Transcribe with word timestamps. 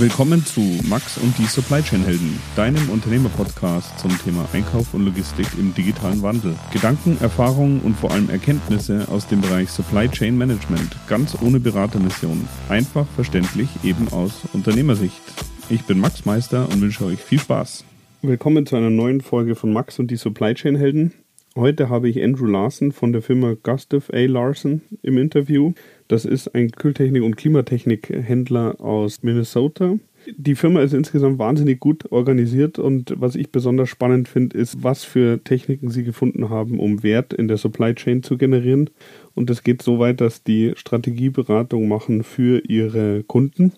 Willkommen 0.00 0.46
zu 0.46 0.62
Max 0.88 1.18
und 1.18 1.36
die 1.36 1.44
Supply 1.44 1.82
Chain 1.82 2.02
Helden, 2.02 2.40
deinem 2.56 2.88
Unternehmerpodcast 2.88 3.98
zum 3.98 4.10
Thema 4.24 4.48
Einkauf 4.54 4.94
und 4.94 5.04
Logistik 5.04 5.46
im 5.58 5.74
digitalen 5.74 6.22
Wandel. 6.22 6.54
Gedanken, 6.72 7.18
Erfahrungen 7.20 7.82
und 7.82 7.98
vor 7.98 8.10
allem 8.10 8.30
Erkenntnisse 8.30 9.06
aus 9.10 9.26
dem 9.26 9.42
Bereich 9.42 9.68
Supply 9.68 10.08
Chain 10.08 10.38
Management, 10.38 10.96
ganz 11.06 11.36
ohne 11.42 11.60
Beratermission, 11.60 12.48
einfach 12.70 13.06
verständlich 13.08 13.68
eben 13.84 14.08
aus 14.08 14.40
Unternehmersicht. 14.54 15.20
Ich 15.68 15.84
bin 15.84 16.00
Max 16.00 16.24
Meister 16.24 16.66
und 16.70 16.80
wünsche 16.80 17.04
euch 17.04 17.20
viel 17.20 17.38
Spaß. 17.38 17.84
Willkommen 18.22 18.64
zu 18.64 18.76
einer 18.76 18.88
neuen 18.88 19.20
Folge 19.20 19.54
von 19.54 19.70
Max 19.70 19.98
und 19.98 20.10
die 20.10 20.16
Supply 20.16 20.54
Chain 20.54 20.76
Helden. 20.76 21.12
Heute 21.56 21.90
habe 21.90 22.08
ich 22.08 22.22
Andrew 22.22 22.46
Larson 22.46 22.92
von 22.92 23.12
der 23.12 23.20
Firma 23.20 23.54
Gustav 23.62 24.08
A. 24.14 24.20
Larson 24.20 24.80
im 25.02 25.18
Interview. 25.18 25.74
Das 26.10 26.24
ist 26.24 26.56
ein 26.56 26.72
Kühltechnik- 26.72 27.22
und 27.22 27.36
Klimatechnikhändler 27.36 28.80
aus 28.80 29.22
Minnesota. 29.22 29.94
Die 30.36 30.56
Firma 30.56 30.82
ist 30.82 30.92
insgesamt 30.92 31.38
wahnsinnig 31.38 31.78
gut 31.78 32.10
organisiert 32.10 32.80
und 32.80 33.14
was 33.20 33.36
ich 33.36 33.52
besonders 33.52 33.90
spannend 33.90 34.26
finde, 34.26 34.58
ist, 34.58 34.82
was 34.82 35.04
für 35.04 35.44
Techniken 35.44 35.88
sie 35.88 36.02
gefunden 36.02 36.50
haben, 36.50 36.80
um 36.80 37.04
Wert 37.04 37.32
in 37.32 37.46
der 37.46 37.58
Supply 37.58 37.94
Chain 37.94 38.24
zu 38.24 38.38
generieren. 38.38 38.90
Und 39.36 39.50
es 39.50 39.62
geht 39.62 39.82
so 39.82 40.00
weit, 40.00 40.20
dass 40.20 40.42
die 40.42 40.72
Strategieberatung 40.74 41.86
machen 41.86 42.24
für 42.24 42.58
ihre 42.68 43.22
Kunden 43.22 43.72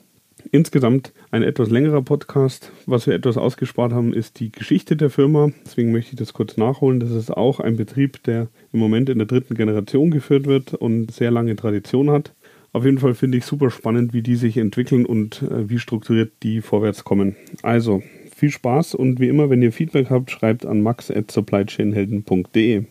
Insgesamt 0.51 1.13
ein 1.31 1.43
etwas 1.43 1.71
längerer 1.71 2.03
Podcast. 2.03 2.73
Was 2.87 3.07
wir 3.07 3.15
etwas 3.15 3.37
ausgespart 3.37 3.93
haben, 3.93 4.13
ist 4.13 4.41
die 4.41 4.51
Geschichte 4.51 4.97
der 4.97 5.11
Firma. 5.11 5.51
Deswegen 5.65 5.93
möchte 5.93 6.13
ich 6.13 6.19
das 6.19 6.33
kurz 6.33 6.57
nachholen. 6.57 7.01
Das 7.01 7.11
ist 7.11 7.31
auch 7.31 7.61
ein 7.61 7.77
Betrieb, 7.77 8.23
der 8.25 8.49
im 8.73 8.81
Moment 8.81 9.09
in 9.09 9.19
der 9.19 9.27
dritten 9.27 9.55
Generation 9.55 10.11
geführt 10.11 10.47
wird 10.47 10.75
und 10.75 11.11
sehr 11.11 11.31
lange 11.31 11.57
Tradition 11.57 12.11
hat. 12.11 12.33
Auf 12.73 12.85
jeden 12.87 12.99
Fall 12.99 13.15
finde 13.15 13.37
ich 13.37 13.45
super 13.45 13.71
spannend, 13.71 14.15
wie 14.15 14.23
die 14.23 14.37
sich 14.37 14.57
entwickeln 14.57 15.05
und 15.05 15.43
äh, 15.43 15.69
wie 15.69 15.79
strukturiert 15.79 16.33
die 16.43 16.63
vorwärts 16.63 17.05
kommen. 17.05 17.37
Also 17.63 18.03
viel 18.35 18.51
Spaß 18.51 18.95
und 18.95 19.21
wie 19.21 19.29
immer, 19.29 19.51
wenn 19.51 19.61
ihr 19.61 19.73
Feedback 19.73 20.09
habt, 20.09 20.31
schreibt 20.31 20.65
an 20.65 20.81
max 20.83 21.11
at 21.11 21.31
supplychainhelden.de. 21.31 22.85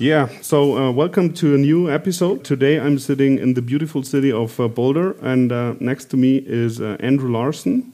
Yeah, 0.00 0.28
so 0.42 0.78
uh, 0.78 0.92
welcome 0.92 1.34
to 1.34 1.54
a 1.54 1.58
new 1.58 1.88
episode. 1.88 2.44
Today 2.44 2.78
I'm 2.78 3.00
sitting 3.00 3.36
in 3.36 3.54
the 3.54 3.60
beautiful 3.60 4.04
city 4.04 4.32
of 4.32 4.60
uh, 4.60 4.68
Boulder, 4.68 5.16
and 5.20 5.50
uh, 5.50 5.74
next 5.80 6.10
to 6.10 6.16
me 6.16 6.36
is 6.46 6.80
uh, 6.80 6.96
Andrew 7.00 7.28
Larson. 7.28 7.92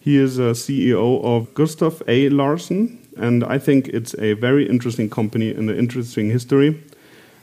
He 0.00 0.16
is 0.16 0.38
a 0.38 0.54
CEO 0.54 1.22
of 1.22 1.54
Gustav 1.54 2.02
A. 2.08 2.28
Larson, 2.30 2.98
and 3.16 3.44
I 3.44 3.58
think 3.58 3.88
it's 3.88 4.14
a 4.18 4.34
very 4.34 4.68
interesting 4.68 5.10
company 5.10 5.50
and 5.50 5.70
an 5.70 5.78
interesting 5.78 6.30
history. 6.30 6.82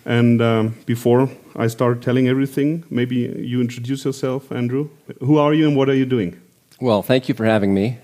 And 0.05 0.41
um, 0.41 0.75
before 0.85 1.29
I 1.55 1.67
start 1.67 2.01
telling 2.01 2.27
everything, 2.27 2.83
maybe 2.89 3.15
you 3.15 3.61
introduce 3.61 4.05
yourself, 4.05 4.51
Andrew. 4.51 4.89
Who 5.19 5.37
are 5.37 5.53
you 5.53 5.67
and 5.67 5.77
what 5.77 5.89
are 5.89 5.95
you 5.95 6.05
doing? 6.05 6.39
Well, 6.81 7.01
thank 7.01 7.29
you 7.29 7.35
for 7.35 7.45
having 7.45 7.73
me. 7.73 7.97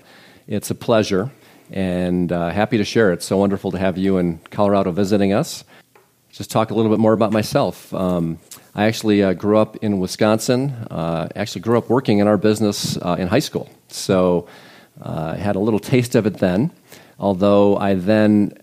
It's 0.46 0.70
a 0.70 0.74
pleasure 0.74 1.30
and 1.70 2.32
uh, 2.32 2.50
happy 2.50 2.78
to 2.78 2.84
share. 2.84 3.12
It's 3.12 3.26
so 3.26 3.36
wonderful 3.36 3.70
to 3.72 3.78
have 3.78 3.98
you 3.98 4.18
in 4.18 4.38
Colorado 4.50 4.92
visiting 4.92 5.32
us 5.32 5.64
just 6.32 6.50
talk 6.50 6.70
a 6.70 6.74
little 6.74 6.90
bit 6.90 7.00
more 7.00 7.12
about 7.12 7.32
myself. 7.32 7.92
Um, 7.92 8.38
I 8.74 8.84
actually 8.84 9.22
uh, 9.22 9.32
grew 9.32 9.58
up 9.58 9.76
in 9.82 9.98
Wisconsin. 9.98 10.70
Uh, 10.90 11.28
actually, 11.34 11.62
grew 11.62 11.76
up 11.76 11.90
working 11.90 12.18
in 12.18 12.28
our 12.28 12.36
business 12.36 12.96
uh, 12.98 13.16
in 13.18 13.28
high 13.28 13.40
school. 13.40 13.68
So 13.88 14.46
uh, 15.02 15.34
I 15.34 15.36
had 15.36 15.56
a 15.56 15.58
little 15.58 15.80
taste 15.80 16.14
of 16.14 16.26
it 16.26 16.38
then. 16.38 16.70
Although 17.20 17.76
I 17.76 17.94
then, 17.94 18.54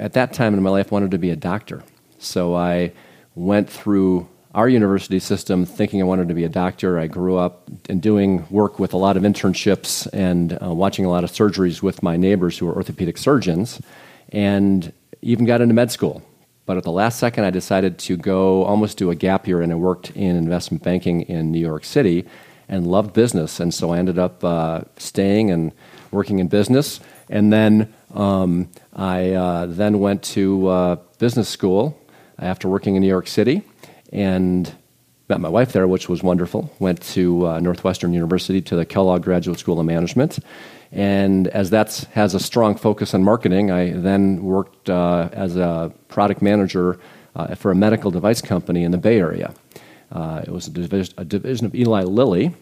at 0.00 0.14
that 0.14 0.32
time 0.32 0.54
in 0.54 0.62
my 0.62 0.70
life, 0.70 0.90
wanted 0.90 1.10
to 1.12 1.18
be 1.18 1.30
a 1.30 1.36
doctor. 1.36 1.84
So 2.18 2.56
I 2.56 2.92
went 3.34 3.68
through 3.68 4.26
our 4.54 4.68
university 4.70 5.18
system 5.18 5.66
thinking 5.66 6.00
I 6.00 6.04
wanted 6.04 6.28
to 6.28 6.34
be 6.34 6.44
a 6.44 6.48
doctor. 6.48 6.98
I 6.98 7.08
grew 7.08 7.36
up 7.36 7.68
in 7.90 8.00
doing 8.00 8.46
work 8.50 8.78
with 8.78 8.94
a 8.94 8.96
lot 8.96 9.18
of 9.18 9.22
internships 9.22 10.08
and 10.14 10.58
uh, 10.62 10.72
watching 10.72 11.04
a 11.04 11.10
lot 11.10 11.24
of 11.24 11.30
surgeries 11.30 11.82
with 11.82 12.02
my 12.02 12.16
neighbors 12.16 12.56
who 12.56 12.64
were 12.64 12.74
orthopedic 12.74 13.18
surgeons, 13.18 13.82
and 14.32 14.94
even 15.20 15.44
got 15.44 15.60
into 15.60 15.74
med 15.74 15.92
school. 15.92 16.22
But 16.64 16.78
at 16.78 16.84
the 16.84 16.90
last 16.90 17.18
second, 17.18 17.44
I 17.44 17.50
decided 17.50 17.98
to 17.98 18.16
go 18.16 18.64
almost 18.64 18.96
do 18.96 19.10
a 19.10 19.14
gap 19.14 19.46
year, 19.46 19.60
and 19.60 19.70
I 19.70 19.76
worked 19.76 20.10
in 20.16 20.36
investment 20.36 20.82
banking 20.82 21.22
in 21.22 21.52
New 21.52 21.60
York 21.60 21.84
City 21.84 22.24
and 22.68 22.86
loved 22.86 23.12
business. 23.12 23.60
And 23.60 23.72
so 23.72 23.92
I 23.92 23.98
ended 23.98 24.18
up 24.18 24.42
uh, 24.42 24.80
staying 24.96 25.50
and 25.50 25.70
working 26.10 26.38
in 26.38 26.48
business. 26.48 26.98
And 27.28 27.52
then 27.52 27.92
um, 28.16 28.68
I 28.94 29.32
uh, 29.32 29.66
then 29.66 30.00
went 30.00 30.22
to 30.24 30.68
uh, 30.68 30.96
business 31.18 31.48
school 31.48 32.00
after 32.38 32.68
working 32.68 32.96
in 32.96 33.02
New 33.02 33.08
York 33.08 33.26
City 33.28 33.62
and 34.12 34.74
met 35.28 35.40
my 35.40 35.48
wife 35.48 35.72
there, 35.72 35.86
which 35.86 36.08
was 36.08 36.22
wonderful. 36.22 36.72
Went 36.78 37.02
to 37.02 37.46
uh, 37.46 37.60
Northwestern 37.60 38.12
University 38.12 38.60
to 38.62 38.76
the 38.76 38.84
Kellogg 38.84 39.22
Graduate 39.22 39.58
School 39.58 39.80
of 39.80 39.86
Management 39.86 40.38
and 40.92 41.48
as 41.48 41.70
that 41.70 42.06
has 42.12 42.34
a 42.34 42.40
strong 42.40 42.76
focus 42.76 43.14
on 43.14 43.22
marketing, 43.22 43.70
I 43.70 43.90
then 43.90 44.42
worked 44.42 44.88
uh, 44.88 45.28
as 45.32 45.56
a 45.56 45.92
product 46.08 46.42
manager 46.42 46.98
uh, 47.34 47.54
for 47.54 47.70
a 47.70 47.74
medical 47.74 48.10
device 48.10 48.40
company 48.40 48.84
in 48.84 48.92
the 48.92 48.98
Bay 48.98 49.18
Area. 49.18 49.54
Uh, 50.12 50.42
it 50.46 50.50
was 50.50 50.68
a 50.68 50.70
division, 50.70 51.14
a 51.18 51.24
division 51.24 51.66
of 51.66 51.74
Eli 51.74 52.02
Lilly, 52.04 52.54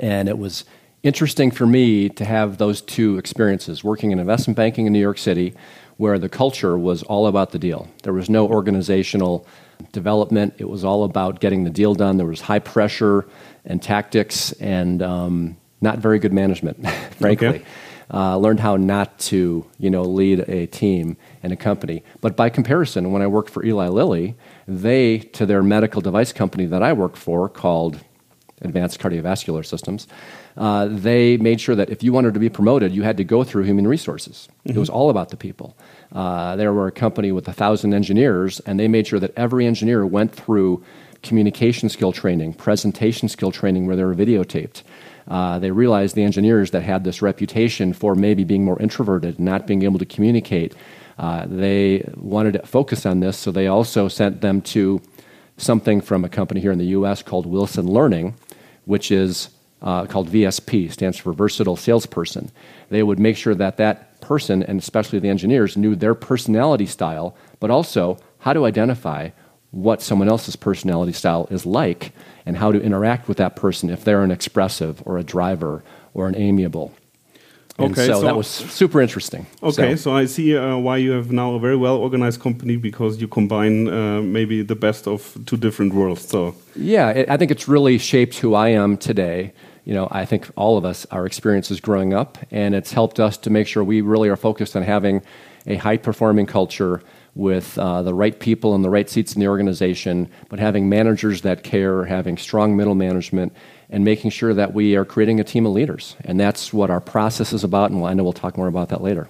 and 0.00 0.28
it 0.28 0.36
was 0.36 0.64
interesting 1.06 1.50
for 1.50 1.66
me 1.66 2.08
to 2.08 2.24
have 2.24 2.58
those 2.58 2.80
two 2.80 3.16
experiences 3.16 3.84
working 3.84 4.10
in 4.10 4.18
investment 4.18 4.56
banking 4.56 4.86
in 4.86 4.92
New 4.92 5.00
York 5.00 5.18
City, 5.18 5.54
where 5.96 6.18
the 6.18 6.28
culture 6.28 6.76
was 6.76 7.02
all 7.04 7.26
about 7.26 7.52
the 7.52 7.58
deal. 7.58 7.88
There 8.02 8.12
was 8.12 8.28
no 8.28 8.48
organizational 8.48 9.46
development, 9.92 10.54
it 10.58 10.68
was 10.68 10.84
all 10.84 11.04
about 11.04 11.40
getting 11.40 11.64
the 11.64 11.70
deal 11.70 11.94
done. 11.94 12.16
There 12.16 12.26
was 12.26 12.40
high 12.40 12.58
pressure 12.58 13.26
and 13.64 13.82
tactics, 13.82 14.52
and 14.52 15.02
um, 15.02 15.56
not 15.80 15.98
very 15.98 16.18
good 16.18 16.32
management, 16.32 16.88
frankly. 17.18 17.48
Okay. 17.48 17.64
Uh, 18.12 18.36
learned 18.36 18.60
how 18.60 18.76
not 18.76 19.18
to, 19.18 19.66
you 19.78 19.90
know, 19.90 20.02
lead 20.02 20.38
a 20.48 20.66
team 20.66 21.16
and 21.42 21.52
a 21.52 21.56
company. 21.56 22.04
But 22.20 22.36
by 22.36 22.50
comparison, 22.50 23.10
when 23.10 23.20
I 23.20 23.26
worked 23.26 23.50
for 23.50 23.64
Eli 23.64 23.88
Lilly, 23.88 24.36
they, 24.68 25.18
to 25.18 25.44
their 25.44 25.60
medical 25.64 26.00
device 26.00 26.32
company 26.32 26.66
that 26.66 26.84
I 26.84 26.92
worked 26.92 27.16
for, 27.16 27.48
called 27.48 27.98
Advanced 28.62 29.00
Cardiovascular 29.00 29.66
Systems, 29.66 30.06
uh, 30.56 30.86
they 30.86 31.36
made 31.36 31.60
sure 31.60 31.74
that 31.74 31.90
if 31.90 32.02
you 32.02 32.12
wanted 32.12 32.34
to 32.34 32.40
be 32.40 32.48
promoted, 32.48 32.92
you 32.92 33.02
had 33.02 33.16
to 33.16 33.24
go 33.24 33.44
through 33.44 33.64
human 33.64 33.86
resources. 33.86 34.48
Mm-hmm. 34.60 34.76
It 34.76 34.80
was 34.80 34.90
all 34.90 35.10
about 35.10 35.28
the 35.28 35.36
people. 35.36 35.76
Uh, 36.12 36.56
they 36.56 36.66
were 36.68 36.86
a 36.86 36.92
company 36.92 37.32
with 37.32 37.46
a 37.48 37.52
thousand 37.52 37.94
engineers, 37.94 38.60
and 38.60 38.80
they 38.80 38.88
made 38.88 39.06
sure 39.06 39.20
that 39.20 39.32
every 39.36 39.66
engineer 39.66 40.06
went 40.06 40.34
through 40.34 40.84
communication 41.22 41.88
skill 41.88 42.12
training, 42.12 42.54
presentation 42.54 43.28
skill 43.28 43.50
training, 43.50 43.86
where 43.86 43.96
they 43.96 44.04
were 44.04 44.14
videotaped 44.14 44.82
uh, 45.28 45.58
they 45.58 45.70
realized 45.70 46.14
the 46.14 46.22
engineers 46.22 46.70
that 46.70 46.82
had 46.82 47.04
this 47.04 47.20
reputation 47.20 47.92
for 47.92 48.14
maybe 48.14 48.44
being 48.44 48.64
more 48.64 48.80
introverted, 48.80 49.40
not 49.40 49.66
being 49.66 49.82
able 49.82 49.98
to 49.98 50.06
communicate, 50.06 50.74
uh, 51.18 51.46
they 51.48 52.08
wanted 52.16 52.52
to 52.52 52.66
focus 52.66 53.06
on 53.06 53.20
this, 53.20 53.36
so 53.36 53.50
they 53.50 53.66
also 53.66 54.06
sent 54.06 54.40
them 54.40 54.60
to 54.60 55.00
something 55.56 56.00
from 56.00 56.24
a 56.24 56.28
company 56.28 56.60
here 56.60 56.72
in 56.72 56.78
the 56.78 56.86
US 56.86 57.22
called 57.22 57.46
Wilson 57.46 57.86
Learning, 57.86 58.34
which 58.84 59.10
is 59.10 59.48
uh, 59.82 60.06
called 60.06 60.28
VSP, 60.30 60.90
stands 60.90 61.18
for 61.18 61.32
Versatile 61.32 61.76
Salesperson. 61.76 62.50
They 62.88 63.02
would 63.02 63.18
make 63.18 63.36
sure 63.36 63.54
that 63.54 63.76
that 63.76 64.20
person, 64.20 64.62
and 64.62 64.80
especially 64.80 65.18
the 65.18 65.28
engineers, 65.28 65.76
knew 65.76 65.94
their 65.94 66.14
personality 66.14 66.86
style, 66.86 67.36
but 67.60 67.70
also 67.70 68.18
how 68.38 68.52
to 68.52 68.64
identify 68.64 69.30
what 69.70 70.00
someone 70.00 70.28
else's 70.28 70.56
personality 70.56 71.12
style 71.12 71.46
is 71.50 71.66
like 71.66 72.12
and 72.46 72.56
how 72.56 72.72
to 72.72 72.80
interact 72.80 73.28
with 73.28 73.36
that 73.36 73.56
person 73.56 73.90
if 73.90 74.04
they're 74.04 74.22
an 74.22 74.30
expressive 74.30 75.02
or 75.04 75.18
a 75.18 75.24
driver 75.24 75.82
or 76.14 76.28
an 76.28 76.36
amiable. 76.36 76.94
Okay, 77.78 78.06
so, 78.06 78.20
so, 78.20 78.20
that 78.22 78.36
was 78.36 78.46
super 78.46 79.02
interesting. 79.02 79.46
Okay, 79.62 79.96
so, 79.96 80.10
so 80.10 80.16
I 80.16 80.24
see 80.24 80.56
uh, 80.56 80.76
why 80.78 80.96
you 80.96 81.10
have 81.10 81.30
now 81.30 81.54
a 81.54 81.60
very 81.60 81.76
well 81.76 81.96
organized 81.96 82.40
company 82.40 82.76
because 82.76 83.20
you 83.20 83.28
combine 83.28 83.88
uh, 83.88 84.22
maybe 84.22 84.62
the 84.62 84.74
best 84.74 85.06
of 85.06 85.36
two 85.44 85.58
different 85.58 85.92
worlds. 85.92 86.26
So 86.26 86.54
yeah, 86.74 87.10
it, 87.10 87.28
I 87.28 87.36
think 87.36 87.50
it's 87.50 87.68
really 87.68 87.98
shaped 87.98 88.38
who 88.38 88.54
I 88.54 88.68
am 88.68 88.96
today. 88.96 89.52
You 89.84 89.94
know, 89.94 90.08
I 90.10 90.24
think 90.24 90.48
all 90.56 90.78
of 90.78 90.84
us, 90.84 91.06
our 91.10 91.26
experiences 91.26 91.80
growing 91.80 92.14
up, 92.14 92.38
and 92.50 92.74
it's 92.74 92.92
helped 92.92 93.20
us 93.20 93.36
to 93.38 93.50
make 93.50 93.68
sure 93.68 93.84
we 93.84 94.00
really 94.00 94.28
are 94.28 94.36
focused 94.36 94.74
on 94.74 94.82
having 94.82 95.22
a 95.66 95.76
high 95.76 95.98
performing 95.98 96.46
culture 96.46 97.02
with 97.36 97.78
uh, 97.78 98.02
the 98.02 98.14
right 98.14 98.40
people 98.40 98.74
in 98.74 98.82
the 98.82 98.88
right 98.90 99.08
seats 99.08 99.34
in 99.34 99.40
the 99.40 99.46
organization, 99.46 100.28
but 100.48 100.58
having 100.58 100.88
managers 100.88 101.42
that 101.42 101.62
care, 101.62 102.06
having 102.06 102.38
strong 102.38 102.76
middle 102.76 102.94
management, 102.94 103.52
and 103.90 104.04
making 104.04 104.30
sure 104.30 104.54
that 104.54 104.72
we 104.72 104.96
are 104.96 105.04
creating 105.04 105.38
a 105.38 105.44
team 105.44 105.66
of 105.66 105.72
leaders. 105.72 106.16
And 106.24 106.40
that's 106.40 106.72
what 106.72 106.90
our 106.90 107.00
process 107.00 107.52
is 107.52 107.62
about, 107.62 107.90
and 107.90 108.04
I 108.04 108.14
know 108.14 108.24
we'll 108.24 108.32
talk 108.32 108.56
more 108.56 108.68
about 108.68 108.88
that 108.88 109.02
later. 109.02 109.28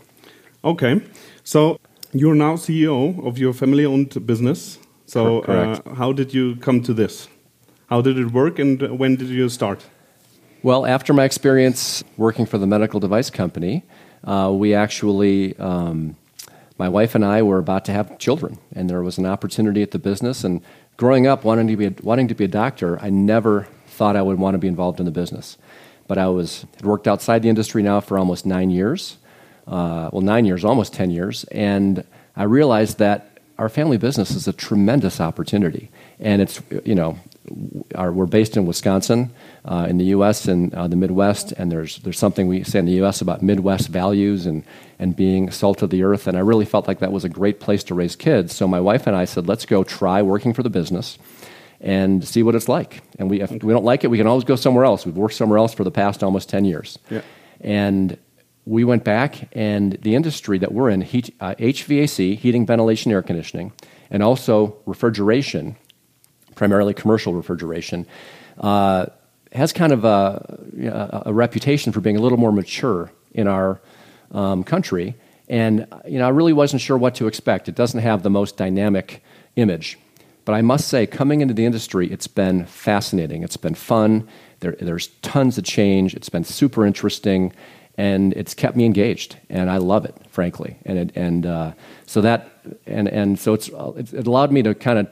Okay. 0.64 1.02
So 1.42 1.78
you're 2.12 2.36
now 2.36 2.54
CEO 2.54 3.26
of 3.26 3.38
your 3.38 3.52
family 3.52 3.84
owned 3.84 4.24
business. 4.24 4.78
So, 5.06 5.40
uh, 5.42 5.94
how 5.94 6.12
did 6.12 6.34
you 6.34 6.56
come 6.56 6.82
to 6.82 6.94
this? 6.94 7.28
How 7.88 8.00
did 8.02 8.18
it 8.18 8.32
work, 8.32 8.58
and 8.58 8.98
when 8.98 9.14
did 9.16 9.28
you 9.28 9.48
start? 9.48 9.84
Well, 10.62 10.84
after 10.84 11.12
my 11.12 11.24
experience 11.24 12.02
working 12.16 12.46
for 12.46 12.58
the 12.58 12.66
medical 12.66 12.98
device 12.98 13.30
company, 13.30 13.84
uh, 14.24 14.52
we 14.52 14.74
actually 14.74 15.56
um, 15.58 16.16
my 16.78 16.88
wife 16.88 17.14
and 17.14 17.24
I 17.24 17.42
were 17.42 17.58
about 17.58 17.84
to 17.86 17.92
have 17.92 18.18
children, 18.18 18.58
and 18.74 18.88
there 18.88 19.02
was 19.02 19.18
an 19.18 19.26
opportunity 19.26 19.82
at 19.82 19.92
the 19.92 19.98
business. 19.98 20.44
And 20.44 20.60
growing 20.96 21.26
up, 21.26 21.44
wanting 21.44 21.68
to 21.68 21.76
be 21.76 21.86
a, 21.86 21.94
wanting 22.02 22.28
to 22.28 22.34
be 22.34 22.44
a 22.44 22.48
doctor, 22.48 22.98
I 23.00 23.10
never 23.10 23.68
thought 23.86 24.16
I 24.16 24.22
would 24.22 24.38
want 24.38 24.54
to 24.54 24.58
be 24.58 24.68
involved 24.68 25.00
in 25.00 25.06
the 25.06 25.12
business. 25.12 25.56
But 26.06 26.18
I 26.18 26.28
was 26.28 26.66
had 26.76 26.84
worked 26.84 27.08
outside 27.08 27.42
the 27.42 27.48
industry 27.48 27.82
now 27.82 28.00
for 28.00 28.18
almost 28.18 28.46
nine 28.46 28.70
years, 28.70 29.16
uh, 29.66 30.10
well, 30.12 30.22
nine 30.22 30.44
years, 30.44 30.64
almost 30.64 30.92
ten 30.92 31.10
years, 31.10 31.44
and 31.44 32.04
I 32.36 32.44
realized 32.44 32.98
that 32.98 33.38
our 33.58 33.68
family 33.68 33.96
business 33.96 34.32
is 34.32 34.46
a 34.46 34.52
tremendous 34.52 35.20
opportunity, 35.20 35.90
and 36.20 36.42
it's 36.42 36.60
you 36.84 36.94
know 36.94 37.18
our, 37.94 38.12
we're 38.12 38.26
based 38.26 38.56
in 38.56 38.66
Wisconsin, 38.66 39.30
uh, 39.64 39.86
in 39.88 39.98
the 39.98 40.06
U.S. 40.06 40.46
and 40.46 40.74
uh, 40.74 40.88
the 40.88 40.96
Midwest, 40.96 41.52
and 41.52 41.70
there's 41.70 41.98
there's 41.98 42.18
something 42.18 42.46
we 42.46 42.64
say 42.64 42.78
in 42.78 42.86
the 42.86 42.92
U.S. 42.92 43.20
about 43.20 43.42
Midwest 43.42 43.88
values 43.88 44.46
and 44.46 44.64
and 44.98 45.14
being 45.14 45.50
salt 45.50 45.82
of 45.82 45.90
the 45.90 46.02
earth, 46.02 46.26
and 46.26 46.36
I 46.36 46.40
really 46.40 46.64
felt 46.64 46.88
like 46.88 46.98
that 47.00 47.12
was 47.12 47.24
a 47.24 47.28
great 47.28 47.60
place 47.60 47.84
to 47.84 47.94
raise 47.94 48.16
kids. 48.16 48.54
So 48.54 48.66
my 48.66 48.80
wife 48.80 49.06
and 49.06 49.16
I 49.16 49.24
said, 49.24 49.46
let's 49.46 49.66
go 49.66 49.84
try 49.84 50.22
working 50.22 50.52
for 50.54 50.62
the 50.62 50.70
business 50.70 51.18
and 51.80 52.26
see 52.26 52.42
what 52.42 52.54
it's 52.54 52.68
like. 52.68 53.02
And 53.18 53.30
we, 53.30 53.40
if 53.40 53.50
we 53.50 53.72
don't 53.72 53.84
like 53.84 54.04
it, 54.04 54.08
we 54.08 54.18
can 54.18 54.26
always 54.26 54.44
go 54.44 54.56
somewhere 54.56 54.84
else. 54.84 55.04
We've 55.04 55.16
worked 55.16 55.34
somewhere 55.34 55.58
else 55.58 55.74
for 55.74 55.84
the 55.84 55.90
past 55.90 56.22
almost 56.22 56.48
10 56.48 56.64
years. 56.64 56.98
Yeah. 57.10 57.22
And 57.60 58.18
we 58.64 58.82
went 58.82 59.04
back, 59.04 59.48
and 59.52 59.92
the 60.02 60.16
industry 60.16 60.58
that 60.58 60.72
we're 60.72 60.90
in, 60.90 61.00
heat, 61.00 61.34
uh, 61.40 61.54
HVAC, 61.54 62.36
heating, 62.36 62.66
ventilation, 62.66 63.12
air 63.12 63.22
conditioning, 63.22 63.72
and 64.10 64.22
also 64.22 64.76
refrigeration, 64.86 65.76
primarily 66.56 66.92
commercial 66.92 67.34
refrigeration, 67.34 68.06
uh, 68.58 69.06
has 69.52 69.72
kind 69.72 69.92
of 69.92 70.04
a, 70.04 71.22
a, 71.26 71.32
reputation 71.32 71.92
for 71.92 72.00
being 72.00 72.16
a 72.16 72.20
little 72.20 72.38
more 72.38 72.50
mature 72.50 73.12
in 73.32 73.46
our 73.46 73.80
um, 74.32 74.64
country. 74.64 75.14
And 75.48 75.86
you 76.06 76.18
know, 76.18 76.26
I 76.26 76.30
really 76.30 76.52
wasn't 76.52 76.82
sure 76.82 76.98
what 76.98 77.14
to 77.16 77.28
expect. 77.28 77.68
It 77.68 77.76
doesn't 77.76 78.00
have 78.00 78.24
the 78.24 78.30
most 78.30 78.56
dynamic 78.56 79.22
image. 79.54 79.98
But 80.44 80.54
I 80.54 80.62
must 80.62 80.88
say, 80.88 81.06
coming 81.06 81.40
into 81.40 81.54
the 81.54 81.64
industry, 81.64 82.10
it's 82.10 82.26
been 82.26 82.66
fascinating. 82.66 83.42
It's 83.42 83.56
been 83.56 83.74
fun. 83.74 84.28
There, 84.60 84.76
there's 84.80 85.08
tons 85.22 85.58
of 85.58 85.64
change. 85.64 86.14
It's 86.14 86.28
been 86.28 86.44
super 86.44 86.86
interesting, 86.86 87.52
and 87.98 88.32
it's 88.34 88.54
kept 88.54 88.76
me 88.76 88.84
engaged, 88.84 89.36
and 89.50 89.70
I 89.70 89.78
love 89.78 90.04
it, 90.04 90.14
frankly. 90.30 90.76
And 90.84 90.98
it, 90.98 91.16
and 91.16 91.46
uh, 91.46 91.72
so 92.06 92.20
that 92.20 92.48
and 92.86 93.08
and 93.08 93.38
so 93.38 93.54
it's 93.54 93.68
it 93.68 94.26
allowed 94.26 94.52
me 94.52 94.62
to 94.62 94.74
kind 94.74 94.98
of 95.00 95.08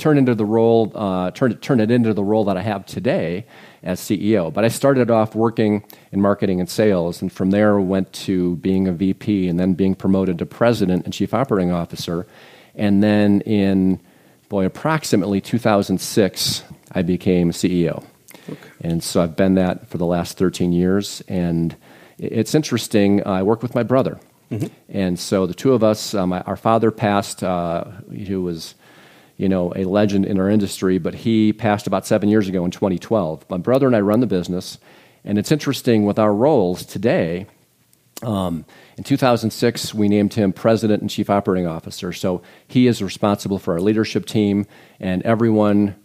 turn 0.00 0.18
into 0.18 0.34
the 0.34 0.44
role, 0.44 0.90
uh, 0.94 1.30
turn 1.30 1.56
turn 1.58 1.80
it 1.80 1.90
into 1.90 2.12
the 2.14 2.24
role 2.24 2.44
that 2.44 2.56
I 2.56 2.62
have 2.62 2.86
today 2.86 3.46
as 3.82 4.00
CEO. 4.00 4.52
But 4.52 4.64
I 4.64 4.68
started 4.68 5.10
off 5.10 5.34
working 5.34 5.84
in 6.12 6.20
marketing 6.20 6.60
and 6.60 6.68
sales, 6.68 7.22
and 7.22 7.32
from 7.32 7.50
there 7.50 7.78
went 7.80 8.12
to 8.12 8.56
being 8.56 8.88
a 8.88 8.92
VP, 8.92 9.48
and 9.48 9.60
then 9.60 9.74
being 9.74 9.94
promoted 9.94 10.38
to 10.38 10.46
president 10.46 11.04
and 11.04 11.14
chief 11.14 11.32
operating 11.32 11.70
officer, 11.70 12.26
and 12.74 13.02
then 13.02 13.40
in 13.42 14.00
boy, 14.50 14.66
approximately 14.66 15.40
2006, 15.40 16.64
I 16.92 17.02
became 17.02 17.52
CEO. 17.52 18.04
Okay. 18.48 18.68
And 18.82 19.02
so 19.02 19.22
I've 19.22 19.36
been 19.36 19.54
that 19.54 19.86
for 19.86 19.96
the 19.96 20.04
last 20.04 20.36
13 20.36 20.72
years. 20.72 21.22
And 21.28 21.74
it's 22.18 22.54
interesting, 22.54 23.24
I 23.26 23.42
work 23.42 23.62
with 23.62 23.74
my 23.74 23.84
brother. 23.84 24.20
Mm-hmm. 24.50 24.66
And 24.88 25.18
so 25.18 25.46
the 25.46 25.54
two 25.54 25.72
of 25.72 25.84
us, 25.84 26.14
um, 26.14 26.32
our 26.32 26.56
father 26.56 26.90
passed, 26.90 27.44
uh, 27.44 27.84
who 27.84 28.42
was, 28.42 28.74
you 29.40 29.48
know, 29.48 29.72
a 29.74 29.84
legend 29.84 30.26
in 30.26 30.38
our 30.38 30.50
industry, 30.50 30.98
but 30.98 31.14
he 31.14 31.54
passed 31.54 31.86
about 31.86 32.06
seven 32.06 32.28
years 32.28 32.46
ago 32.46 32.62
in 32.62 32.70
2012. 32.70 33.48
My 33.48 33.56
brother 33.56 33.86
and 33.86 33.96
I 33.96 34.00
run 34.00 34.20
the 34.20 34.26
business. 34.26 34.76
And 35.24 35.38
it's 35.38 35.50
interesting 35.50 36.04
with 36.04 36.18
our 36.18 36.34
roles 36.34 36.84
today. 36.84 37.46
Um, 38.22 38.66
in 38.98 39.04
2006, 39.04 39.94
we 39.94 40.08
named 40.08 40.34
him 40.34 40.52
President 40.52 41.00
and 41.00 41.08
Chief 41.08 41.30
Operating 41.30 41.66
Officer. 41.66 42.12
So 42.12 42.42
he 42.68 42.86
is 42.86 43.02
responsible 43.02 43.58
for 43.58 43.72
our 43.72 43.80
leadership 43.80 44.26
team, 44.26 44.66
and 45.00 45.22
everyone 45.22 45.96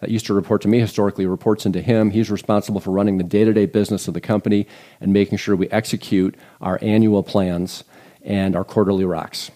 that 0.00 0.08
used 0.08 0.24
to 0.26 0.32
report 0.32 0.62
to 0.62 0.68
me 0.68 0.80
historically 0.80 1.26
reports 1.26 1.66
into 1.66 1.82
him. 1.82 2.10
He's 2.10 2.30
responsible 2.30 2.80
for 2.80 2.90
running 2.90 3.18
the 3.18 3.24
day 3.24 3.44
to 3.44 3.52
day 3.52 3.66
business 3.66 4.08
of 4.08 4.14
the 4.14 4.20
company 4.22 4.66
and 4.98 5.12
making 5.12 5.36
sure 5.36 5.54
we 5.54 5.68
execute 5.68 6.36
our 6.62 6.78
annual 6.80 7.22
plans 7.22 7.84
and 8.22 8.56
our 8.56 8.64
quarterly 8.64 9.04
rocks. 9.04 9.50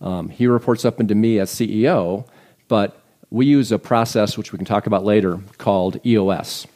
Um, 0.00 0.28
he 0.28 0.46
reports 0.46 0.84
up 0.84 1.00
into 1.00 1.16
me 1.16 1.40
as 1.40 1.50
CEO, 1.50 2.24
but 2.68 3.02
we 3.30 3.46
use 3.46 3.72
a 3.72 3.78
process 3.78 4.38
which 4.38 4.52
we 4.52 4.58
can 4.58 4.66
talk 4.66 4.86
about 4.86 5.04
later 5.04 5.40
called 5.58 6.00
EOS. 6.06 6.66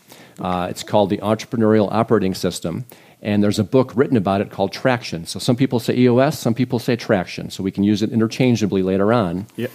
Uh, 0.40 0.66
it's 0.70 0.82
called 0.82 1.10
the 1.10 1.18
Entrepreneurial 1.18 1.88
Operating 1.92 2.34
System, 2.34 2.84
and 3.20 3.42
there's 3.42 3.58
a 3.58 3.64
book 3.64 3.92
written 3.94 4.16
about 4.16 4.40
it 4.40 4.50
called 4.50 4.72
Traction. 4.72 5.26
So 5.26 5.38
some 5.38 5.56
people 5.56 5.78
say 5.78 5.96
EOS, 5.96 6.38
some 6.38 6.54
people 6.54 6.78
say 6.78 6.96
Traction. 6.96 7.50
So 7.50 7.62
we 7.62 7.70
can 7.70 7.84
use 7.84 8.02
it 8.02 8.10
interchangeably 8.10 8.82
later 8.82 9.12
on. 9.12 9.46
Yep. 9.56 9.70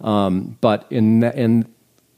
Um, 0.00 0.58
but 0.60 0.86
in, 0.90 1.22
in, 1.22 1.72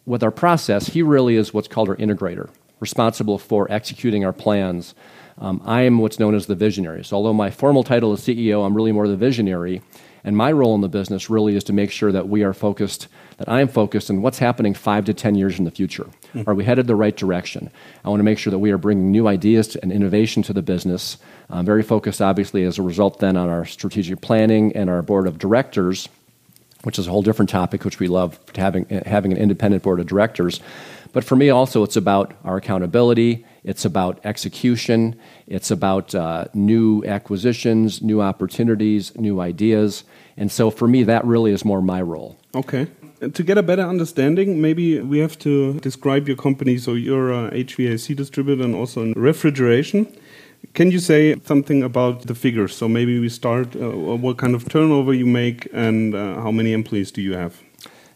with 0.07 0.23
our 0.23 0.31
process, 0.31 0.89
he 0.89 1.03
really 1.03 1.37
is 1.37 1.53
what's 1.53 1.69
called 1.69 1.89
our 1.89 1.97
integrator, 1.97 2.49
responsible 2.79 3.39
for 3.39 3.71
executing 3.71 4.25
our 4.25 4.33
plans. 4.33 4.95
Um, 5.39 5.63
I 5.65 5.83
am 5.83 5.99
what's 5.99 6.19
known 6.19 6.35
as 6.35 6.47
the 6.47 6.55
visionary. 6.55 7.05
So 7.05 7.17
although 7.17 7.33
my 7.33 7.51
formal 7.51 7.83
title 7.83 8.13
is 8.13 8.21
CEO, 8.21 8.65
I'm 8.65 8.75
really 8.75 8.93
more 8.93 9.09
the 9.09 9.17
visionary. 9.17 9.83
And 10.25 10.37
my 10.37 10.53
role 10.53 10.75
in 10.75 10.81
the 10.81 10.89
business 10.89 11.31
really 11.31 11.57
is 11.57 11.65
to 11.65 11.73
make 11.73 11.91
sure 11.91 12.13
that 12.13 12.29
we 12.29 12.43
are 12.43 12.53
focused, 12.53 13.09
that 13.39 13.49
I 13.49 13.61
am 13.61 13.69
focused 13.69 14.11
on 14.11 14.23
what's 14.23 14.39
happening 14.39 14.75
five 14.75 15.07
to 15.07 15.15
10 15.15 15.35
years 15.35 15.59
in 15.59 15.65
the 15.65 15.71
future. 15.71 16.09
Mm-hmm. 16.35 16.49
Are 16.49 16.55
we 16.55 16.65
headed 16.65 16.87
the 16.87 16.95
right 16.95 17.17
direction? 17.17 17.71
I 18.05 18.11
want 18.11 18.21
to 18.21 18.25
make 18.25 18.39
sure 18.39 18.51
that 18.51 18.59
we 18.59 18.71
are 18.71 18.79
bringing 18.79 19.11
new 19.11 19.27
ideas 19.27 19.77
and 19.77 19.91
innovation 19.91 20.43
to 20.45 20.53
the 20.53 20.63
business. 20.63 21.17
I'm 21.49 21.65
very 21.65 21.83
focused, 21.83 22.21
obviously, 22.21 22.65
as 22.65 22.79
a 22.79 22.83
result, 22.83 23.19
then 23.19 23.37
on 23.37 23.49
our 23.49 23.65
strategic 23.65 24.21
planning 24.21 24.77
and 24.77 24.91
our 24.91 25.03
board 25.03 25.27
of 25.27 25.39
directors, 25.39 26.09
which 26.83 26.99
is 26.99 27.07
a 27.07 27.11
whole 27.11 27.23
different 27.23 27.49
topic, 27.49 27.85
which 27.85 27.99
we 27.99 28.09
love 28.09 28.39
having, 28.55 28.87
having 29.07 29.33
an 29.33 29.39
independent 29.39 29.83
board 29.83 30.01
of 30.01 30.07
directors. 30.07 30.61
But 31.13 31.25
for 31.25 31.35
me, 31.35 31.51
also, 31.51 31.83
it's 31.83 31.97
about 31.97 32.35
our 32.45 32.57
accountability, 32.57 33.45
it's 33.65 33.85
about 33.85 34.21
execution, 34.25 35.19
it's 35.47 35.71
about 35.71 36.15
uh, 36.15 36.47
new 36.55 37.05
acquisitions, 37.05 38.03
new 38.03 38.21
opportunities, 38.21 39.17
new 39.17 39.41
ideas. 39.41 40.05
And 40.37 40.51
so 40.51 40.71
for 40.71 40.89
me, 40.89 41.03
that 41.05 41.25
really 41.25 41.53
is 41.53 41.65
more 41.65 41.83
my 41.83 42.03
role. 42.03 42.39
Okay. 42.55 42.87
To 43.21 43.43
get 43.43 43.59
a 43.59 43.63
better 43.63 43.83
understanding, 43.83 44.61
maybe 44.63 45.01
we 45.01 45.19
have 45.19 45.39
to 45.41 45.75
describe 45.81 46.27
your 46.27 46.39
company. 46.39 46.79
So 46.79 46.95
you're 46.95 47.31
a 47.31 47.51
HVAC 47.51 48.17
distributor 48.17 48.65
and 48.65 48.75
also 48.75 49.03
in 49.03 49.13
refrigeration. 49.13 50.07
Can 50.73 50.91
you 50.91 50.99
say 50.99 51.39
something 51.45 51.83
about 51.83 52.27
the 52.27 52.35
figures? 52.35 52.75
So 52.75 52.89
maybe 52.89 53.19
we 53.19 53.29
start 53.29 53.77
uh, 53.77 53.91
what 53.91 54.39
kind 54.39 54.55
of 54.55 54.69
turnover 54.69 55.13
you 55.13 55.27
make 55.27 55.69
and 55.73 56.15
uh, 56.15 56.41
how 56.41 56.51
many 56.51 56.73
employees 56.73 57.11
do 57.11 57.21
you 57.21 57.35
have? 57.35 57.61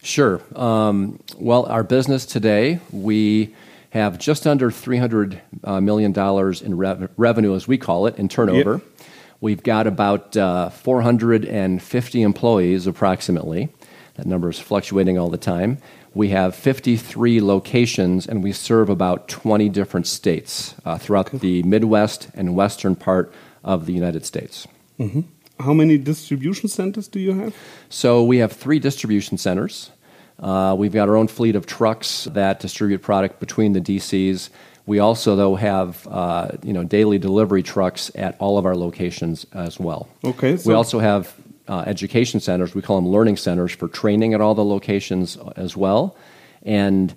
Sure. 0.02 0.40
Um, 0.54 1.18
well, 1.38 1.64
our 1.66 1.82
business 1.82 2.26
today, 2.26 2.80
we 2.92 3.54
have 3.94 4.18
just 4.18 4.44
under 4.44 4.70
$300 4.72 5.40
uh, 5.64 6.64
in 6.64 6.76
rev 6.76 7.10
revenue, 7.16 7.54
as 7.54 7.68
we 7.68 7.78
call 7.78 8.06
it, 8.06 8.18
in 8.18 8.28
turnover. 8.28 8.74
Yep. 8.74 9.08
We've 9.40 9.62
got 9.62 9.86
about 9.86 10.36
uh, 10.36 10.70
450 10.70 12.22
employees, 12.22 12.86
approximately. 12.88 13.68
That 14.16 14.26
number 14.26 14.50
is 14.50 14.58
fluctuating 14.58 15.16
all 15.16 15.28
the 15.28 15.38
time. 15.38 15.78
We 16.12 16.30
have 16.30 16.56
53 16.56 17.40
locations, 17.40 18.26
and 18.26 18.42
we 18.42 18.52
serve 18.52 18.88
about 18.88 19.28
20 19.28 19.68
different 19.68 20.06
states 20.08 20.74
uh, 20.84 20.98
throughout 20.98 21.30
the 21.30 21.62
Midwest 21.62 22.28
and 22.34 22.56
western 22.56 22.96
part 22.96 23.32
of 23.62 23.86
the 23.86 23.92
United 23.92 24.26
States. 24.26 24.66
Mm 24.98 25.10
-hmm. 25.10 25.24
How 25.60 25.74
many 25.74 25.98
distribution 25.98 26.68
centers 26.68 27.08
do 27.08 27.18
you 27.18 27.40
have? 27.40 27.52
So 27.88 28.26
we 28.26 28.40
have 28.40 28.54
three 28.54 28.80
distribution 28.80 29.38
centers. 29.38 29.90
Uh, 30.38 30.74
we've 30.76 30.92
got 30.92 31.08
our 31.08 31.16
own 31.16 31.28
fleet 31.28 31.56
of 31.56 31.66
trucks 31.66 32.24
that 32.32 32.60
distribute 32.60 33.02
product 33.02 33.40
between 33.40 33.72
the 33.72 33.80
DCs. 33.80 34.50
We 34.86 34.98
also, 34.98 35.36
though, 35.36 35.54
have 35.54 36.06
uh, 36.10 36.48
you 36.62 36.72
know 36.72 36.84
daily 36.84 37.18
delivery 37.18 37.62
trucks 37.62 38.10
at 38.14 38.36
all 38.38 38.58
of 38.58 38.66
our 38.66 38.76
locations 38.76 39.46
as 39.52 39.78
well. 39.80 40.08
Okay. 40.24 40.56
So 40.56 40.68
we 40.68 40.74
also 40.74 40.98
have 40.98 41.34
uh, 41.68 41.84
education 41.86 42.40
centers. 42.40 42.74
We 42.74 42.82
call 42.82 42.96
them 42.96 43.08
learning 43.08 43.38
centers 43.38 43.72
for 43.72 43.88
training 43.88 44.34
at 44.34 44.40
all 44.40 44.54
the 44.54 44.64
locations 44.64 45.38
as 45.56 45.76
well. 45.76 46.16
And 46.62 47.14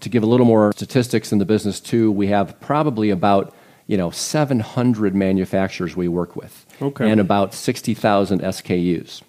to 0.00 0.08
give 0.08 0.22
a 0.22 0.26
little 0.26 0.46
more 0.46 0.72
statistics 0.72 1.32
in 1.32 1.38
the 1.38 1.44
business 1.44 1.80
too, 1.80 2.10
we 2.10 2.28
have 2.28 2.58
probably 2.60 3.10
about 3.10 3.54
you 3.86 3.96
know 3.96 4.10
700 4.10 5.14
manufacturers 5.14 5.96
we 5.96 6.08
work 6.08 6.36
with, 6.36 6.66
okay. 6.80 7.10
and 7.10 7.20
about 7.20 7.54
60,000 7.54 8.40
SKUs. 8.40 9.22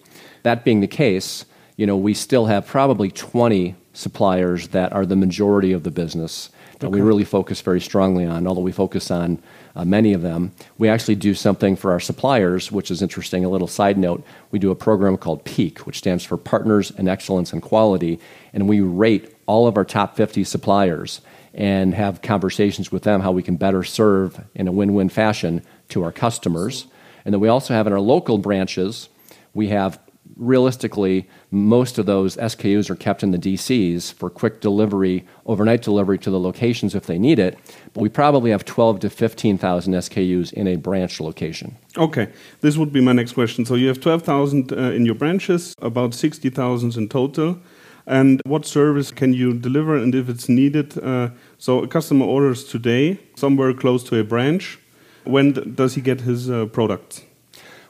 That 0.43 0.63
being 0.63 0.79
the 0.79 0.87
case, 0.87 1.45
you 1.79 1.85
know, 1.85 1.95
we 1.95 2.13
still 2.13 2.47
have 2.47 2.67
probably 2.67 3.09
20 3.09 3.73
suppliers 3.93 4.67
that 4.67 4.91
are 4.91 5.05
the 5.05 5.15
majority 5.15 5.71
of 5.71 5.83
the 5.83 5.91
business 5.91 6.49
that 6.79 6.87
okay. 6.87 6.95
we 6.95 6.99
really 6.99 7.23
focus 7.23 7.61
very 7.61 7.79
strongly 7.79 8.25
on, 8.25 8.45
although 8.45 8.59
we 8.59 8.73
focus 8.73 9.09
on 9.09 9.41
uh, 9.77 9.85
many 9.85 10.11
of 10.11 10.21
them. 10.21 10.51
We 10.77 10.89
actually 10.89 11.15
do 11.15 11.33
something 11.33 11.77
for 11.77 11.93
our 11.93 12.01
suppliers, 12.01 12.69
which 12.69 12.91
is 12.91 13.01
interesting. 13.01 13.45
A 13.45 13.49
little 13.49 13.65
side 13.65 13.97
note 13.97 14.25
we 14.51 14.59
do 14.59 14.71
a 14.71 14.75
program 14.75 15.15
called 15.15 15.45
PEAK, 15.45 15.79
which 15.87 15.99
stands 15.99 16.25
for 16.25 16.35
Partners 16.35 16.91
in 16.91 17.07
Excellence 17.07 17.53
and 17.53 17.61
Quality, 17.61 18.19
and 18.51 18.67
we 18.67 18.81
rate 18.81 19.33
all 19.45 19.65
of 19.65 19.77
our 19.77 19.85
top 19.85 20.17
50 20.17 20.43
suppliers 20.43 21.21
and 21.53 21.93
have 21.93 22.21
conversations 22.21 22.91
with 22.91 23.03
them 23.03 23.21
how 23.21 23.31
we 23.31 23.41
can 23.41 23.55
better 23.55 23.85
serve 23.85 24.43
in 24.53 24.67
a 24.67 24.71
win 24.73 24.93
win 24.93 25.07
fashion 25.07 25.61
to 25.87 26.03
our 26.03 26.11
customers. 26.11 26.87
And 27.23 27.33
then 27.33 27.39
we 27.39 27.47
also 27.47 27.73
have 27.73 27.87
in 27.87 27.93
our 27.93 28.01
local 28.01 28.37
branches, 28.37 29.07
we 29.53 29.69
have 29.69 29.97
realistically, 30.39 31.27
most 31.51 31.97
of 31.97 32.05
those 32.05 32.37
SKUs 32.37 32.89
are 32.89 32.95
kept 32.95 33.21
in 33.21 33.31
the 33.31 33.37
DCs 33.37 34.13
for 34.13 34.29
quick 34.29 34.61
delivery, 34.61 35.27
overnight 35.45 35.81
delivery 35.81 36.17
to 36.19 36.31
the 36.31 36.39
locations 36.39 36.95
if 36.95 37.05
they 37.05 37.19
need 37.19 37.37
it. 37.37 37.59
But 37.93 38.01
we 38.01 38.09
probably 38.09 38.51
have 38.51 38.65
12 38.65 39.01
to 39.01 39.09
15,000 39.09 39.93
SKUs 39.93 40.53
in 40.53 40.67
a 40.67 40.77
branch 40.77 41.19
location. 41.19 41.75
Okay, 41.97 42.29
this 42.61 42.77
would 42.77 42.93
be 42.93 43.01
my 43.01 43.11
next 43.11 43.33
question. 43.33 43.65
So 43.65 43.75
you 43.75 43.87
have 43.89 43.99
12,000 43.99 44.71
uh, 44.71 44.75
in 44.91 45.05
your 45.05 45.15
branches, 45.15 45.75
about 45.81 46.13
60,000 46.13 46.95
in 46.95 47.09
total. 47.09 47.59
And 48.07 48.41
what 48.45 48.65
service 48.65 49.11
can 49.11 49.33
you 49.33 49.53
deliver, 49.53 49.95
and 49.95 50.15
if 50.15 50.29
it's 50.29 50.49
needed? 50.49 50.97
Uh, 50.97 51.29
so 51.59 51.83
a 51.83 51.87
customer 51.87 52.25
orders 52.25 52.63
today 52.63 53.19
somewhere 53.35 53.71
close 53.73 54.03
to 54.05 54.19
a 54.19 54.23
branch. 54.23 54.79
When 55.25 55.75
does 55.75 55.93
he 55.93 56.01
get 56.01 56.21
his 56.21 56.49
uh, 56.49 56.65
products? 56.65 57.21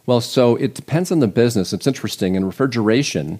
Well, 0.09 0.21
so 0.21 0.55
it 0.55 0.73
depends 0.73 1.11
on 1.11 1.19
the 1.19 1.27
business. 1.27 1.71
It's 1.71 1.85
interesting 1.85 2.33
in 2.33 2.43
refrigeration 2.43 3.39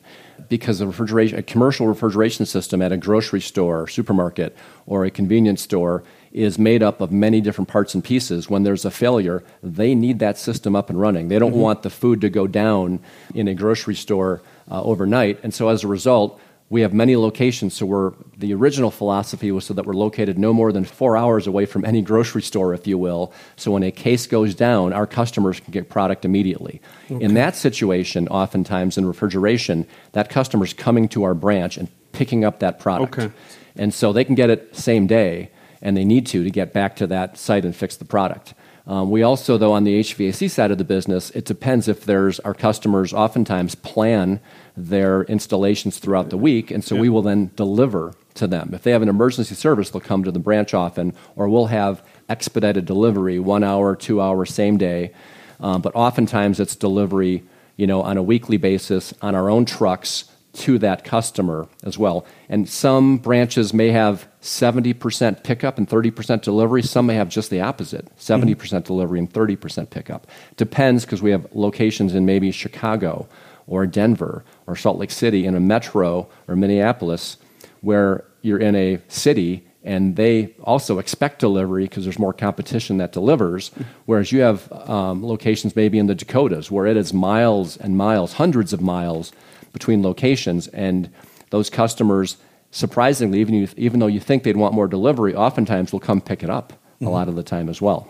because 0.49 0.81
a 0.81 0.85
refrigeration, 0.85 1.39
a 1.39 1.41
commercial 1.41 1.88
refrigeration 1.88 2.45
system 2.45 2.79
at 2.83 2.91
a 2.91 2.97
grocery 2.97 3.41
store, 3.41 3.88
supermarket, 3.88 4.55
or 4.85 5.03
a 5.03 5.09
convenience 5.09 5.63
store 5.63 6.03
is 6.31 6.59
made 6.59 6.83
up 6.83 7.01
of 7.01 7.11
many 7.11 7.41
different 7.41 7.69
parts 7.69 7.95
and 7.95 8.03
pieces. 8.03 8.51
When 8.51 8.61
there's 8.61 8.85
a 8.85 8.91
failure, 8.91 9.43
they 9.63 9.95
need 9.95 10.19
that 10.19 10.38
system 10.38 10.75
up 10.75 10.91
and 10.91 11.01
running. 11.01 11.29
They 11.29 11.39
don't 11.39 11.53
mm-hmm. 11.53 11.59
want 11.59 11.81
the 11.81 11.89
food 11.89 12.21
to 12.21 12.29
go 12.29 12.45
down 12.45 12.99
in 13.33 13.47
a 13.47 13.55
grocery 13.55 13.95
store 13.95 14.43
uh, 14.69 14.83
overnight, 14.83 15.39
and 15.41 15.51
so 15.51 15.69
as 15.69 15.83
a 15.83 15.88
result, 15.88 16.39
we 16.69 16.81
have 16.81 16.93
many 16.93 17.15
locations, 17.15 17.73
so 17.73 17.85
we're, 17.88 18.13
the 18.38 18.53
original 18.53 18.91
philosophy 18.91 19.51
was 19.51 19.65
so 19.65 19.73
that 19.73 19.85
we're 19.85 19.93
located 19.93 20.38
no 20.38 20.53
more 20.53 20.71
than 20.71 20.85
four 20.85 21.17
hours 21.17 21.47
away 21.47 21.65
from 21.65 21.83
any 21.83 22.01
grocery 22.03 22.43
store, 22.43 22.75
if 22.75 22.85
you 22.85 22.97
will. 22.97 23.33
So 23.55 23.71
when 23.71 23.81
a 23.81 23.91
case 23.91 24.27
goes 24.27 24.53
down, 24.53 24.93
our 24.93 25.07
customers 25.07 25.59
can 25.59 25.71
get 25.71 25.89
product 25.89 26.25
immediately. 26.25 26.79
Okay. 27.09 27.23
In 27.23 27.33
that 27.33 27.55
situation, 27.55 28.27
oftentimes 28.27 28.99
in 28.99 29.07
refrigeration, 29.07 29.88
that 30.11 30.29
customer's 30.29 30.73
coming 30.73 31.07
to 31.09 31.23
our 31.23 31.33
branch 31.33 31.75
and 31.77 31.88
picking 32.11 32.45
up 32.45 32.59
that 32.59 32.79
product. 32.79 33.17
Okay. 33.17 33.33
And 33.75 33.91
so 33.91 34.13
they 34.13 34.23
can 34.23 34.35
get 34.35 34.51
it 34.51 34.75
same 34.75 35.07
day, 35.07 35.49
and 35.81 35.97
they 35.97 36.05
need 36.05 36.27
to 36.27 36.43
to 36.43 36.51
get 36.51 36.71
back 36.71 36.95
to 36.97 37.07
that 37.07 37.38
site 37.38 37.65
and 37.65 37.75
fix 37.75 37.97
the 37.97 38.05
product. 38.05 38.53
Um, 38.89 39.12
we 39.12 39.22
also, 39.22 39.55
though, 39.55 39.74
on 39.74 39.84
the 39.84 40.00
HVAC 40.00 40.50
side 40.50 40.72
of 40.72 40.79
the 40.79 40.84
business, 40.84 41.29
it 41.31 41.46
depends 41.46 41.88
if 41.88 42.05
there's 42.05 42.39
our 42.39 42.55
customers 42.55 43.13
oftentimes 43.13 43.75
plan 43.75 44.39
their 44.75 45.22
installations 45.25 46.00
throughout 46.00 46.31
the 46.31 46.38
week, 46.38 46.72
and 46.72 46.84
so 46.84 46.96
we 46.96 47.08
will 47.08 47.22
then 47.22 47.51
deliver 47.55 48.15
to 48.34 48.48
them. 48.48 48.72
If 48.74 48.81
they 48.81 48.89
have 48.89 49.03
an 49.03 49.10
emergency 49.10 49.53
service, 49.53 49.91
they'll 49.91 50.01
come 50.01 50.24
to 50.24 50.31
the 50.31 50.39
branch 50.39 50.74
often, 50.74 51.13
or 51.36 51.48
we'll 51.48 51.67
have 51.67 52.01
expedited 52.29 52.86
delivery, 52.86 53.38
one 53.38 53.63
hour, 53.63 53.96
two 53.96 54.19
hour, 54.19 54.43
same 54.43 54.77
day. 54.77 55.13
Um, 55.60 55.84
but 55.84 55.93
oftentimes 55.93 56.60
it's 56.60 56.75
delivery, 56.75 57.43
you 57.77 57.86
know, 57.86 58.01
on 58.01 58.17
a 58.17 58.24
weekly 58.24 58.58
basis 58.58 59.13
on 59.22 59.36
our 59.36 59.51
own 59.51 59.65
trucks 59.65 60.31
to 60.53 60.79
that 60.79 61.03
customer 61.03 61.67
as 61.84 62.00
well. 62.00 62.25
And 62.50 62.67
some 62.67 63.17
branches 63.17 63.72
may 63.72 63.89
have 63.89 64.27
70% 64.41 65.43
pickup 65.43 65.77
and 65.77 65.88
30% 65.88 66.41
delivery. 66.41 66.81
Some 66.81 67.05
may 67.08 67.15
have 67.15 67.29
just 67.29 67.50
the 67.50 67.62
opposite 67.62 68.08
70% 68.17 68.86
delivery 68.86 69.19
and 69.19 69.31
30% 69.31 69.89
pickup. 69.89 70.27
Depends 70.55 71.05
because 71.05 71.22
we 71.22 71.31
have 71.31 71.48
locations 71.53 72.15
in 72.15 72.25
maybe 72.25 72.51
Chicago 72.51 73.27
or 73.67 73.86
Denver 73.86 74.43
or 74.65 74.75
Salt 74.75 74.98
Lake 74.98 75.12
City 75.12 75.46
in 75.46 75.55
a 75.55 75.60
metro 75.60 76.27
or 76.48 76.55
Minneapolis 76.55 77.38
where 77.81 78.24
you're 78.41 78.60
in 78.60 78.75
a 78.75 79.00
city 79.10 79.65
and 79.84 80.17
they 80.17 80.53
also 80.63 81.00
expect 81.00 81.39
delivery 81.39 81.86
because 81.86 82.03
there's 82.03 82.19
more 82.19 82.34
competition 82.34 82.98
that 82.98 83.13
delivers. 83.13 83.72
Whereas 84.05 84.31
you 84.31 84.41
have 84.41 84.72
um, 84.89 85.25
locations 85.25 85.75
maybe 85.75 85.98
in 85.98 86.08
the 86.08 86.15
Dakotas 86.15 86.69
where 86.69 86.86
it 86.86 86.98
is 86.98 87.13
miles 87.13 87.77
and 87.77 87.96
miles, 87.96 88.34
hundreds 88.34 88.74
of 88.74 88.81
miles 88.81 89.31
between 89.72 90.03
locations, 90.03 90.67
and 90.69 91.10
those 91.51 91.69
customers, 91.69 92.38
surprisingly, 92.71 93.39
even, 93.39 93.67
even 93.77 93.99
though 93.99 94.07
you 94.07 94.19
think 94.19 94.43
they'd 94.43 94.57
want 94.57 94.73
more 94.73 94.88
delivery, 94.88 95.35
oftentimes 95.35 95.91
will 95.91 95.99
come 95.99 96.21
pick 96.21 96.43
it 96.43 96.49
up 96.49 96.73
mm-hmm. 96.73 97.07
a 97.07 97.09
lot 97.09 97.27
of 97.27 97.35
the 97.35 97.43
time 97.43 97.69
as 97.69 97.81
well. 97.81 98.07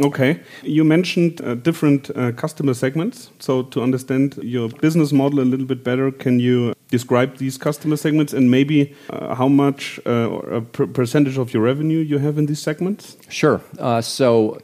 Okay. 0.00 0.40
You 0.62 0.84
mentioned 0.84 1.40
uh, 1.40 1.54
different 1.56 2.10
uh, 2.16 2.32
customer 2.32 2.74
segments. 2.74 3.30
So, 3.40 3.64
to 3.64 3.82
understand 3.82 4.38
your 4.42 4.68
business 4.68 5.12
model 5.12 5.40
a 5.40 5.42
little 5.42 5.66
bit 5.66 5.82
better, 5.82 6.12
can 6.12 6.38
you 6.38 6.74
describe 6.90 7.38
these 7.38 7.58
customer 7.58 7.96
segments 7.96 8.32
and 8.32 8.50
maybe 8.50 8.94
uh, 9.10 9.34
how 9.34 9.48
much 9.48 9.98
uh, 10.06 10.38
a 10.50 10.60
percentage 10.60 11.36
of 11.36 11.52
your 11.52 11.62
revenue 11.62 11.98
you 11.98 12.18
have 12.18 12.38
in 12.38 12.46
these 12.46 12.60
segments? 12.60 13.16
Sure. 13.28 13.60
Uh, 13.78 14.00
so, 14.00 14.60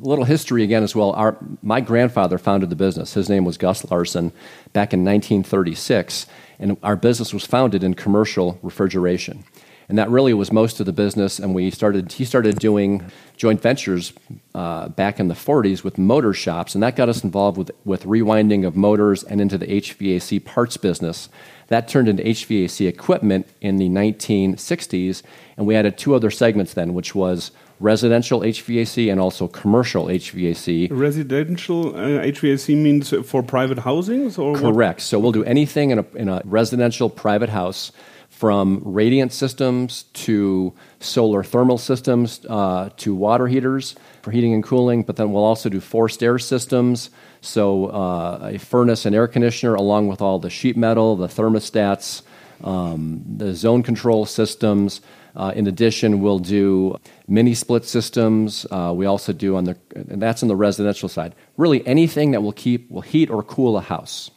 little 0.00 0.24
history 0.24 0.62
again 0.62 0.82
as 0.82 0.96
well. 0.96 1.12
Our, 1.12 1.36
my 1.62 1.80
grandfather 1.80 2.38
founded 2.38 2.70
the 2.70 2.76
business. 2.76 3.14
His 3.14 3.28
name 3.28 3.44
was 3.44 3.58
Gus 3.58 3.88
Larson 3.90 4.32
back 4.72 4.92
in 4.92 5.04
1936, 5.04 6.26
and 6.58 6.76
our 6.82 6.96
business 6.96 7.32
was 7.34 7.44
founded 7.44 7.84
in 7.84 7.94
commercial 7.94 8.58
refrigeration 8.62 9.44
and 9.92 9.98
that 9.98 10.08
really 10.08 10.32
was 10.32 10.50
most 10.50 10.80
of 10.80 10.86
the 10.86 10.92
business. 10.92 11.38
And 11.38 11.54
we 11.54 11.70
started, 11.70 12.12
he 12.12 12.24
started 12.24 12.58
doing 12.58 13.10
joint 13.36 13.60
ventures 13.60 14.14
uh, 14.54 14.88
back 14.88 15.20
in 15.20 15.28
the 15.28 15.34
40s 15.34 15.84
with 15.84 15.98
motor 15.98 16.32
shops, 16.32 16.74
and 16.74 16.82
that 16.82 16.96
got 16.96 17.10
us 17.10 17.22
involved 17.22 17.58
with, 17.58 17.70
with 17.84 18.04
rewinding 18.04 18.66
of 18.66 18.74
motors 18.74 19.22
and 19.22 19.38
into 19.38 19.58
the 19.58 19.66
HVAC 19.66 20.44
parts 20.46 20.78
business. 20.78 21.28
That 21.68 21.88
turned 21.88 22.08
into 22.08 22.22
HVAC 22.22 22.88
equipment 22.88 23.46
in 23.60 23.76
the 23.76 23.90
1960s, 23.90 25.22
and 25.58 25.66
we 25.66 25.76
added 25.76 25.98
two 25.98 26.14
other 26.14 26.30
segments 26.30 26.72
then, 26.72 26.94
which 26.94 27.14
was 27.14 27.50
residential 27.82 28.40
HVAC 28.40 29.10
and 29.10 29.20
also 29.20 29.48
commercial 29.48 30.06
HVAC. 30.06 30.88
Residential 30.90 31.94
uh, 31.94 32.22
HVAC 32.22 32.76
means 32.76 33.12
for 33.26 33.42
private 33.42 33.80
housings, 33.80 34.38
or 34.38 34.56
correct? 34.56 35.00
What? 35.00 35.02
So 35.02 35.18
we'll 35.18 35.32
do 35.32 35.44
anything 35.44 35.90
in 35.90 35.98
a, 35.98 36.06
in 36.14 36.28
a 36.28 36.40
residential 36.44 37.10
private 37.10 37.48
house 37.48 37.92
from 38.28 38.80
radiant 38.84 39.32
systems 39.32 40.04
to 40.14 40.72
solar 41.00 41.44
thermal 41.44 41.78
systems 41.78 42.44
uh, 42.48 42.88
to 42.96 43.14
water 43.14 43.46
heaters 43.46 43.94
for 44.22 44.30
heating 44.30 44.54
and 44.54 44.64
cooling, 44.64 45.02
but 45.02 45.16
then 45.16 45.32
we'll 45.32 45.44
also 45.44 45.68
do 45.68 45.80
forced 45.80 46.22
air 46.22 46.38
systems, 46.38 47.10
so 47.40 47.86
uh, 47.86 48.50
a 48.52 48.58
furnace 48.58 49.04
and 49.04 49.14
air 49.14 49.26
conditioner, 49.26 49.74
along 49.74 50.08
with 50.08 50.22
all 50.22 50.38
the 50.38 50.50
sheet 50.50 50.76
metal, 50.76 51.14
the 51.16 51.26
thermostats, 51.26 52.22
um, 52.64 53.22
the 53.36 53.52
zone 53.52 53.82
control 53.82 54.24
systems. 54.24 55.00
Uh, 55.34 55.52
in 55.54 55.66
addition, 55.66 56.20
we'll 56.20 56.38
do 56.38 56.98
mini 57.26 57.54
split 57.54 57.84
systems. 57.84 58.66
Uh, 58.70 58.92
we 58.94 59.06
also 59.06 59.32
do 59.32 59.56
on 59.56 59.64
the, 59.64 59.76
and 59.94 60.20
that's 60.20 60.42
on 60.42 60.48
the 60.48 60.56
residential 60.56 61.08
side. 61.08 61.34
Really, 61.56 61.86
anything 61.86 62.32
that 62.32 62.42
will 62.42 62.52
keep, 62.52 62.90
will 62.90 63.00
heat 63.00 63.30
or 63.30 63.42
cool 63.42 63.76
a 63.76 63.80
house. 63.80 64.30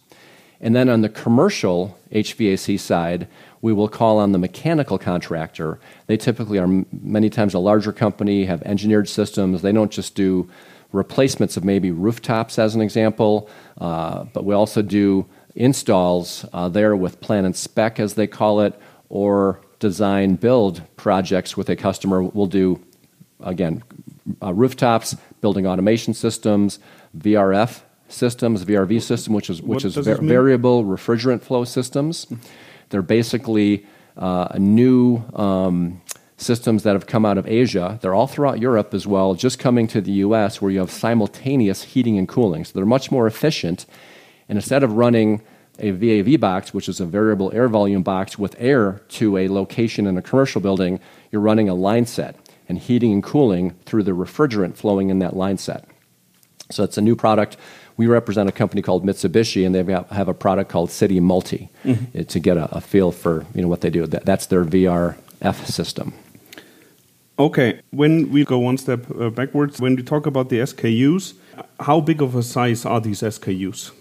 And 0.62 0.76
then 0.76 0.90
on 0.90 1.02
the 1.02 1.10
commercial 1.10 1.98
HVAC 2.12 2.80
side, 2.80 3.28
we 3.62 3.74
will 3.74 3.90
call 3.90 4.20
on 4.20 4.32
the 4.32 4.38
mechanical 4.38 4.98
contractor. 4.98 5.80
They 6.08 6.18
typically 6.18 6.60
are 6.60 6.86
many 6.92 7.30
times 7.30 7.54
a 7.54 7.60
larger 7.60 7.92
company, 7.92 8.46
have 8.46 8.62
engineered 8.64 9.10
systems. 9.10 9.62
They 9.62 9.72
don't 9.72 9.92
just 9.92 10.16
do 10.16 10.50
replacements 10.92 11.58
of 11.58 11.64
maybe 11.64 11.92
rooftops, 11.92 12.58
as 12.58 12.74
an 12.74 12.82
example, 12.82 13.50
uh, 13.80 14.24
but 14.34 14.46
we 14.46 14.54
also 14.54 14.82
do 14.82 15.26
installs 15.56 16.46
uh, 16.54 16.70
there 16.70 16.96
with 16.96 17.20
plan 17.22 17.46
and 17.46 17.56
spec, 17.56 18.00
as 18.00 18.14
they 18.14 18.28
call 18.28 18.62
it, 18.62 18.80
or 19.10 19.60
design 19.90 20.34
build 20.34 20.82
projects 20.96 21.56
with 21.56 21.70
a 21.70 21.76
customer. 21.76 22.24
We'll 22.24 22.48
do, 22.64 22.84
again, 23.40 23.84
uh, 24.42 24.52
rooftops, 24.52 25.16
building 25.42 25.68
automation 25.68 26.16
systems, 26.16 26.80
VRF 27.16 27.82
systems, 28.08 28.66
VRV 28.66 29.00
system, 29.00 29.34
which 29.34 29.48
is 29.48 29.62
which 29.62 29.86
is 29.86 29.96
va- 29.96 30.18
variable 30.18 30.84
refrigerant 30.84 31.44
flow 31.44 31.66
systems. 31.66 32.26
They're 32.90 33.04
basically 33.04 33.86
uh, 34.18 34.58
new 34.58 35.24
um, 35.36 36.02
systems 36.38 36.82
that 36.82 36.94
have 36.94 37.06
come 37.06 37.24
out 37.24 37.38
of 37.38 37.48
Asia. 37.48 38.00
They're 38.02 38.16
all 38.16 38.28
throughout 38.28 38.60
Europe 38.60 38.92
as 38.96 39.06
well, 39.06 39.36
just 39.36 39.60
coming 39.60 39.86
to 39.90 40.02
the 40.02 40.14
US 40.26 40.62
where 40.62 40.72
you 40.72 40.80
have 40.80 40.92
simultaneous 40.92 41.84
heating 41.84 42.18
and 42.18 42.28
cooling. 42.28 42.66
So 42.66 42.72
they're 42.74 42.86
much 42.98 43.12
more 43.12 43.28
efficient. 43.28 43.86
And 44.50 44.58
instead 44.58 44.82
of 44.82 44.94
running 44.94 45.44
a 45.80 45.92
VAV 45.92 46.40
box, 46.40 46.74
which 46.74 46.88
is 46.88 47.00
a 47.00 47.06
variable 47.06 47.52
air 47.54 47.68
volume 47.68 48.04
box 48.04 48.38
with 48.40 48.56
air 48.58 49.02
to 49.10 49.38
a 49.38 49.48
location 49.48 50.08
in 50.08 50.18
a 50.18 50.22
commercial 50.22 50.62
building, 50.62 51.00
you're 51.32 51.42
running 51.42 51.70
a 51.70 51.74
line 51.74 52.06
set 52.06 52.36
and 52.68 52.80
heating 52.80 53.12
and 53.12 53.24
cooling 53.24 53.72
through 53.86 54.04
the 54.04 54.12
refrigerant 54.12 54.76
flowing 54.76 55.10
in 55.10 55.20
that 55.20 55.36
line 55.36 55.58
set. 55.58 55.86
So 56.72 56.84
it's 56.84 56.98
a 56.98 57.02
new 57.02 57.16
product 57.16 57.58
we 57.98 58.08
represent 58.08 58.50
a 58.50 58.52
company 58.52 58.82
called 58.82 59.06
Mitsubishi, 59.06 59.66
and 59.66 59.74
they 59.74 59.84
have 60.16 60.28
a 60.28 60.34
product 60.34 60.70
called 60.70 60.92
City 60.92 61.20
Multi 61.20 61.70
mm-hmm. 61.84 62.24
to 62.24 62.40
get 62.40 62.58
a, 62.58 62.76
a, 62.76 62.82
feel 62.82 63.12
for 63.12 63.46
you 63.54 63.62
know 63.62 63.68
what 63.68 63.82
they 63.82 63.90
do. 63.90 64.06
That, 64.06 64.26
that's 64.26 64.48
their 64.48 64.66
VRF 64.66 65.66
system. 65.66 66.14
Okay, 67.38 67.82
when 67.92 68.32
we 68.32 68.46
go 68.46 68.60
one 68.60 68.78
step 68.78 69.06
uh, 69.12 69.30
backwards, 69.30 69.80
when 69.80 69.96
we 69.96 70.04
talk 70.04 70.26
about 70.26 70.50
the 70.50 70.60
SKUs, 70.60 71.34
how 71.82 72.00
big 72.00 72.22
of 72.22 72.36
a 72.36 72.44
size 72.44 72.86
are 72.86 73.02
these 73.02 73.22
SKUs? 73.22 73.92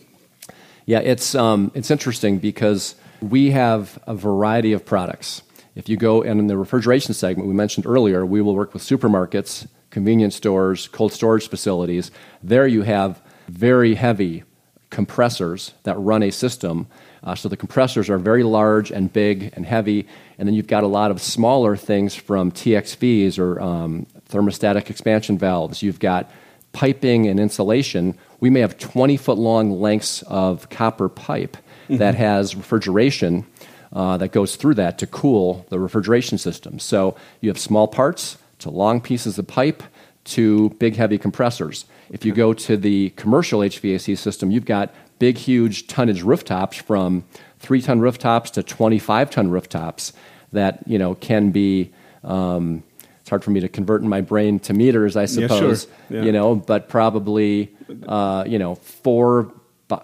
Yeah, 0.87 1.01
it's 1.01 1.35
um, 1.35 1.73
it's 1.75 1.91
interesting 1.91 2.39
because 2.39 2.95
we 3.23 3.53
have 3.53 3.99
a 4.07 4.15
variety 4.15 4.73
of 4.73 4.85
products. 4.85 5.43
If 5.75 5.89
you 5.89 5.97
go 5.97 6.23
and 6.23 6.39
in 6.39 6.47
the 6.47 6.57
refrigeration 6.57 7.15
segment 7.15 7.49
we 7.49 7.55
mentioned 7.55 7.87
earlier, 7.87 8.25
we 8.25 8.43
will 8.43 8.55
work 8.55 8.75
with 8.75 8.83
supermarkets, 8.83 9.67
convenience 9.91 10.37
stores, 10.37 10.89
cold 10.89 11.13
storage 11.13 11.49
facilities. 11.49 12.11
There 12.43 12.67
you 12.67 12.83
have 12.83 13.21
very 13.49 13.95
heavy 13.95 14.45
compressors 14.91 15.73
that 15.83 15.99
run 15.99 16.23
a 16.23 16.31
system. 16.31 16.87
Uh, 17.25 17.35
so 17.35 17.49
the 17.49 17.57
compressors 17.57 18.09
are 18.11 18.19
very 18.19 18.45
large 18.45 18.93
and 18.93 19.13
big 19.13 19.51
and 19.55 19.67
heavy, 19.67 20.07
and 20.39 20.47
then 20.47 20.55
you've 20.55 20.67
got 20.67 20.85
a 20.85 20.87
lot 20.87 21.11
of 21.11 21.21
smaller 21.21 21.77
things 21.77 22.15
from 22.15 22.53
TXVs 22.53 23.39
or 23.39 23.61
um, 23.61 24.07
thermostatic 24.29 24.91
expansion 24.91 25.39
valves. 25.39 25.83
You've 25.83 25.99
got 25.99 26.31
piping 26.73 27.27
and 27.27 27.41
insulation. 27.41 28.17
We 28.41 28.51
may 28.51 28.61
have 28.61 28.79
20 28.79 29.17
foot 29.17 29.39
long 29.39 29.81
lengths 29.81 30.23
of 30.23 30.69
copper 30.71 31.09
pipe 31.09 31.57
mm-hmm. 31.85 31.97
that 31.97 32.15
has 32.15 32.55
refrigeration 32.55 33.47
uh, 33.93 34.17
that 34.17 34.33
goes 34.33 34.57
through 34.57 34.75
that 34.75 34.99
to 34.99 35.07
cool 35.07 35.67
the 35.71 35.79
refrigeration 35.79 36.39
system. 36.39 36.79
So 36.79 37.17
you 37.41 37.49
have 37.49 37.59
small 37.59 37.89
parts 37.89 38.39
to 38.59 38.71
long 38.71 39.01
pieces 39.01 39.39
of 39.39 39.47
pipe 39.47 39.83
to 40.25 40.71
big 40.71 40.97
heavy 40.97 41.19
compressors. 41.19 41.85
If 42.11 42.25
you 42.25 42.33
go 42.33 42.55
to 42.55 42.77
the 42.77 43.11
commercial 43.11 43.61
HVAC 43.61 44.17
system, 44.19 44.51
you've 44.51 44.65
got 44.65 44.95
big, 45.19 45.39
huge 45.39 45.87
tonnage 45.87 46.23
rooftops 46.23 46.77
from 46.77 47.25
three 47.59 47.81
ton 47.81 48.01
rooftops 48.01 48.51
to 48.53 48.63
25 48.63 49.31
ton 49.31 49.51
rooftops 49.51 50.13
that 50.53 50.81
you 50.87 50.99
know 50.99 51.15
can 51.15 51.51
be. 51.51 51.93
Um, 52.23 52.83
it's 53.21 53.31
hard 53.31 53.43
for 53.43 53.51
me 53.51 53.61
to 53.61 53.69
convert 53.69 54.03
in 54.03 54.09
my 54.09 54.21
brain 54.21 54.59
to 54.61 54.75
meters, 54.75 55.17
I 55.17 55.25
suppose. 55.25 55.87
Yeah, 55.87 56.09
sure. 56.09 56.19
yeah. 56.19 56.23
You 56.25 56.33
know, 56.33 56.55
but 56.57 56.91
probably 56.91 57.74
uh, 58.07 58.45
you 58.47 58.59
know 58.59 58.75
four 58.75 59.53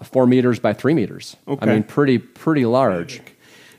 four 0.03 0.27
meters 0.27 0.59
by 0.59 0.73
three 0.73 0.93
meters. 0.93 1.35
Okay. 1.47 1.69
I 1.69 1.73
mean, 1.73 1.83
pretty 1.83 2.17
pretty 2.17 2.65
large. 2.65 3.21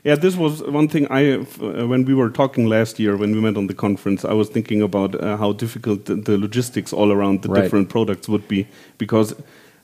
Yeah, 0.03 0.15
this 0.15 0.35
was 0.35 0.61
one 0.63 0.89
thing 0.89 1.07
I, 1.09 1.31
uh, 1.31 1.87
when 1.87 2.03
we 2.03 2.13
were 2.13 2.29
talking 2.29 2.67
last 2.67 2.99
year, 2.99 3.15
when 3.15 3.33
we 3.33 3.39
met 3.39 3.55
on 3.55 3.67
the 3.67 3.73
conference, 3.73 4.25
I 4.25 4.33
was 4.33 4.49
thinking 4.49 4.81
about 4.81 5.15
uh, 5.15 5.37
how 5.37 5.53
difficult 5.53 6.05
the, 6.05 6.15
the, 6.15 6.37
logistics 6.37 6.91
all 6.91 7.13
around 7.13 7.41
the 7.41 7.47
right. 7.47 7.61
different 7.61 7.87
products 7.87 8.27
would 8.27 8.45
be 8.49 8.67
because 8.97 9.33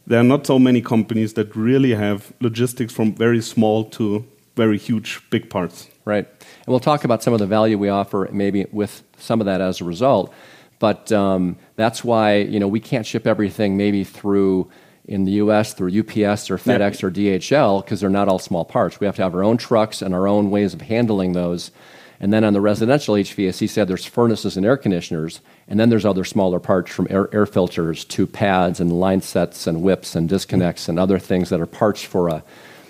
there 0.08 0.20
are 0.20 0.26
not 0.26 0.46
so 0.46 0.60
many 0.60 0.82
companies 0.82 1.36
that 1.36 1.56
really 1.56 1.92
have 1.92 2.34
logistics 2.42 2.92
from 2.92 3.16
very 3.16 3.42
small 3.42 3.86
to 3.92 4.26
very 4.58 4.78
huge, 4.78 5.22
big 5.30 5.50
parts. 5.50 5.88
Right. 6.04 6.28
And 6.28 6.68
we'll 6.68 6.82
talk 6.82 7.06
about 7.06 7.24
some 7.24 7.34
of 7.34 7.40
the 7.40 7.48
value 7.48 7.78
we 7.78 7.88
offer, 7.88 8.28
maybe 8.32 8.66
with 8.74 9.04
some 9.18 9.40
of 9.40 9.46
that 9.46 9.62
as 9.62 9.80
a 9.80 9.86
result. 9.86 10.34
But 10.79 11.12
um, 11.12 11.57
that's 11.75 12.03
why 12.03 12.38
you 12.38 12.59
know 12.59 12.67
we 12.67 12.79
can't 12.79 13.05
ship 13.05 13.27
everything 13.27 13.77
maybe 13.77 14.03
through 14.03 14.71
in 15.05 15.25
the 15.25 15.33
U.S. 15.33 15.74
through 15.74 15.89
UPS 16.00 16.51
or 16.51 16.57
FedEx 16.57 17.03
or 17.03 17.09
DHL 17.09 17.83
because 17.83 18.00
they're 18.00 18.12
not 18.12 18.27
all 18.27 18.38
small 18.38 18.63
parts. 18.63 19.00
We 19.00 19.07
have 19.07 19.15
to 19.15 19.24
have 19.24 19.33
our 19.33 19.43
own 19.43 19.57
trucks 19.57 20.01
and 20.01 20.13
our 20.13 20.27
own 20.27 20.51
ways 20.51 20.74
of 20.74 20.81
handling 20.81 21.33
those. 21.33 21.71
And 22.19 22.33
then 22.33 22.43
on 22.43 22.53
the 22.53 22.62
residential 22.62 23.15
HVAC 23.15 23.69
side, 23.69 23.88
there's 23.88 24.05
furnaces 24.05 24.57
and 24.57 24.65
air 24.65 24.77
conditioners, 24.77 25.39
and 25.67 25.79
then 25.79 25.89
there's 25.89 26.05
other 26.05 26.25
smaller 26.25 26.59
parts 26.59 26.91
from 26.91 27.07
air, 27.09 27.33
air 27.33 27.45
filters 27.45 28.03
to 28.05 28.27
pads 28.27 28.79
and 28.79 28.91
line 28.91 29.21
sets 29.21 29.65
and 29.67 29.81
whips 29.81 30.15
and 30.15 30.27
disconnects 30.27 30.89
and 30.89 31.00
other 31.00 31.17
things 31.17 31.50
that 31.50 31.62
are 31.62 31.65
parts 31.65 32.03
for 32.03 32.27
a 32.27 32.43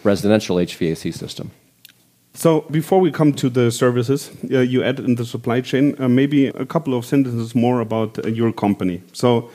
residential 0.03 0.57
HVAC 0.57 1.13
system. 1.13 1.51
So 2.39 2.61
before 2.71 3.01
we 3.01 3.11
come 3.11 3.33
to 3.33 3.49
the 3.49 3.69
services 3.69 4.31
uh, 4.49 4.59
you 4.59 4.81
added 4.81 5.03
in 5.03 5.15
the 5.15 5.25
supply 5.25 5.59
chain, 5.59 5.93
uh, 5.99 6.07
maybe 6.07 6.47
a 6.47 6.65
couple 6.65 6.93
of 6.93 7.03
sentences 7.03 7.53
more 7.53 7.81
about 7.81 8.17
uh, 8.17 8.29
your 8.29 8.53
company. 8.53 9.01
So 9.11 9.49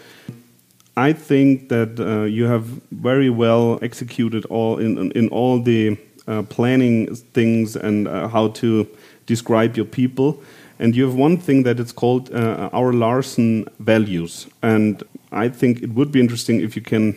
I 0.95 1.15
think 1.15 1.71
that 1.71 1.99
uh, 1.99 2.25
you 2.25 2.45
have 2.45 2.65
very 2.91 3.31
well 3.31 3.79
executed 3.81 4.45
all 4.51 4.79
in 4.79 5.13
in 5.13 5.31
all 5.31 5.63
the 5.63 5.97
uh, 6.29 6.43
planning 6.43 7.17
things 7.33 7.75
and 7.75 8.07
uh, 8.07 8.29
how 8.29 8.49
to 8.49 8.87
describe 9.27 9.79
your 9.79 9.87
people. 9.87 10.43
And 10.79 10.95
you 10.95 11.07
have 11.07 11.19
one 11.19 11.39
thing 11.39 11.65
that 11.65 11.81
it's 11.81 11.93
called 11.93 12.31
our 12.73 12.93
Larson 12.93 13.65
values. 13.79 14.47
And 14.61 15.03
I 15.33 15.49
think 15.49 15.83
it 15.83 15.95
would 15.95 16.13
be 16.13 16.21
interesting 16.21 16.61
if 16.61 16.77
you 16.77 16.83
can 16.83 17.15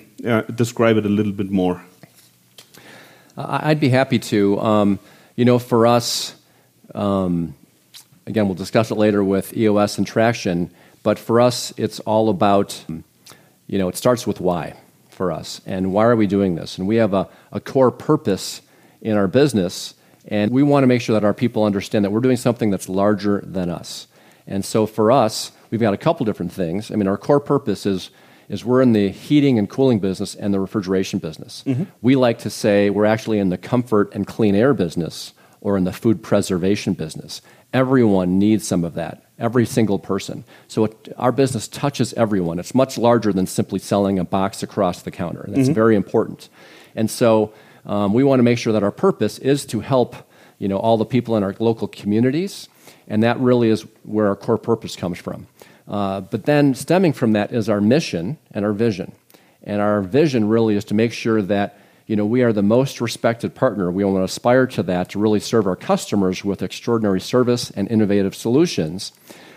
describe 0.55 0.97
it 0.97 1.05
a 1.05 1.09
little 1.09 1.33
bit 1.33 1.51
more. 1.51 1.81
I'd 3.35 3.79
be 3.79 3.89
happy 3.89 4.19
to. 4.19 4.59
Um, 4.61 4.99
you 5.37 5.45
know, 5.45 5.57
for 5.57 5.87
us, 5.87 6.35
um, 6.93 7.55
again, 8.25 8.47
we'll 8.47 8.55
discuss 8.55 8.91
it 8.91 8.95
later 8.95 9.23
with 9.23 9.55
EOS 9.55 9.97
and 9.97 10.05
traction, 10.05 10.69
but 11.03 11.17
for 11.17 11.39
us, 11.39 11.73
it's 11.77 12.01
all 12.01 12.27
about 12.27 12.83
you 13.67 13.77
know, 13.77 13.89
it 13.89 13.97
starts 13.97 14.25
with 14.25 14.39
why 14.39 14.73
for 15.09 15.31
us. 15.31 15.61
And 15.65 15.93
why 15.93 16.05
are 16.05 16.15
we 16.15 16.25
doing 16.25 16.55
this? 16.55 16.77
And 16.77 16.87
we 16.87 16.95
have 16.95 17.13
a, 17.13 17.27
a 17.51 17.59
core 17.59 17.91
purpose 17.91 18.61
in 19.01 19.17
our 19.17 19.27
business, 19.27 19.93
and 20.27 20.51
we 20.51 20.63
want 20.63 20.83
to 20.83 20.87
make 20.87 21.01
sure 21.01 21.13
that 21.13 21.25
our 21.25 21.33
people 21.33 21.63
understand 21.63 22.03
that 22.05 22.11
we're 22.11 22.21
doing 22.21 22.37
something 22.37 22.71
that's 22.71 22.89
larger 22.89 23.43
than 23.45 23.69
us. 23.69 24.07
And 24.47 24.63
so 24.63 24.85
for 24.85 25.11
us, 25.11 25.51
we've 25.69 25.81
got 25.81 25.93
a 25.93 25.97
couple 25.97 26.25
different 26.25 26.53
things. 26.53 26.89
I 26.91 26.95
mean, 26.95 27.07
our 27.07 27.17
core 27.17 27.39
purpose 27.39 27.85
is 27.85 28.09
is 28.49 28.63
we're 28.63 28.81
in 28.81 28.93
the 28.93 29.09
heating 29.09 29.59
and 29.59 29.69
cooling 29.69 29.99
business 29.99 30.35
and 30.35 30.53
the 30.53 30.59
refrigeration 30.59 31.19
business. 31.19 31.63
Mm-hmm. 31.65 31.83
We 32.01 32.15
like 32.15 32.39
to 32.39 32.49
say 32.49 32.89
we're 32.89 33.05
actually 33.05 33.39
in 33.39 33.49
the 33.49 33.57
comfort 33.57 34.13
and 34.13 34.25
clean 34.25 34.55
air 34.55 34.73
business 34.73 35.33
or 35.61 35.77
in 35.77 35.83
the 35.83 35.93
food 35.93 36.23
preservation 36.23 36.93
business. 36.93 37.41
Everyone 37.73 38.39
needs 38.39 38.65
some 38.65 38.83
of 38.83 38.93
that 38.93 39.23
every 39.39 39.65
single 39.65 39.99
person. 39.99 40.43
So 40.67 40.85
it, 40.85 41.13
our 41.17 41.31
business 41.31 41.67
touches 41.67 42.13
everyone. 42.13 42.59
It's 42.59 42.73
much 42.73 42.97
larger 42.97 43.31
than 43.31 43.45
simply 43.45 43.79
selling 43.79 44.17
a 44.17 44.23
box 44.23 44.63
across 44.63 45.03
the 45.03 45.11
counter. 45.11 45.45
That's 45.47 45.65
mm-hmm. 45.65 45.73
very 45.73 45.95
important. 45.95 46.49
And 46.95 47.09
so 47.11 47.53
um, 47.85 48.13
we 48.13 48.23
want 48.23 48.39
to 48.39 48.43
make 48.43 48.57
sure 48.57 48.73
that 48.73 48.83
our 48.83 48.91
purpose 48.91 49.37
is 49.37 49.65
to 49.67 49.81
help 49.81 50.15
you 50.57 50.67
know, 50.67 50.77
all 50.77 50.97
the 50.97 51.05
people 51.05 51.37
in 51.37 51.43
our 51.43 51.55
local 51.59 51.87
communities. 51.87 52.67
And 53.07 53.23
that 53.23 53.39
really 53.39 53.69
is 53.69 53.83
where 54.03 54.27
our 54.27 54.35
core 54.35 54.57
purpose 54.57 54.95
comes 54.95 55.19
from. 55.19 55.47
Uh, 55.87 56.21
but 56.21 56.45
then 56.45 56.75
stemming 56.75 57.13
from 57.13 57.31
that 57.31 57.51
is 57.51 57.69
our 57.69 57.81
mission 57.81 58.37
and 58.51 58.65
our 58.65 58.73
vision. 58.73 59.11
And 59.63 59.81
our 59.81 60.01
vision 60.01 60.47
really 60.47 60.75
is 60.75 60.85
to 60.85 60.93
make 60.93 61.13
sure 61.13 61.41
that 61.41 61.79
you 62.07 62.15
know, 62.15 62.25
we 62.25 62.41
are 62.41 62.53
the 62.53 62.63
most 62.63 63.01
respected 63.01 63.53
partner. 63.53 63.91
We 63.91 64.05
want 64.05 64.17
to 64.17 64.23
aspire 64.23 64.65
to 64.67 64.83
that 64.83 65.09
to 65.09 65.19
really 65.19 65.41
serve 65.41 65.67
our 65.67 65.75
customers 65.75 66.43
with 66.43 66.61
extraordinary 66.61 67.19
service 67.19 67.69
and 67.71 67.89
innovative 67.91 68.33
solutions. 68.33 69.11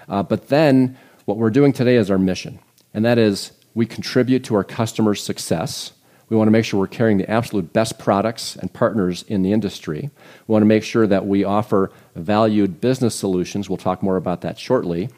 Uh, 0.08 0.24
but 0.24 0.48
then 0.48 0.98
what 1.26 1.36
we're 1.36 1.50
doing 1.50 1.72
today 1.72 1.94
is 1.94 2.10
our 2.10 2.18
mission, 2.18 2.58
and 2.92 3.04
that 3.04 3.18
is 3.18 3.52
we 3.74 3.86
contribute 3.86 4.42
to 4.44 4.56
our 4.56 4.64
customers' 4.64 5.22
success. 5.22 5.92
We 6.28 6.36
want 6.36 6.48
to 6.48 6.52
make 6.52 6.64
sure 6.64 6.80
we're 6.80 6.88
carrying 6.88 7.18
the 7.18 7.30
absolute 7.30 7.72
best 7.72 8.00
products 8.00 8.56
and 8.56 8.72
partners 8.72 9.24
in 9.28 9.42
the 9.42 9.52
industry. 9.52 10.10
We 10.48 10.52
want 10.52 10.62
to 10.62 10.66
make 10.66 10.82
sure 10.82 11.06
that 11.06 11.26
we 11.26 11.44
offer 11.44 11.92
valued 12.16 12.80
business 12.80 13.14
solutions. 13.14 13.68
We'll 13.68 13.76
talk 13.76 14.02
more 14.02 14.16
about 14.16 14.40
that 14.40 14.58
shortly. 14.58 15.08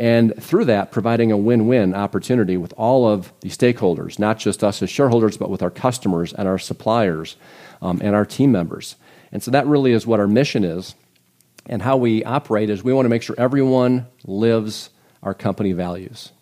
And 0.00 0.34
through 0.42 0.64
that, 0.64 0.92
providing 0.92 1.30
a 1.30 1.36
win 1.36 1.66
win 1.66 1.94
opportunity 1.94 2.56
with 2.56 2.72
all 2.78 3.06
of 3.06 3.34
the 3.42 3.50
stakeholders, 3.50 4.18
not 4.18 4.38
just 4.38 4.64
us 4.64 4.82
as 4.82 4.88
shareholders, 4.88 5.36
but 5.36 5.50
with 5.50 5.62
our 5.62 5.70
customers 5.70 6.32
and 6.32 6.48
our 6.48 6.58
suppliers 6.58 7.36
um, 7.82 8.00
and 8.02 8.16
our 8.16 8.24
team 8.24 8.50
members. 8.50 8.96
And 9.30 9.42
so 9.42 9.50
that 9.50 9.66
really 9.66 9.92
is 9.92 10.06
what 10.06 10.18
our 10.18 10.26
mission 10.26 10.64
is. 10.64 10.94
And 11.66 11.82
how 11.82 11.98
we 11.98 12.24
operate 12.24 12.70
is 12.70 12.82
we 12.82 12.94
want 12.94 13.04
to 13.04 13.10
make 13.10 13.22
sure 13.22 13.36
everyone 13.36 14.06
lives 14.24 14.88
our 15.22 15.34
company 15.34 15.72
values. 15.72 16.32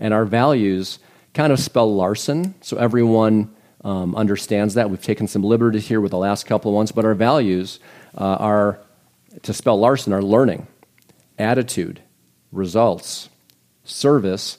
And 0.00 0.12
our 0.12 0.24
values 0.24 0.98
kind 1.32 1.52
of 1.52 1.60
spell 1.60 1.94
Larson, 1.94 2.56
so 2.60 2.76
everyone 2.76 3.54
um, 3.84 4.16
understands 4.16 4.74
that. 4.74 4.90
We've 4.90 5.00
taken 5.00 5.28
some 5.28 5.44
liberty 5.44 5.78
here 5.78 6.00
with 6.00 6.10
the 6.10 6.18
last 6.18 6.44
couple 6.46 6.72
of 6.72 6.74
ones, 6.74 6.90
but 6.90 7.04
our 7.04 7.14
values 7.14 7.78
uh, 8.18 8.34
are, 8.34 8.80
to 9.42 9.52
spell 9.52 9.78
Larson, 9.78 10.12
are 10.12 10.22
learning, 10.22 10.66
attitude, 11.38 12.00
results, 12.56 13.28
service, 13.84 14.58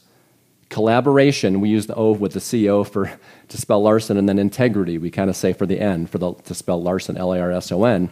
collaboration. 0.70 1.62
We 1.62 1.70
use 1.70 1.88
the 1.88 1.96
O 1.96 2.12
with 2.12 2.34
the 2.34 2.66
CO 2.68 2.84
for 2.84 3.12
to 3.50 3.58
spell 3.58 3.82
Larson, 3.82 4.18
and 4.18 4.28
then 4.28 4.40
integrity. 4.40 4.98
We 4.98 5.12
kind 5.12 5.30
of 5.30 5.36
say 5.36 5.54
for 5.54 5.66
the 5.66 5.80
N 5.80 6.08
for 6.08 6.18
the 6.18 6.34
to 6.34 6.54
spell 6.54 6.82
Larson, 6.82 7.18
L 7.18 7.34
A 7.34 7.40
R 7.40 7.52
S 7.52 7.72
O 7.72 7.84
N. 7.84 8.10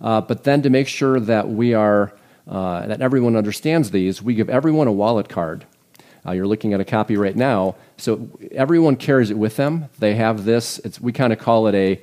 Uh, 0.00 0.20
but 0.20 0.44
then 0.44 0.62
to 0.62 0.70
make 0.70 0.88
sure 0.88 1.20
that 1.20 1.48
we 1.48 1.74
are 1.74 2.12
uh, 2.48 2.86
that 2.86 3.00
everyone 3.00 3.36
understands 3.36 3.90
these, 3.92 4.22
we 4.22 4.34
give 4.34 4.50
everyone 4.50 4.88
a 4.88 4.92
wallet 4.92 5.28
card. 5.28 5.64
Uh, 6.26 6.32
you're 6.32 6.46
looking 6.46 6.72
at 6.72 6.80
a 6.80 6.84
copy 6.84 7.16
right 7.16 7.34
now, 7.34 7.74
so 7.96 8.28
everyone 8.52 8.96
carries 8.96 9.30
it 9.30 9.38
with 9.38 9.56
them. 9.56 9.86
They 9.98 10.14
have 10.14 10.44
this. 10.44 10.80
we 11.00 11.12
kind 11.12 11.32
of 11.32 11.38
call 11.38 11.66
it 11.66 11.74
a 11.74 12.00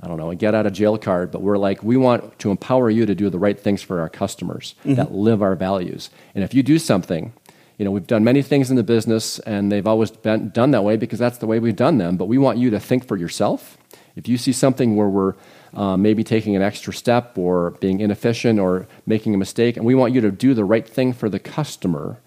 I 0.00 0.06
don't 0.06 0.16
know, 0.16 0.30
a 0.30 0.36
get 0.36 0.54
out 0.54 0.66
of 0.66 0.72
jail 0.72 0.96
card, 0.96 1.32
but 1.32 1.42
we're 1.42 1.58
like, 1.58 1.82
we 1.82 1.96
want 1.96 2.38
to 2.38 2.50
empower 2.50 2.88
you 2.88 3.04
to 3.06 3.14
do 3.14 3.30
the 3.30 3.38
right 3.38 3.58
things 3.58 3.82
for 3.82 4.00
our 4.00 4.08
customers 4.08 4.74
mm-hmm. 4.80 4.94
that 4.94 5.12
live 5.12 5.42
our 5.42 5.56
values. 5.56 6.10
And 6.34 6.44
if 6.44 6.54
you 6.54 6.62
do 6.62 6.78
something, 6.78 7.32
you 7.78 7.84
know, 7.84 7.90
we've 7.90 8.06
done 8.06 8.22
many 8.22 8.42
things 8.42 8.70
in 8.70 8.76
the 8.76 8.84
business 8.84 9.40
and 9.40 9.72
they've 9.72 9.86
always 9.86 10.10
been 10.12 10.50
done 10.50 10.70
that 10.70 10.84
way 10.84 10.96
because 10.96 11.18
that's 11.18 11.38
the 11.38 11.46
way 11.46 11.58
we've 11.58 11.76
done 11.76 11.98
them, 11.98 12.16
but 12.16 12.26
we 12.26 12.38
want 12.38 12.58
you 12.58 12.70
to 12.70 12.78
think 12.78 13.06
for 13.06 13.16
yourself. 13.16 13.76
If 14.14 14.28
you 14.28 14.38
see 14.38 14.52
something 14.52 14.96
where 14.96 15.08
we're 15.08 15.34
uh, 15.74 15.96
maybe 15.96 16.22
taking 16.22 16.54
an 16.54 16.62
extra 16.62 16.92
step 16.92 17.36
or 17.36 17.72
being 17.72 18.00
inefficient 18.00 18.58
or 18.60 18.86
making 19.06 19.34
a 19.34 19.38
mistake, 19.38 19.76
and 19.76 19.84
we 19.84 19.94
want 19.94 20.12
you 20.14 20.20
to 20.20 20.30
do 20.30 20.54
the 20.54 20.64
right 20.64 20.88
thing 20.88 21.12
for 21.12 21.28
the 21.28 21.38
customer, 21.38 22.18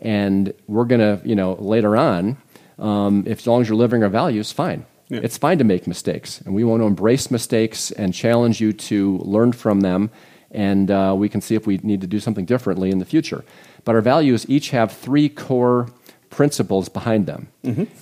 and 0.00 0.52
we're 0.66 0.84
going 0.84 1.00
to, 1.00 1.20
you 1.26 1.34
know, 1.34 1.54
later 1.54 1.96
on, 1.96 2.36
um, 2.78 3.24
if 3.26 3.40
as 3.40 3.46
long 3.46 3.62
as 3.62 3.68
you're 3.68 3.76
living 3.76 4.02
our 4.02 4.08
values, 4.08 4.52
fine 4.52 4.84
yeah. 5.10 5.20
It's 5.22 5.36
fine 5.36 5.58
to 5.58 5.64
make 5.64 5.86
mistakes, 5.86 6.40
and 6.40 6.54
we 6.54 6.64
want 6.64 6.80
to 6.82 6.86
embrace 6.86 7.30
mistakes 7.30 7.90
and 7.90 8.14
challenge 8.14 8.60
you 8.60 8.72
to 8.72 9.18
learn 9.18 9.52
from 9.52 9.80
them, 9.80 10.10
and 10.52 10.90
uh, 10.90 11.14
we 11.18 11.28
can 11.28 11.40
see 11.40 11.56
if 11.56 11.66
we 11.66 11.80
need 11.82 12.00
to 12.00 12.06
do 12.06 12.20
something 12.20 12.44
differently 12.44 12.90
in 12.90 12.98
the 12.98 13.04
future. 13.04 13.44
But 13.84 13.96
our 13.96 14.00
values 14.00 14.48
each 14.48 14.70
have 14.70 14.92
three 14.92 15.28
core 15.28 15.88
principles 16.30 16.88
behind 16.88 17.26
them. 17.26 17.48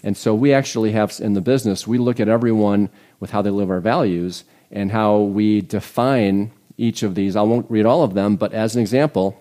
And 0.04 0.16
so 0.16 0.34
we 0.34 0.52
actually 0.52 0.92
have 0.92 1.18
in 1.18 1.32
the 1.32 1.40
business, 1.40 1.86
we 1.86 1.96
look 1.96 2.20
at 2.20 2.28
everyone 2.28 2.90
with 3.20 3.30
how 3.30 3.40
they 3.42 3.50
live 3.50 3.70
our 3.70 3.80
values 3.80 4.44
and 4.70 4.92
how 4.92 5.18
we 5.18 5.62
define 5.62 6.52
each 6.76 7.02
of 7.02 7.14
these. 7.14 7.36
I 7.36 7.42
won't 7.42 7.70
read 7.70 7.86
all 7.86 8.02
of 8.02 8.12
them, 8.12 8.36
but 8.36 8.52
as 8.52 8.76
an 8.76 8.82
example, 8.82 9.40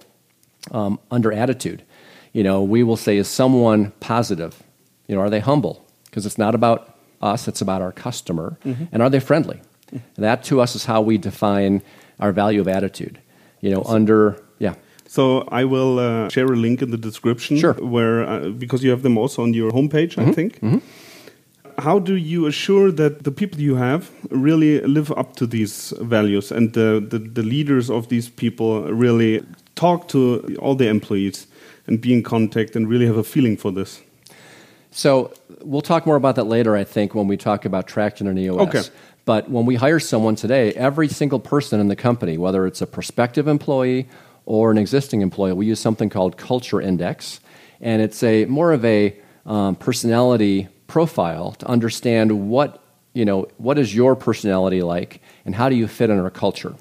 um, 0.72 1.00
under 1.12 1.34
attitude, 1.34 1.84
you 2.32 2.44
know, 2.44 2.64
we 2.64 2.82
will 2.82 2.98
say, 2.98 3.18
is 3.18 3.28
someone 3.28 3.92
positive? 4.00 4.64
You 5.08 5.16
know, 5.16 5.22
are 5.22 5.30
they 5.30 5.42
humble? 5.42 5.86
Because 6.06 6.26
it's 6.26 6.38
not 6.38 6.56
about 6.56 6.97
us, 7.22 7.48
it's 7.48 7.62
about 7.62 7.82
our 7.82 7.92
customer. 7.92 8.58
And 8.92 9.02
are 9.02 9.10
they 9.10 9.20
friendly? 9.20 9.62
And 9.92 10.02
that 10.18 10.44
to 10.46 10.62
us 10.62 10.76
is 10.76 10.86
how 10.86 11.02
we 11.02 11.18
define 11.18 11.82
our 12.20 12.32
value 12.32 12.62
of 12.62 12.68
attitude. 12.68 13.20
You 13.62 13.72
know, 13.72 13.84
under, 13.84 14.42
yeah. 14.60 14.76
So 15.08 15.42
I 15.52 15.64
will 15.64 16.00
uh, 16.00 16.30
share 16.30 16.46
a 16.46 16.56
link 16.56 16.82
in 16.82 16.92
the 16.92 16.98
description. 16.98 17.58
Sure. 17.58 17.74
Where 17.74 18.28
uh, 18.28 18.50
because 18.50 18.84
you 18.84 18.92
have 18.92 19.02
them 19.02 19.18
also 19.18 19.42
on 19.44 19.54
your 19.54 19.72
homepage, 19.72 20.18
I 20.18 20.32
think. 20.32 20.60
How 21.80 22.00
do 22.00 22.16
you 22.16 22.48
assure 22.48 22.92
that 22.92 23.24
the 23.24 23.32
people 23.32 23.62
you 23.62 23.76
have 23.76 24.10
really 24.32 24.82
live 24.82 25.12
up 25.12 25.36
to 25.36 25.46
these 25.46 25.94
values 26.02 26.52
and 26.52 26.74
the, 26.74 27.06
the, 27.08 27.20
the 27.20 27.44
leaders 27.44 27.90
of 27.92 28.10
these 28.10 28.30
people 28.30 28.92
really 28.92 29.44
talk 29.76 30.08
to 30.08 30.58
all 30.60 30.74
the 30.74 30.88
employees 30.88 31.46
and 31.86 32.02
be 32.02 32.14
in 32.14 32.24
contact 32.24 32.76
and 32.76 32.90
really 32.90 33.06
have 33.06 33.18
a 33.18 33.24
feeling 33.24 33.56
for 33.56 33.72
this? 33.72 34.02
So 34.98 35.32
we'll 35.62 35.82
talk 35.82 36.08
more 36.08 36.16
about 36.16 36.38
that 36.38 36.46
later, 36.46 36.76
I 36.76 36.84
think, 36.84 37.14
when 37.14 37.28
we 37.28 37.38
talk 37.38 37.66
about 37.66 37.86
traction 37.86 38.26
and 38.26 38.38
EOS. 38.40 38.62
Okay. 38.62 38.82
But 39.26 39.48
when 39.48 39.68
we 39.68 39.76
hire 39.76 40.00
someone 40.00 40.36
today, 40.36 40.74
every 40.74 41.08
single 41.08 41.40
person 41.40 41.80
in 41.80 41.88
the 41.88 41.96
company, 41.96 42.36
whether 42.36 42.66
it's 42.66 42.82
a 42.82 42.88
prospective 42.88 43.48
employee 43.48 44.10
or 44.48 44.72
an 44.72 44.80
existing 44.80 45.22
employee, 45.22 45.54
we 45.54 45.68
use 45.68 45.80
something 45.80 46.10
called 46.10 46.36
Culture 46.36 46.82
Index, 46.82 47.40
and 47.80 48.02
it's 48.02 48.24
a 48.24 48.46
more 48.46 48.74
of 48.74 48.84
a 48.86 49.16
um, 49.46 49.76
personality 49.76 50.68
profile 50.88 51.52
to 51.52 51.68
understand 51.68 52.50
what 52.50 52.82
you 53.14 53.24
know 53.24 53.48
what 53.58 53.78
is 53.78 53.94
your 53.94 54.16
personality 54.16 54.82
like 54.82 55.22
and 55.46 55.54
how 55.54 55.70
do 55.70 55.76
you 55.76 55.88
fit 55.88 56.10
in 56.10 56.18
our 56.18 56.32
culture. 56.32 56.74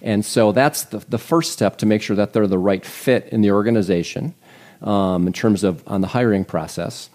And 0.00 0.24
so 0.24 0.52
that's 0.52 0.84
the, 0.84 0.98
the 1.00 1.18
first 1.18 1.52
step 1.52 1.76
to 1.78 1.86
make 1.86 2.00
sure 2.00 2.16
that 2.16 2.32
they're 2.32 2.46
the 2.46 2.58
right 2.58 2.84
fit 2.84 3.28
in 3.30 3.42
the 3.42 3.50
organization 3.50 4.34
um, 4.80 5.26
in 5.26 5.34
terms 5.34 5.64
of 5.64 5.86
on 5.86 6.00
the 6.00 6.08
hiring 6.08 6.46
process. 6.46 7.10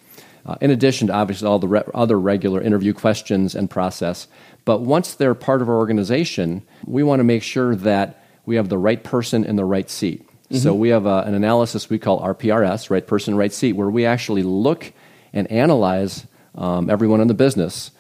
Uh, 0.48 0.56
in 0.62 0.72
addition 0.72 1.08
to 1.08 1.14
obviously 1.14 1.48
all 1.48 1.60
the 1.60 1.68
re- 1.68 1.84
other 1.94 2.18
regular 2.18 2.62
interview 2.62 2.94
questions 2.94 3.54
and 3.54 3.70
process. 3.70 4.28
But 4.64 4.82
once 4.82 5.14
they're 5.14 5.36
part 5.36 5.62
of 5.62 5.68
our 5.68 5.76
organization, 5.76 6.66
we 6.86 7.04
want 7.04 7.20
to 7.20 7.26
make 7.26 7.44
sure 7.44 7.76
that 7.76 8.24
we 8.46 8.56
have 8.56 8.70
the 8.70 8.78
right 8.78 9.04
person 9.04 9.44
in 9.44 9.58
the 9.58 9.66
right 9.66 9.90
seat. 9.90 10.28
So 10.50 10.74
we 10.74 10.90
have 10.90 11.06
a, 11.06 11.24
an 11.24 11.34
analysis 11.34 11.90
we 11.90 12.00
call 12.00 12.22
RPRS, 12.22 12.90
right 12.90 13.06
person, 13.06 13.36
right 13.36 13.52
seat, 13.52 13.74
where 13.74 13.90
we 13.90 14.06
actually 14.06 14.44
look 14.44 14.94
and 15.34 15.52
analyze 15.52 16.26
um, 16.56 16.90
everyone 16.90 17.20
in 17.20 17.28
the 17.28 17.34
business. 17.34 17.92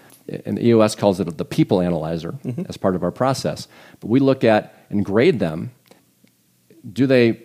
And 0.45 0.57
EOS 0.57 0.95
calls 0.95 1.19
it 1.19 1.37
the 1.37 1.43
people 1.43 1.81
analyzer 1.81 2.39
as 2.69 2.77
part 2.77 2.95
of 2.95 3.03
our 3.03 3.11
process. 3.11 3.67
But 3.99 4.07
we 4.07 4.21
look 4.21 4.45
at 4.45 4.85
and 4.89 5.03
grade 5.03 5.39
them 5.39 5.71
do 6.89 7.05
they 7.05 7.41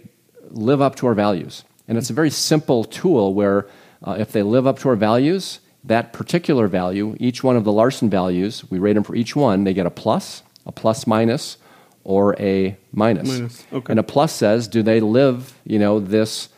live 0.50 0.80
up 0.80 0.94
to 0.96 1.06
our 1.08 1.14
values? 1.14 1.64
And 1.88 1.98
it's 1.98 2.10
a 2.10 2.12
very 2.12 2.30
simple 2.30 2.84
tool 2.84 3.34
where 3.34 3.66
uh, 4.04 4.16
if 4.18 4.32
they 4.32 4.42
live 4.42 4.66
up 4.66 4.78
to 4.80 4.88
our 4.88 4.96
values, 4.96 5.60
that 5.84 6.12
particular 6.12 6.68
value, 6.68 7.16
each 7.18 7.42
one 7.42 7.56
of 7.56 7.64
the 7.64 7.72
Larson 7.72 8.08
values, 8.08 8.64
we 8.70 8.78
rate 8.78 8.94
them 8.94 9.04
for 9.04 9.14
each 9.14 9.34
one, 9.34 9.64
they 9.64 9.74
get 9.74 9.86
a 9.86 9.90
plus, 9.90 10.42
a 10.66 10.72
plus 10.72 11.06
minus, 11.06 11.58
or 12.04 12.40
a 12.40 12.76
minus. 12.92 13.28
Minus, 13.28 13.64
okay. 13.72 13.90
And 13.90 14.00
a 14.00 14.02
plus 14.02 14.32
says, 14.32 14.68
do 14.68 14.82
they 14.82 15.00
live, 15.00 15.54
you 15.64 15.78
know, 15.78 16.00
this 16.00 16.48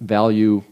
value 0.00 0.62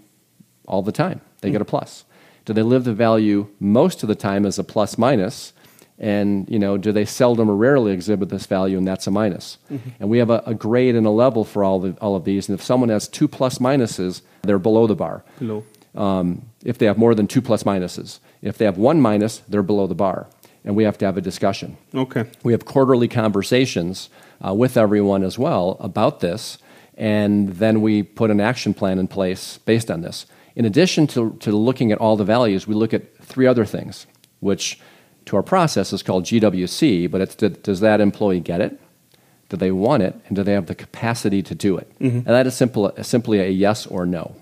all 0.67 0.83
the 0.83 0.93
time? 0.93 1.21
They 1.41 1.51
get 1.51 1.61
a 1.61 1.65
plus. 1.65 2.05
Do 2.45 2.53
they 2.53 2.63
live 2.63 2.85
the 2.85 2.95
value 2.95 3.49
most 3.61 4.03
of 4.03 4.09
the 4.09 4.15
time 4.15 4.45
as 4.45 4.59
a 4.59 4.65
plus 4.65 4.99
minus? 4.99 5.53
And 5.99 6.49
you 6.49 6.59
know, 6.59 6.79
do 6.79 6.93
they 6.93 7.05
seldom 7.05 7.51
or 7.51 7.55
rarely 7.55 7.93
exhibit 7.93 8.31
this 8.31 8.47
value, 8.47 8.79
and 8.79 8.89
that's 8.89 9.07
a 9.07 9.11
minus? 9.11 9.59
And 10.01 10.09
we 10.09 10.19
have 10.19 10.31
a, 10.31 10.43
a 10.47 10.55
grade 10.55 10.95
and 10.95 11.07
a 11.07 11.11
level 11.11 11.45
for 11.45 11.63
all, 11.63 11.79
the, 11.79 11.93
all 12.01 12.17
of 12.17 12.25
these. 12.25 12.49
And 12.49 12.59
if 12.59 12.65
someone 12.65 12.89
has 12.89 13.07
two 13.07 13.29
plus 13.29 13.59
minuses, 13.59 14.23
they're 14.43 14.59
below 14.59 14.87
the 14.87 14.95
bar. 14.95 15.23
Hello. 15.39 15.63
Um, 15.95 16.43
if 16.65 16.79
they 16.79 16.87
have 16.87 16.99
more 16.99 17.15
than 17.15 17.27
two 17.27 17.43
plus 17.43 17.65
minuses, 17.65 18.21
if 18.43 18.59
they 18.59 18.65
have 18.65 18.79
one 18.79 19.01
minus, 19.01 19.39
they're 19.49 19.63
below 19.63 19.87
the 19.87 19.95
bar, 19.95 20.29
and 20.65 20.77
we 20.77 20.85
have 20.85 20.99
to 20.99 21.05
have 21.05 21.17
a 21.17 21.21
discussion. 21.21 21.77
Okay. 21.95 22.27
We 22.43 22.53
have 22.53 22.65
quarterly 22.65 23.09
conversations 23.09 24.09
uh, 24.47 24.55
with 24.55 24.77
everyone 24.77 25.23
as 25.25 25.39
well 25.39 25.77
about 25.81 26.21
this, 26.21 26.59
and 26.97 27.49
then 27.55 27.81
we 27.81 28.03
put 28.03 28.31
an 28.31 28.41
action 28.41 28.75
plan 28.75 28.99
in 28.99 29.09
place 29.09 29.59
based 29.59 29.91
on 29.91 30.03
this. 30.03 30.27
In 30.55 30.65
addition 30.65 31.07
to, 31.09 31.37
to 31.41 31.53
looking 31.53 31.93
at 31.93 31.99
all 31.99 32.17
the 32.17 32.25
values, 32.25 32.67
we 32.67 32.75
look 32.75 32.93
at 32.93 33.17
three 33.19 33.47
other 33.47 33.65
things, 33.65 34.07
which 34.41 34.79
to 35.27 35.37
our 35.37 35.43
process 35.43 35.93
is 35.93 36.03
called 36.03 36.25
GWC, 36.25 37.11
but 37.11 37.21
it's 37.21 37.35
does 37.35 37.81
that 37.81 38.01
employee 38.01 38.41
get 38.41 38.61
it? 38.61 38.81
Do 39.49 39.57
they 39.57 39.71
want 39.71 40.03
it? 40.03 40.15
And 40.27 40.37
do 40.37 40.43
they 40.43 40.53
have 40.53 40.67
the 40.67 40.75
capacity 40.75 41.43
to 41.43 41.55
do 41.55 41.77
it? 41.77 41.91
And 42.19 42.27
that 42.27 42.47
is 42.47 42.57
simple, 42.57 42.93
simply 43.03 43.41
a 43.41 43.49
yes 43.49 43.87
or 43.87 44.07
no. 44.07 44.37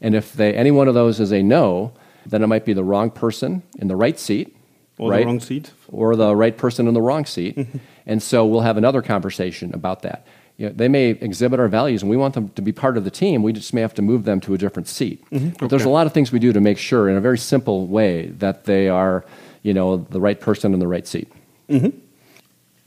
And 0.00 0.14
if 0.14 0.32
they, 0.32 0.54
any 0.54 0.70
one 0.70 0.88
of 0.88 0.94
those 0.94 1.20
is 1.20 1.32
a 1.32 1.42
no, 1.42 1.92
then 2.26 2.42
it 2.42 2.46
might 2.46 2.64
be 2.64 2.72
the 2.72 2.84
wrong 2.84 3.10
person 3.10 3.62
in 3.78 3.88
the 3.88 3.96
right 3.96 4.18
seat, 4.18 4.56
Or 4.98 5.10
right? 5.10 5.20
the 5.20 5.26
wrong 5.26 5.40
seat. 5.40 5.72
or 5.88 6.16
the 6.16 6.34
right 6.36 6.56
person 6.56 6.86
in 6.88 6.94
the 6.94 7.02
wrong 7.02 7.24
seat. 7.26 7.58
and 8.06 8.22
so 8.22 8.46
we'll 8.46 8.60
have 8.62 8.76
another 8.76 9.02
conversation 9.02 9.74
about 9.74 10.02
that. 10.02 10.26
You 10.56 10.66
know, 10.66 10.72
they 10.76 10.88
may 10.88 11.10
exhibit 11.10 11.58
our 11.58 11.68
values 11.68 12.02
and 12.02 12.10
we 12.10 12.16
want 12.18 12.34
them 12.34 12.50
to 12.50 12.62
be 12.62 12.72
part 12.72 12.96
of 12.98 13.04
the 13.04 13.10
team. 13.10 13.42
We 13.42 13.52
just 13.54 13.72
may 13.72 13.80
have 13.80 13.94
to 13.94 14.02
move 14.02 14.24
them 14.24 14.40
to 14.40 14.52
a 14.54 14.58
different 14.58 14.88
seat. 14.88 15.24
Mm-hmm. 15.30 15.50
But 15.58 15.70
there's 15.70 15.84
a 15.86 15.88
lot 15.88 16.06
of 16.06 16.12
things 16.12 16.32
we 16.32 16.38
do 16.38 16.52
to 16.52 16.60
make 16.60 16.76
sure 16.78 17.08
in 17.08 17.16
a 17.16 17.20
very 17.20 17.38
simple 17.38 17.86
way 17.86 18.26
that 18.38 18.64
they 18.64 18.88
are, 18.88 19.24
you 19.62 19.72
know, 19.72 19.96
the 19.96 20.20
right 20.20 20.38
person 20.38 20.74
in 20.74 20.80
the 20.80 20.86
right 20.86 21.06
seat. 21.06 21.28
Mm-hmm. 21.70 21.96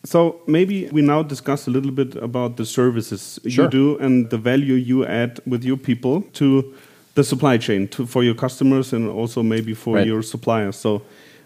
So 0.06 0.42
maybe 0.48 0.88
we 0.92 1.02
now 1.02 1.24
discuss 1.24 1.66
a 1.68 1.72
little 1.72 1.92
bit 1.92 2.16
about 2.18 2.58
the 2.58 2.66
services 2.66 3.40
Sure. 3.48 3.66
you 3.66 3.70
do 3.72 3.98
and 4.00 4.30
the 4.30 4.38
value 4.38 4.74
you 4.76 5.06
add 5.06 5.40
with 5.48 5.64
your 5.64 5.78
people 5.78 6.22
to 6.34 6.74
the 7.16 7.24
supply 7.24 7.58
chain 7.58 7.88
to, 7.90 8.06
for 8.06 8.24
your 8.24 8.36
customers 8.36 8.94
and 8.94 9.10
also 9.10 9.44
maybe 9.44 9.74
for 9.74 9.96
Right. 9.96 10.08
your 10.08 10.24
suppliers. 10.24 10.76
So 10.76 11.02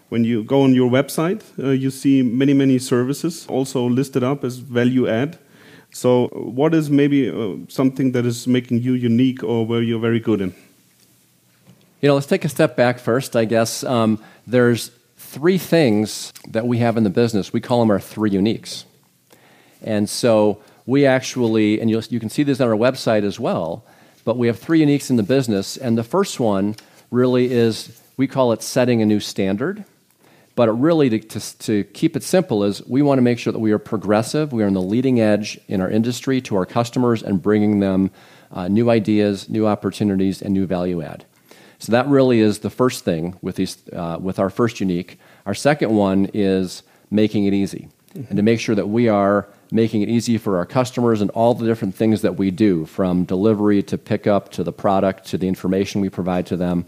when 0.08 0.24
you 0.24 0.42
go 0.42 0.62
on 0.62 0.74
your 0.74 0.90
website, 0.90 1.42
uh, 1.58 1.70
you 1.70 1.90
see 1.90 2.22
many 2.22 2.54
many 2.54 2.78
services 2.78 3.46
also 3.48 3.88
listed 3.88 4.22
up 4.22 4.44
as 4.44 4.58
value 4.58 5.06
add. 5.06 5.38
So 5.90 6.28
what 6.32 6.74
is 6.74 6.90
maybe 6.90 7.30
uh, 7.30 7.56
something 7.68 8.12
that 8.12 8.26
is 8.26 8.46
making 8.46 8.82
you 8.82 8.92
unique 8.92 9.42
or 9.42 9.66
where 9.66 9.82
you're 9.82 10.00
very 10.00 10.20
good 10.20 10.40
in? 10.40 10.54
You 12.00 12.08
know, 12.08 12.14
let's 12.14 12.26
take 12.26 12.44
a 12.44 12.48
step 12.48 12.76
back 12.76 12.98
first, 12.98 13.34
I 13.34 13.44
guess. 13.44 13.82
Um, 13.84 14.18
there's 14.46 14.90
three 15.16 15.58
things 15.58 16.32
that 16.48 16.66
we 16.66 16.78
have 16.78 16.96
in 16.96 17.04
the 17.04 17.10
business. 17.10 17.52
We 17.52 17.60
call 17.60 17.80
them 17.80 17.90
our 17.90 18.00
three 18.00 18.30
uniques. 18.30 18.84
And 19.82 20.08
so 20.08 20.62
we 20.86 21.06
actually, 21.06 21.80
and 21.80 21.90
you'll, 21.90 22.02
you 22.08 22.20
can 22.20 22.30
see 22.30 22.44
this 22.44 22.60
on 22.60 22.68
our 22.68 22.76
website 22.76 23.24
as 23.24 23.40
well, 23.40 23.84
but 24.28 24.36
we 24.36 24.46
have 24.46 24.58
three 24.58 24.84
uniques 24.84 25.08
in 25.08 25.16
the 25.16 25.22
business. 25.22 25.78
And 25.78 25.96
the 25.96 26.04
first 26.04 26.38
one 26.38 26.76
really 27.10 27.50
is 27.50 27.98
we 28.18 28.26
call 28.26 28.52
it 28.52 28.62
setting 28.62 29.00
a 29.00 29.06
new 29.06 29.20
standard. 29.20 29.86
But 30.54 30.68
really, 30.78 31.08
to, 31.08 31.18
to, 31.18 31.58
to 31.60 31.84
keep 31.84 32.14
it 32.14 32.22
simple, 32.22 32.62
is 32.62 32.86
we 32.86 33.00
want 33.00 33.16
to 33.16 33.22
make 33.22 33.38
sure 33.38 33.54
that 33.54 33.58
we 33.58 33.72
are 33.72 33.78
progressive, 33.78 34.52
we 34.52 34.62
are 34.62 34.66
on 34.66 34.74
the 34.74 34.82
leading 34.82 35.18
edge 35.18 35.58
in 35.66 35.80
our 35.80 35.88
industry 35.88 36.42
to 36.42 36.56
our 36.56 36.66
customers 36.66 37.22
and 37.22 37.40
bringing 37.40 37.80
them 37.80 38.10
uh, 38.52 38.68
new 38.68 38.90
ideas, 38.90 39.48
new 39.48 39.66
opportunities, 39.66 40.42
and 40.42 40.52
new 40.52 40.66
value 40.66 41.00
add. 41.00 41.24
So 41.78 41.92
that 41.92 42.06
really 42.06 42.40
is 42.40 42.58
the 42.58 42.68
first 42.68 43.06
thing 43.06 43.38
with, 43.40 43.56
these, 43.56 43.78
uh, 43.94 44.18
with 44.20 44.38
our 44.38 44.50
first 44.50 44.78
unique. 44.78 45.18
Our 45.46 45.54
second 45.54 45.96
one 45.96 46.28
is 46.34 46.82
making 47.10 47.46
it 47.46 47.54
easy, 47.54 47.88
and 48.14 48.36
to 48.36 48.42
make 48.42 48.60
sure 48.60 48.74
that 48.74 48.88
we 48.88 49.08
are 49.08 49.48
making 49.70 50.02
it 50.02 50.08
easy 50.08 50.38
for 50.38 50.56
our 50.56 50.66
customers 50.66 51.20
and 51.20 51.30
all 51.30 51.54
the 51.54 51.66
different 51.66 51.94
things 51.94 52.22
that 52.22 52.36
we 52.36 52.50
do, 52.50 52.86
from 52.86 53.24
delivery 53.24 53.82
to 53.82 53.98
pickup 53.98 54.50
to 54.52 54.64
the 54.64 54.72
product 54.72 55.26
to 55.26 55.38
the 55.38 55.48
information 55.48 56.00
we 56.00 56.08
provide 56.08 56.46
to 56.46 56.56
them. 56.56 56.86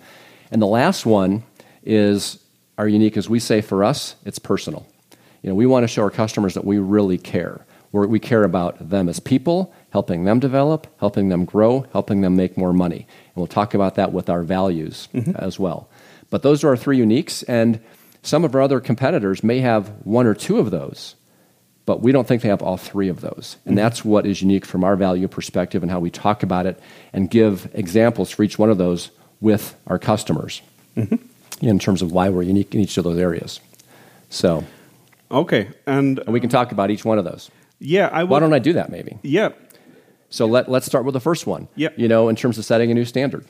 And 0.51 0.61
the 0.61 0.66
last 0.66 1.05
one 1.05 1.43
is 1.85 2.38
our 2.79 2.88
unique, 2.88 3.16
as 3.16 3.29
we 3.29 3.38
say 3.38 3.61
for 3.61 3.85
us, 3.85 4.16
it's 4.25 4.38
personal. 4.38 4.87
You 5.43 5.51
know, 5.51 5.55
we 5.55 5.66
want 5.66 5.85
to 5.85 5.88
show 5.88 6.03
our 6.03 6.11
customers 6.11 6.55
that 6.55 6.64
we 6.64 6.79
really 6.79 7.19
care. 7.19 7.64
We 7.93 8.21
care 8.21 8.45
about 8.45 8.90
them 8.90 9.09
as 9.09 9.19
people, 9.19 9.75
helping 9.90 10.25
them 10.25 10.38
develop, 10.38 10.87
helping 11.01 11.29
them 11.29 11.45
grow, 11.45 11.87
helping 11.93 12.21
them 12.21 12.37
make 12.37 12.57
more 12.57 12.73
money. 12.73 12.99
And 12.99 13.37
we'll 13.37 13.47
talk 13.49 13.75
about 13.75 13.97
that 13.97 14.12
with 14.12 14.31
our 14.31 14.43
values 14.43 15.09
mm-hmm. 15.12 15.33
as 15.35 15.59
well. 15.59 15.90
But 16.31 16.43
those 16.43 16.62
are 16.62 16.69
our 16.69 16.77
three 16.77 16.99
uniques, 16.99 17.43
and 17.49 17.81
some 18.23 18.45
of 18.45 18.55
our 18.55 18.61
other 18.61 18.79
competitors 18.79 19.43
may 19.43 19.59
have 19.59 19.88
one 20.05 20.27
or 20.27 20.35
two 20.35 20.59
of 20.59 20.71
those, 20.71 21.16
but 21.90 22.03
we 22.03 22.12
don't 22.12 22.29
think 22.29 22.42
they 22.42 22.48
have 22.48 22.62
all 22.62 22.76
three 22.76 23.09
of 23.09 23.20
those. 23.20 23.57
And 23.64 23.72
mm-hmm. 23.72 23.83
that's 23.83 24.05
what 24.05 24.24
is 24.24 24.42
unique 24.42 24.64
from 24.64 24.85
our 24.85 24.94
value 24.94 25.26
perspective 25.26 25.83
and 25.83 25.90
how 25.90 25.98
we 25.98 26.09
talk 26.09 26.44
about 26.44 26.64
it 26.64 26.81
and 27.12 27.29
give 27.29 27.68
examples 27.74 28.31
for 28.31 28.44
each 28.44 28.61
one 28.61 28.70
of 28.70 28.79
those 28.79 29.11
with 29.40 29.74
our 29.88 29.98
customers 29.98 30.62
mm-hmm. 30.96 31.16
in 31.66 31.81
terms 31.81 32.00
of 32.00 32.12
why 32.12 32.29
we're 32.29 32.42
unique 32.42 32.72
in 32.76 32.81
each 32.81 32.96
of 32.96 33.03
those 33.03 33.18
areas. 33.18 33.59
So, 34.29 34.62
Okay, 35.33 35.70
and 35.85 36.20
and 36.20 36.33
we 36.33 36.38
can 36.38 36.48
talk 36.48 36.70
about 36.70 36.92
each 36.92 37.05
one 37.05 37.18
of 37.18 37.24
those. 37.24 37.50
yeah, 37.81 38.09
I 38.12 38.22
Why 38.22 38.38
don't 38.38 38.53
I 38.53 38.61
do 38.61 38.74
that 38.74 38.90
maybe? 38.90 39.18
Yeah, 39.22 39.48
So 40.29 40.46
let, 40.46 40.68
let's 40.68 40.87
start 40.87 41.05
with 41.05 41.14
the 41.14 41.20
first 41.20 41.44
one. 41.44 41.66
Yep. 41.74 41.98
You 41.98 42.07
know, 42.07 42.29
in 42.29 42.37
terms 42.37 42.57
of 42.57 42.64
setting 42.64 42.92
a 42.92 42.94
new 42.94 43.05
standard. 43.05 43.44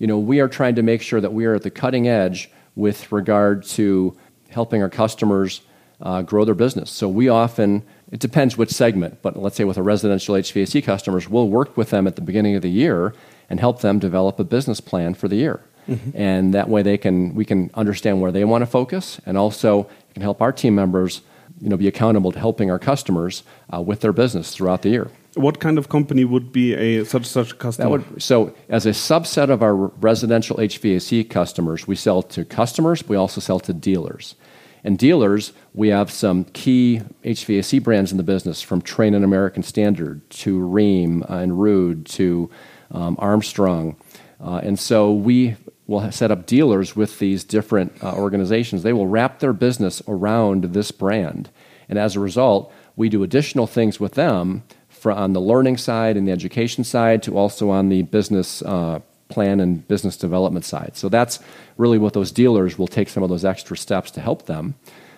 you 0.00 0.08
know, 0.08 0.18
we 0.18 0.40
are 0.40 0.48
trying 0.48 0.74
to 0.74 0.82
make 0.82 1.00
sure 1.00 1.20
that 1.20 1.32
we 1.32 1.44
are 1.44 1.54
at 1.54 1.62
the 1.62 1.70
cutting 1.70 2.08
edge 2.08 2.50
with 2.74 3.12
regard 3.12 3.62
to 3.76 4.16
helping 4.48 4.82
our 4.82 4.90
customers 4.90 5.60
uh, 6.04 6.22
grow 6.22 6.44
their 6.44 6.54
business. 6.54 6.90
So 6.90 7.08
we 7.08 7.28
often, 7.28 7.82
it 8.12 8.20
depends 8.20 8.56
which 8.56 8.70
segment, 8.70 9.22
but 9.22 9.36
let's 9.36 9.56
say 9.56 9.64
with 9.64 9.78
a 9.78 9.82
residential 9.82 10.34
HVAC 10.34 10.84
customers, 10.84 11.28
we'll 11.28 11.48
work 11.48 11.76
with 11.76 11.90
them 11.90 12.06
at 12.06 12.14
the 12.14 12.22
beginning 12.22 12.54
of 12.54 12.62
the 12.62 12.70
year 12.70 13.14
and 13.48 13.58
help 13.58 13.80
them 13.80 13.98
develop 13.98 14.38
a 14.38 14.44
business 14.44 14.80
plan 14.80 15.14
for 15.14 15.28
the 15.28 15.36
year. 15.36 15.60
Mm-hmm. 15.88 16.10
And 16.14 16.54
that 16.54 16.68
way 16.68 16.82
they 16.82 16.98
can, 16.98 17.34
we 17.34 17.44
can 17.44 17.70
understand 17.74 18.20
where 18.20 18.30
they 18.30 18.44
want 18.44 18.62
to 18.62 18.66
focus 18.66 19.20
and 19.26 19.36
also 19.36 19.88
can 20.12 20.22
help 20.22 20.40
our 20.40 20.52
team 20.52 20.74
members 20.74 21.22
you 21.60 21.68
know, 21.68 21.76
be 21.76 21.88
accountable 21.88 22.32
to 22.32 22.38
helping 22.38 22.70
our 22.70 22.78
customers 22.78 23.42
uh, 23.72 23.80
with 23.80 24.00
their 24.00 24.12
business 24.12 24.54
throughout 24.54 24.82
the 24.82 24.90
year. 24.90 25.10
What 25.34 25.58
kind 25.58 25.78
of 25.78 25.88
company 25.88 26.24
would 26.24 26.52
be 26.52 26.74
a 26.74 27.04
such 27.04 27.26
such 27.26 27.58
customer? 27.58 27.90
Would, 27.90 28.22
so, 28.22 28.54
as 28.68 28.86
a 28.86 28.90
subset 28.90 29.50
of 29.50 29.62
our 29.62 29.74
residential 29.74 30.56
HVAC 30.58 31.28
customers, 31.28 31.88
we 31.88 31.96
sell 31.96 32.22
to 32.22 32.44
customers. 32.44 33.08
We 33.08 33.16
also 33.16 33.40
sell 33.40 33.58
to 33.60 33.72
dealers. 33.72 34.36
And 34.84 34.98
dealers, 34.98 35.54
we 35.72 35.88
have 35.88 36.10
some 36.10 36.44
key 36.44 37.00
HVAC 37.24 37.82
brands 37.82 38.12
in 38.12 38.18
the 38.18 38.22
business, 38.22 38.60
from 38.60 38.82
Trane 38.82 39.16
and 39.16 39.24
American 39.24 39.62
Standard 39.62 40.28
to 40.30 40.60
Rheem 40.60 41.28
and 41.28 41.52
Ruud 41.52 42.04
to 42.10 42.50
um, 42.90 43.16
Armstrong. 43.18 43.96
Uh, 44.38 44.60
and 44.62 44.78
so 44.78 45.10
we 45.10 45.56
will 45.86 46.12
set 46.12 46.30
up 46.30 46.44
dealers 46.44 46.94
with 46.94 47.18
these 47.18 47.44
different 47.44 47.92
uh, 48.04 48.14
organizations. 48.14 48.82
They 48.82 48.92
will 48.92 49.06
wrap 49.06 49.38
their 49.38 49.54
business 49.54 50.02
around 50.06 50.64
this 50.64 50.90
brand. 50.90 51.50
And 51.88 51.98
as 51.98 52.14
a 52.14 52.20
result, 52.20 52.72
we 52.94 53.08
do 53.08 53.22
additional 53.22 53.66
things 53.66 53.98
with 53.98 54.12
them 54.12 54.64
on 55.06 55.34
the 55.34 55.40
learning 55.40 55.76
side 55.76 56.16
and 56.16 56.26
the 56.26 56.32
education 56.32 56.82
side 56.82 57.22
to 57.22 57.36
also 57.36 57.68
on 57.68 57.90
the 57.90 58.02
business 58.02 58.62
uh, 58.62 59.00
plan 59.28 59.60
and 59.60 59.86
business 59.88 60.16
development 60.16 60.64
side. 60.64 60.96
So 60.96 61.08
that's 61.08 61.40
really 61.76 61.98
what 61.98 62.12
those 62.12 62.30
dealers 62.30 62.78
will 62.78 62.86
take 62.86 63.08
some 63.08 63.22
of 63.22 63.28
those 63.28 63.44
extra 63.44 63.76
steps 63.76 64.10
to 64.12 64.20
help 64.20 64.46
them. 64.46 64.74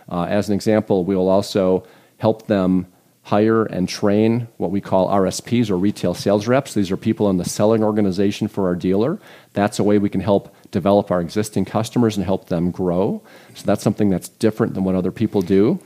Uh, 0.08 0.24
as 0.24 0.48
an 0.48 0.54
example, 0.54 1.04
we 1.04 1.16
will 1.16 1.28
also 1.28 1.86
help 2.18 2.46
them 2.46 2.86
hire 3.26 3.64
and 3.64 3.88
train 3.88 4.46
what 4.56 4.70
we 4.70 4.80
call 4.80 5.08
RSPs 5.08 5.68
or 5.68 5.76
retail 5.76 6.14
sales 6.14 6.46
reps. 6.46 6.74
These 6.74 6.92
are 6.92 6.96
people 6.96 7.28
in 7.28 7.38
the 7.38 7.44
selling 7.44 7.82
organization 7.82 8.46
for 8.46 8.68
our 8.68 8.76
dealer. 8.76 9.18
That's 9.52 9.80
a 9.80 9.82
way 9.82 9.98
we 9.98 10.08
can 10.08 10.20
help 10.20 10.54
develop 10.70 11.10
our 11.10 11.20
existing 11.20 11.64
customers 11.64 12.16
and 12.16 12.24
help 12.24 12.46
them 12.48 12.70
grow. 12.70 13.22
So 13.54 13.66
that's 13.66 13.82
something 13.82 14.10
that's 14.10 14.28
different 14.28 14.74
than 14.74 14.84
what 14.84 14.94
other 14.94 15.10
people 15.10 15.42
do. 15.42 15.80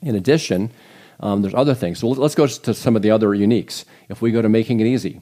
In 0.00 0.14
addition, 0.16 0.70
um, 1.20 1.42
there's 1.42 1.54
other 1.54 1.74
things. 1.74 1.98
So 1.98 2.08
let's 2.08 2.34
go 2.34 2.46
to 2.46 2.74
some 2.74 2.96
of 2.96 3.02
the 3.02 3.10
other 3.10 3.28
uniques. 3.28 3.84
If 4.08 4.22
we 4.22 4.32
go 4.32 4.40
to 4.40 4.48
making 4.48 4.80
it 4.80 4.86
easy, 4.86 5.20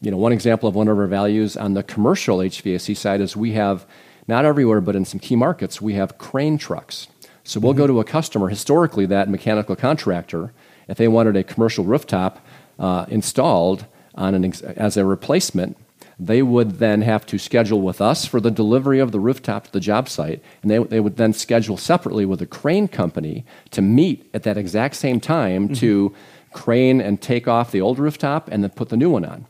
you 0.00 0.10
know, 0.10 0.16
one 0.16 0.32
example 0.32 0.68
of 0.68 0.74
one 0.74 0.88
of 0.88 0.98
our 0.98 1.06
values 1.06 1.56
on 1.56 1.74
the 1.74 1.82
commercial 1.82 2.38
HVAC 2.38 2.96
side 2.96 3.20
is 3.20 3.36
we 3.36 3.52
have 3.52 3.86
not 4.28 4.44
everywhere, 4.44 4.80
but 4.80 4.96
in 4.96 5.04
some 5.04 5.20
key 5.20 5.36
markets, 5.36 5.80
we 5.80 5.94
have 5.94 6.18
crane 6.18 6.58
trucks. 6.58 7.08
So 7.44 7.60
we'll 7.60 7.72
mm-hmm. 7.72 7.78
go 7.78 7.86
to 7.86 8.00
a 8.00 8.04
customer, 8.04 8.48
historically, 8.48 9.06
that 9.06 9.28
mechanical 9.28 9.76
contractor, 9.76 10.52
if 10.88 10.96
they 10.96 11.08
wanted 11.08 11.36
a 11.36 11.44
commercial 11.44 11.84
rooftop 11.84 12.44
uh, 12.78 13.06
installed 13.08 13.86
on 14.14 14.34
an 14.34 14.44
ex- 14.44 14.62
as 14.62 14.96
a 14.96 15.04
replacement, 15.04 15.76
they 16.18 16.42
would 16.42 16.78
then 16.78 17.02
have 17.02 17.26
to 17.26 17.38
schedule 17.38 17.82
with 17.82 18.00
us 18.00 18.24
for 18.24 18.40
the 18.40 18.50
delivery 18.50 18.98
of 18.98 19.12
the 19.12 19.20
rooftop 19.20 19.64
to 19.64 19.72
the 19.72 19.80
job 19.80 20.08
site, 20.08 20.42
and 20.62 20.70
they, 20.70 20.78
they 20.78 21.00
would 21.00 21.18
then 21.18 21.32
schedule 21.32 21.76
separately 21.76 22.24
with 22.24 22.40
a 22.40 22.46
crane 22.46 22.88
company 22.88 23.44
to 23.70 23.82
meet 23.82 24.28
at 24.32 24.42
that 24.42 24.56
exact 24.56 24.96
same 24.96 25.20
time 25.20 25.64
mm-hmm. 25.64 25.74
to 25.74 26.14
crane 26.52 27.00
and 27.00 27.20
take 27.20 27.46
off 27.46 27.70
the 27.70 27.80
old 27.80 27.98
rooftop 27.98 28.48
and 28.48 28.62
then 28.62 28.70
put 28.70 28.88
the 28.88 28.96
new 28.96 29.10
one 29.10 29.24
on. 29.24 29.46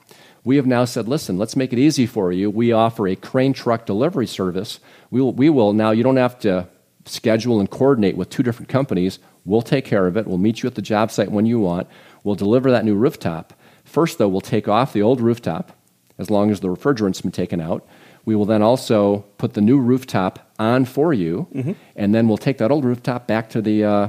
We 0.46 0.54
have 0.59 0.66
now 0.66 0.85
said, 0.85 1.09
listen, 1.09 1.38
let's 1.38 1.56
make 1.56 1.72
it 1.72 1.78
easy 1.80 2.06
for 2.06 2.30
you. 2.30 2.48
We 2.48 2.70
offer 2.70 3.09
a 3.09 3.16
crane 3.16 3.52
truck 3.52 3.85
delivery 3.85 4.28
service. 4.28 4.78
We 5.11 5.20
will, 5.20 5.32
we 5.32 5.50
will 5.50 5.72
now, 5.72 5.90
you 5.90 6.04
don't 6.04 6.18
have 6.18 6.38
to 6.38 6.68
schedule 7.04 7.59
and 7.59 7.68
coordinate 7.68 8.16
with 8.16 8.30
two 8.30 8.44
different 8.44 8.68
companies. 8.68 9.18
We'll 9.44 9.61
take 9.61 9.85
care 9.85 10.06
of 10.06 10.16
it. 10.16 10.24
We'll 10.24 10.38
meet 10.38 10.62
you 10.62 10.68
at 10.68 10.76
the 10.76 10.82
job 10.82 11.11
site 11.11 11.32
when 11.32 11.46
you 11.46 11.59
want. 11.59 11.88
We'll 12.22 12.37
deliver 12.37 12.70
that 12.70 12.85
new 12.85 12.94
rooftop. 12.94 13.54
First, 13.82 14.18
though, 14.18 14.28
we'll 14.28 14.40
take 14.40 14.68
off 14.68 14.92
the 14.92 15.02
old 15.02 15.20
rooftop 15.20 15.72
as 16.16 16.30
long 16.30 16.52
as 16.52 16.61
the 16.61 16.68
refrigerant's 16.68 17.20
been 17.20 17.32
taken 17.32 17.61
out. 17.61 17.85
We 18.24 18.37
will 18.37 18.44
then 18.44 18.62
also 18.62 19.24
put 19.38 19.54
the 19.54 19.61
new 19.61 19.80
rooftop 19.80 20.48
on 20.61 20.85
for 20.85 21.12
you, 21.12 21.48
mm-hmm. 21.52 21.72
and 21.96 22.14
then 22.14 22.28
we'll 22.28 22.38
take 22.38 22.59
that 22.59 22.70
old 22.70 22.85
rooftop 22.85 23.26
back 23.26 23.50
to 23.50 23.61
the, 23.61 23.82
uh, 23.82 24.09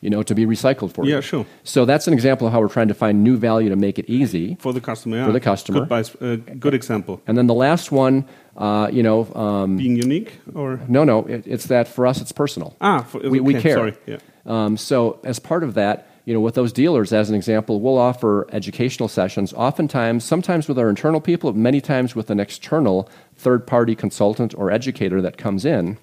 you 0.00 0.10
know, 0.10 0.22
to 0.22 0.34
be 0.34 0.46
recycled 0.46 0.92
for 0.92 1.04
yeah, 1.04 1.08
you. 1.08 1.14
Yeah, 1.16 1.20
sure. 1.20 1.46
So 1.64 1.84
that's 1.84 2.06
an 2.06 2.14
example 2.14 2.46
of 2.46 2.52
how 2.52 2.60
we're 2.60 2.68
trying 2.68 2.88
to 2.88 2.94
find 2.94 3.24
new 3.24 3.36
value 3.36 3.68
to 3.68 3.76
make 3.76 3.98
it 3.98 4.06
easy 4.08 4.56
for 4.60 4.72
the 4.72 4.80
customer. 4.80 5.18
Yeah. 5.18 5.26
For 5.26 5.32
the 5.32 5.40
customer. 5.40 5.86
Good, 5.86 6.16
uh, 6.20 6.54
good 6.58 6.74
example. 6.74 7.20
And 7.26 7.36
then 7.36 7.46
the 7.46 7.54
last 7.54 7.90
one 7.90 8.26
uh, 8.58 8.88
you 8.92 9.02
know, 9.02 9.32
um, 9.34 9.76
being 9.76 9.96
unique 9.96 10.40
or 10.54 10.80
no, 10.88 11.04
no, 11.04 11.24
it, 11.26 11.46
it's 11.46 11.66
that 11.66 11.86
for 11.86 12.06
us 12.06 12.20
it's 12.20 12.32
personal. 12.32 12.76
Ah, 12.80 13.02
for, 13.02 13.20
we, 13.20 13.40
we 13.40 13.54
care. 13.54 13.74
Sorry, 13.74 13.96
yeah. 14.06 14.18
Um, 14.46 14.76
so 14.76 15.20
as 15.24 15.38
part 15.38 15.62
of 15.62 15.74
that, 15.74 16.10
you 16.24 16.34
know, 16.34 16.40
with 16.40 16.56
those 16.56 16.72
dealers, 16.72 17.12
as 17.12 17.30
an 17.30 17.36
example, 17.36 17.80
we'll 17.80 17.96
offer 17.96 18.46
educational 18.52 19.08
sessions. 19.08 19.52
Oftentimes, 19.54 20.24
sometimes 20.24 20.68
with 20.68 20.78
our 20.78 20.90
internal 20.90 21.20
people, 21.20 21.52
many 21.52 21.80
times 21.80 22.14
with 22.14 22.30
an 22.30 22.40
external 22.40 23.08
third-party 23.36 23.94
consultant 23.94 24.54
or 24.54 24.70
educator 24.70 25.22
that 25.22 25.38
comes 25.38 25.64
in. 25.64 25.96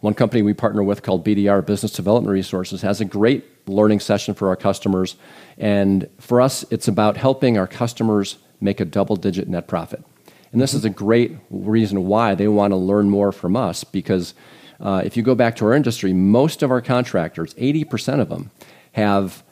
One 0.00 0.14
company 0.14 0.40
we 0.40 0.54
partner 0.54 0.82
with 0.82 1.02
called 1.02 1.24
BDR 1.24 1.64
Business 1.64 1.92
Development 1.92 2.32
Resources 2.32 2.80
has 2.82 3.00
a 3.00 3.04
great 3.04 3.44
learning 3.68 4.00
session 4.00 4.32
for 4.34 4.48
our 4.48 4.56
customers, 4.56 5.16
and 5.58 6.08
for 6.18 6.40
us, 6.40 6.64
it's 6.70 6.88
about 6.88 7.18
helping 7.18 7.58
our 7.58 7.66
customers 7.66 8.38
make 8.62 8.80
a 8.80 8.86
double-digit 8.86 9.46
net 9.48 9.68
profit. 9.68 10.02
And 10.52 10.60
this 10.60 10.74
is 10.74 10.84
a 10.84 10.90
great 10.90 11.36
reason 11.50 12.06
why 12.06 12.34
they 12.34 12.48
want 12.48 12.72
to 12.72 12.76
learn 12.76 13.10
more 13.10 13.30
from 13.30 13.56
us 13.56 13.84
because 13.84 14.34
uh, 14.80 15.02
if 15.04 15.16
you 15.16 15.22
go 15.22 15.34
back 15.34 15.54
to 15.56 15.66
our 15.66 15.74
industry, 15.74 16.12
most 16.12 16.62
of 16.62 16.70
our 16.70 16.80
contractors, 16.80 17.54
80% 17.54 18.20
of 18.20 18.30
them, 18.30 18.50
have 18.92 19.44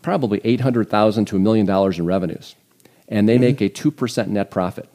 probably 0.00 0.40
800,000 0.44 1.24
to 1.26 1.36
a 1.36 1.38
million 1.40 1.66
dollars 1.66 1.98
in 1.98 2.06
revenues. 2.06 2.54
And 3.08 3.28
they 3.28 3.34
mm-hmm. 3.34 3.42
make 3.42 3.60
a 3.60 3.68
2% 3.68 4.28
net 4.28 4.50
profit. 4.50 4.88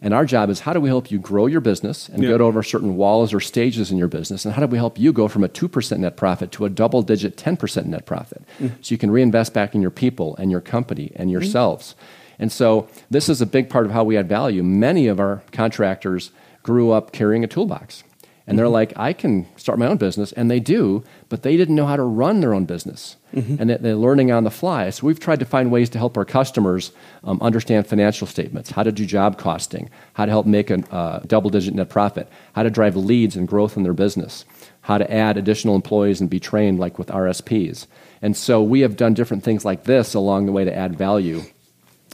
And 0.00 0.14
our 0.14 0.24
job 0.24 0.48
is 0.48 0.60
how 0.60 0.72
do 0.72 0.80
we 0.80 0.88
help 0.88 1.10
you 1.10 1.18
grow 1.18 1.46
your 1.46 1.60
business 1.60 2.08
and 2.08 2.22
yeah. 2.22 2.30
get 2.30 2.40
over 2.40 2.62
certain 2.62 2.96
walls 2.96 3.34
or 3.34 3.40
stages 3.40 3.90
in 3.90 3.98
your 3.98 4.06
business? 4.06 4.44
And 4.44 4.54
how 4.54 4.60
do 4.60 4.68
we 4.68 4.78
help 4.78 4.96
you 4.98 5.12
go 5.12 5.26
from 5.26 5.42
a 5.42 5.48
2% 5.48 5.98
net 5.98 6.16
profit 6.16 6.52
to 6.52 6.64
a 6.64 6.70
double 6.70 7.02
digit 7.02 7.36
10% 7.36 7.86
net 7.86 8.06
profit? 8.06 8.42
Mm-hmm. 8.60 8.76
So 8.80 8.94
you 8.94 8.98
can 8.98 9.10
reinvest 9.10 9.52
back 9.52 9.74
in 9.74 9.82
your 9.82 9.90
people 9.90 10.36
and 10.36 10.50
your 10.52 10.60
company 10.60 11.10
and 11.16 11.24
mm-hmm. 11.24 11.30
yourselves. 11.30 11.94
Mm-hmm. 11.94 12.42
And 12.42 12.52
so 12.52 12.88
this 13.10 13.28
is 13.28 13.40
a 13.40 13.46
big 13.46 13.68
part 13.68 13.86
of 13.86 13.92
how 13.92 14.04
we 14.04 14.16
add 14.16 14.28
value. 14.28 14.62
Many 14.62 15.08
of 15.08 15.18
our 15.18 15.42
contractors 15.50 16.30
grew 16.62 16.92
up 16.92 17.10
carrying 17.10 17.42
a 17.42 17.48
toolbox. 17.48 18.04
And 18.48 18.58
they're 18.58 18.66
mm-hmm. 18.66 18.72
like, 18.72 18.92
I 18.96 19.12
can 19.12 19.46
start 19.56 19.78
my 19.78 19.86
own 19.86 19.98
business. 19.98 20.32
And 20.32 20.50
they 20.50 20.58
do, 20.58 21.04
but 21.28 21.42
they 21.42 21.56
didn't 21.56 21.76
know 21.76 21.86
how 21.86 21.96
to 21.96 22.02
run 22.02 22.40
their 22.40 22.54
own 22.54 22.64
business. 22.64 23.16
Mm-hmm. 23.34 23.56
And 23.60 23.70
they're 23.70 23.94
learning 23.94 24.32
on 24.32 24.44
the 24.44 24.50
fly. 24.50 24.90
So 24.90 25.06
we've 25.06 25.20
tried 25.20 25.38
to 25.40 25.44
find 25.44 25.70
ways 25.70 25.90
to 25.90 25.98
help 25.98 26.16
our 26.16 26.24
customers 26.24 26.92
um, 27.24 27.38
understand 27.42 27.86
financial 27.86 28.26
statements, 28.26 28.70
how 28.70 28.82
to 28.82 28.90
do 28.90 29.04
job 29.04 29.38
costing, 29.38 29.90
how 30.14 30.24
to 30.24 30.30
help 30.30 30.46
make 30.46 30.70
a 30.70 30.82
uh, 30.92 31.20
double 31.26 31.50
digit 31.50 31.74
net 31.74 31.90
profit, 31.90 32.28
how 32.54 32.62
to 32.62 32.70
drive 32.70 32.96
leads 32.96 33.36
and 33.36 33.46
growth 33.46 33.76
in 33.76 33.82
their 33.82 33.92
business, 33.92 34.44
how 34.80 34.98
to 34.98 35.12
add 35.12 35.36
additional 35.36 35.74
employees 35.74 36.20
and 36.20 36.30
be 36.30 36.40
trained, 36.40 36.80
like 36.80 36.98
with 36.98 37.08
RSPs. 37.08 37.86
And 38.22 38.36
so 38.36 38.62
we 38.62 38.80
have 38.80 38.96
done 38.96 39.14
different 39.14 39.44
things 39.44 39.64
like 39.64 39.84
this 39.84 40.14
along 40.14 40.46
the 40.46 40.52
way 40.52 40.64
to 40.64 40.74
add 40.74 40.96
value 40.96 41.42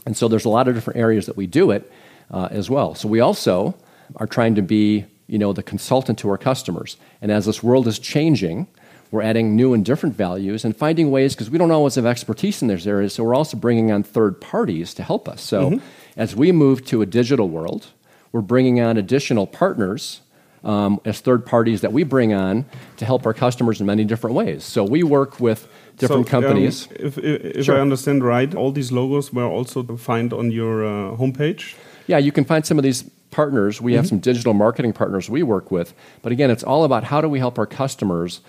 and 0.05 0.15
so 0.15 0.27
there's 0.27 0.45
a 0.45 0.49
lot 0.49 0.67
of 0.67 0.75
different 0.75 0.99
areas 0.99 1.25
that 1.25 1.35
we 1.35 1.47
do 1.47 1.71
it 1.71 1.91
uh, 2.31 2.47
as 2.51 2.69
well. 2.69 2.95
So 2.95 3.07
we 3.07 3.19
also 3.19 3.75
are 4.17 4.27
trying 4.27 4.55
to 4.55 4.61
be, 4.61 5.05
you 5.27 5.37
know, 5.37 5.53
the 5.53 5.63
consultant 5.63 6.19
to 6.19 6.29
our 6.29 6.37
customers. 6.37 6.97
And 7.21 7.31
as 7.31 7.45
this 7.45 7.63
world 7.63 7.87
is 7.87 7.99
changing, 7.99 8.67
we're 9.11 9.21
adding 9.21 9.55
new 9.55 9.73
and 9.73 9.85
different 9.85 10.15
values 10.15 10.65
and 10.65 10.75
finding 10.75 11.11
ways 11.11 11.33
because 11.33 11.49
we 11.49 11.57
don't 11.57 11.71
always 11.71 11.95
have 11.95 12.05
expertise 12.05 12.61
in 12.61 12.67
those 12.67 12.87
areas. 12.87 13.13
So 13.13 13.23
we're 13.23 13.35
also 13.35 13.57
bringing 13.57 13.91
on 13.91 14.03
third 14.03 14.41
parties 14.41 14.93
to 14.95 15.03
help 15.03 15.27
us. 15.27 15.41
So 15.41 15.71
mm-hmm. 15.71 15.85
as 16.17 16.35
we 16.35 16.51
move 16.51 16.85
to 16.85 17.01
a 17.01 17.05
digital 17.05 17.47
world, 17.49 17.87
we're 18.31 18.41
bringing 18.41 18.81
on 18.81 18.97
additional 18.97 19.47
partners 19.47 20.21
um, 20.63 20.99
as 21.05 21.21
third 21.21 21.45
parties 21.45 21.81
that 21.81 21.93
we 21.93 22.03
bring 22.03 22.33
on 22.33 22.65
to 22.97 23.05
help 23.05 23.25
our 23.25 23.33
customers 23.33 23.79
in 23.79 23.85
many 23.85 24.03
different 24.03 24.35
ways. 24.35 24.63
So 24.63 24.83
we 24.83 25.03
work 25.03 25.39
with 25.39 25.67
different 25.97 26.27
so, 26.27 26.37
um, 26.37 26.43
companies. 26.43 26.87
Um, 26.87 26.95
if, 26.99 27.17
if 27.19 27.65
sure. 27.65 27.77
I 27.77 27.81
understand 27.81 28.23
right, 28.23 28.53
all 28.53 28.71
these 28.71 28.91
logos 28.91 29.31
were 29.31 29.45
also 29.45 29.83
found 29.95 30.33
on 30.33 30.51
your 30.51 30.83
uh, 30.83 31.15
homepage. 31.15 31.75
Yeah, 32.07 32.17
you 32.17 32.31
can 32.31 32.45
find 32.45 32.65
some 32.65 32.77
of 32.77 32.83
these 32.83 33.09
partners. 33.35 33.79
We 33.79 33.91
mm 33.91 33.93
-hmm. 33.93 33.95
have 33.95 34.05
mm-hmm. 34.05 34.21
some 34.21 34.31
digital 34.31 34.53
marketing 34.53 34.93
partners 34.93 35.29
we 35.29 35.43
work 35.43 35.67
with. 35.71 35.93
But 36.23 36.31
again, 36.31 36.51
it's 36.51 36.65
all 36.71 36.83
about 36.83 37.03
how 37.11 37.21
do 37.21 37.29
we 37.29 37.39
help 37.39 37.57
our 37.57 37.69
customers 37.81 38.41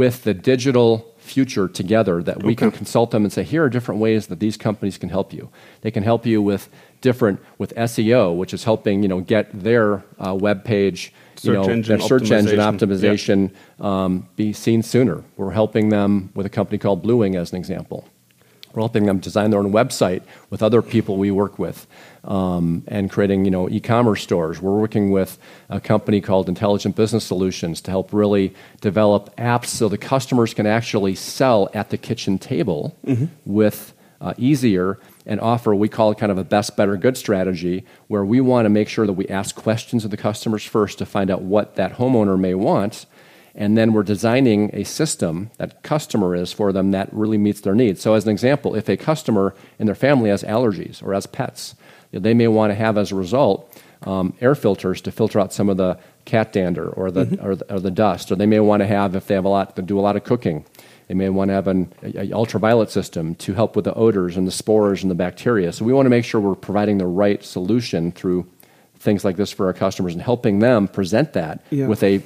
with 0.00 0.16
the 0.22 0.34
digital 0.34 0.90
future 1.18 1.68
together 1.82 2.22
that 2.22 2.36
we 2.36 2.52
okay. 2.52 2.54
can 2.54 2.70
consult 2.70 3.10
them 3.10 3.22
and 3.24 3.32
say 3.32 3.42
here 3.42 3.62
are 3.64 3.70
different 3.70 4.00
ways 4.00 4.26
that 4.26 4.38
these 4.38 4.56
companies 4.58 4.98
can 4.98 5.08
help 5.08 5.32
you 5.32 5.48
they 5.80 5.90
can 5.90 6.02
help 6.02 6.26
you 6.26 6.38
with 6.50 6.62
different 7.00 7.36
with 7.58 7.70
seo 7.90 8.22
which 8.40 8.52
is 8.52 8.64
helping 8.64 9.02
you 9.02 9.08
know 9.08 9.20
get 9.20 9.44
their 9.64 9.86
uh, 10.24 10.34
web 10.46 10.58
page 10.64 11.12
you 11.42 11.52
know, 11.52 11.64
engine 11.64 11.98
their 11.98 12.06
search 12.06 12.30
engine 12.30 12.58
optimization 12.58 13.50
um, 13.80 14.28
be 14.36 14.52
seen 14.52 14.82
sooner. 14.82 15.22
We're 15.36 15.50
helping 15.50 15.88
them 15.88 16.30
with 16.34 16.46
a 16.46 16.50
company 16.50 16.78
called 16.78 17.02
Bluewing 17.02 17.36
as 17.36 17.52
an 17.52 17.58
example. 17.58 18.08
We're 18.74 18.82
helping 18.82 19.06
them 19.06 19.18
design 19.18 19.50
their 19.50 19.60
own 19.60 19.72
website 19.72 20.22
with 20.50 20.62
other 20.62 20.82
people 20.82 21.16
we 21.16 21.30
work 21.30 21.58
with, 21.58 21.86
um, 22.24 22.82
and 22.88 23.10
creating 23.10 23.44
you 23.44 23.50
know 23.50 23.68
e-commerce 23.68 24.22
stores. 24.22 24.60
We're 24.60 24.78
working 24.78 25.10
with 25.10 25.38
a 25.68 25.80
company 25.80 26.20
called 26.20 26.48
Intelligent 26.48 26.96
Business 26.96 27.24
Solutions 27.24 27.80
to 27.82 27.90
help 27.90 28.12
really 28.12 28.54
develop 28.80 29.34
apps 29.36 29.66
so 29.66 29.88
the 29.88 29.98
customers 29.98 30.54
can 30.54 30.66
actually 30.66 31.14
sell 31.14 31.68
at 31.72 31.90
the 31.90 31.96
kitchen 31.96 32.38
table 32.38 32.96
mm-hmm. 33.06 33.26
with 33.44 33.94
uh, 34.20 34.34
easier 34.38 34.98
and 35.26 35.40
offer 35.40 35.74
we 35.74 35.88
call 35.88 36.10
it 36.10 36.18
kind 36.18 36.32
of 36.32 36.38
a 36.38 36.44
best 36.44 36.76
better 36.76 36.96
good 36.96 37.16
strategy 37.16 37.84
where 38.08 38.24
we 38.24 38.40
want 38.40 38.64
to 38.64 38.70
make 38.70 38.88
sure 38.88 39.06
that 39.06 39.12
we 39.12 39.26
ask 39.28 39.54
questions 39.54 40.04
of 40.04 40.10
the 40.10 40.16
customers 40.16 40.64
first 40.64 40.98
to 40.98 41.06
find 41.06 41.30
out 41.30 41.42
what 41.42 41.76
that 41.76 41.94
homeowner 41.94 42.38
may 42.38 42.54
want 42.54 43.06
and 43.54 43.78
then 43.78 43.92
we're 43.92 44.02
designing 44.02 44.70
a 44.72 44.84
system 44.84 45.50
that 45.58 45.82
customer 45.82 46.34
is 46.34 46.52
for 46.52 46.72
them 46.72 46.90
that 46.90 47.12
really 47.12 47.38
meets 47.38 47.60
their 47.60 47.74
needs 47.74 48.00
so 48.00 48.14
as 48.14 48.24
an 48.24 48.30
example 48.30 48.74
if 48.74 48.88
a 48.88 48.96
customer 48.96 49.54
in 49.78 49.86
their 49.86 49.94
family 49.94 50.30
has 50.30 50.42
allergies 50.42 51.02
or 51.02 51.12
has 51.14 51.26
pets 51.26 51.74
they 52.12 52.34
may 52.34 52.48
want 52.48 52.70
to 52.70 52.74
have 52.74 52.96
as 52.96 53.12
a 53.12 53.14
result 53.14 53.70
um, 54.02 54.34
air 54.40 54.54
filters 54.54 55.00
to 55.00 55.10
filter 55.10 55.40
out 55.40 55.52
some 55.52 55.68
of 55.68 55.76
the 55.76 55.98
cat 56.26 56.52
dander 56.52 56.88
or 56.90 57.10
the, 57.10 57.24
mm-hmm. 57.24 57.46
or 57.46 57.56
the, 57.56 57.74
or 57.74 57.80
the 57.80 57.90
dust 57.90 58.30
or 58.30 58.36
they 58.36 58.46
may 58.46 58.60
want 58.60 58.80
to 58.80 58.86
have 58.86 59.14
if 59.14 59.26
they 59.26 59.34
have 59.34 59.44
a 59.44 59.48
lot 59.48 59.76
to 59.76 59.82
do 59.82 59.98
a 59.98 60.02
lot 60.02 60.16
of 60.16 60.24
cooking 60.24 60.64
they 61.08 61.14
may 61.14 61.28
want 61.28 61.48
to 61.48 61.54
have 61.54 61.68
an 61.68 61.92
a, 62.02 62.28
a 62.28 62.32
ultraviolet 62.32 62.90
system 62.90 63.34
to 63.36 63.54
help 63.54 63.76
with 63.76 63.84
the 63.84 63.94
odors 63.94 64.36
and 64.36 64.46
the 64.46 64.52
spores 64.52 65.02
and 65.02 65.10
the 65.10 65.14
bacteria. 65.14 65.72
So 65.72 65.84
we 65.84 65.92
want 65.92 66.06
to 66.06 66.10
make 66.10 66.24
sure 66.24 66.40
we're 66.40 66.54
providing 66.54 66.98
the 66.98 67.06
right 67.06 67.44
solution 67.44 68.12
through 68.12 68.46
things 68.98 69.24
like 69.24 69.36
this 69.36 69.52
for 69.52 69.66
our 69.66 69.74
customers 69.74 70.14
and 70.14 70.22
helping 70.22 70.60
them 70.60 70.88
present 70.88 71.34
that 71.34 71.62
yeah. 71.70 71.86
with 71.86 72.02
a 72.02 72.22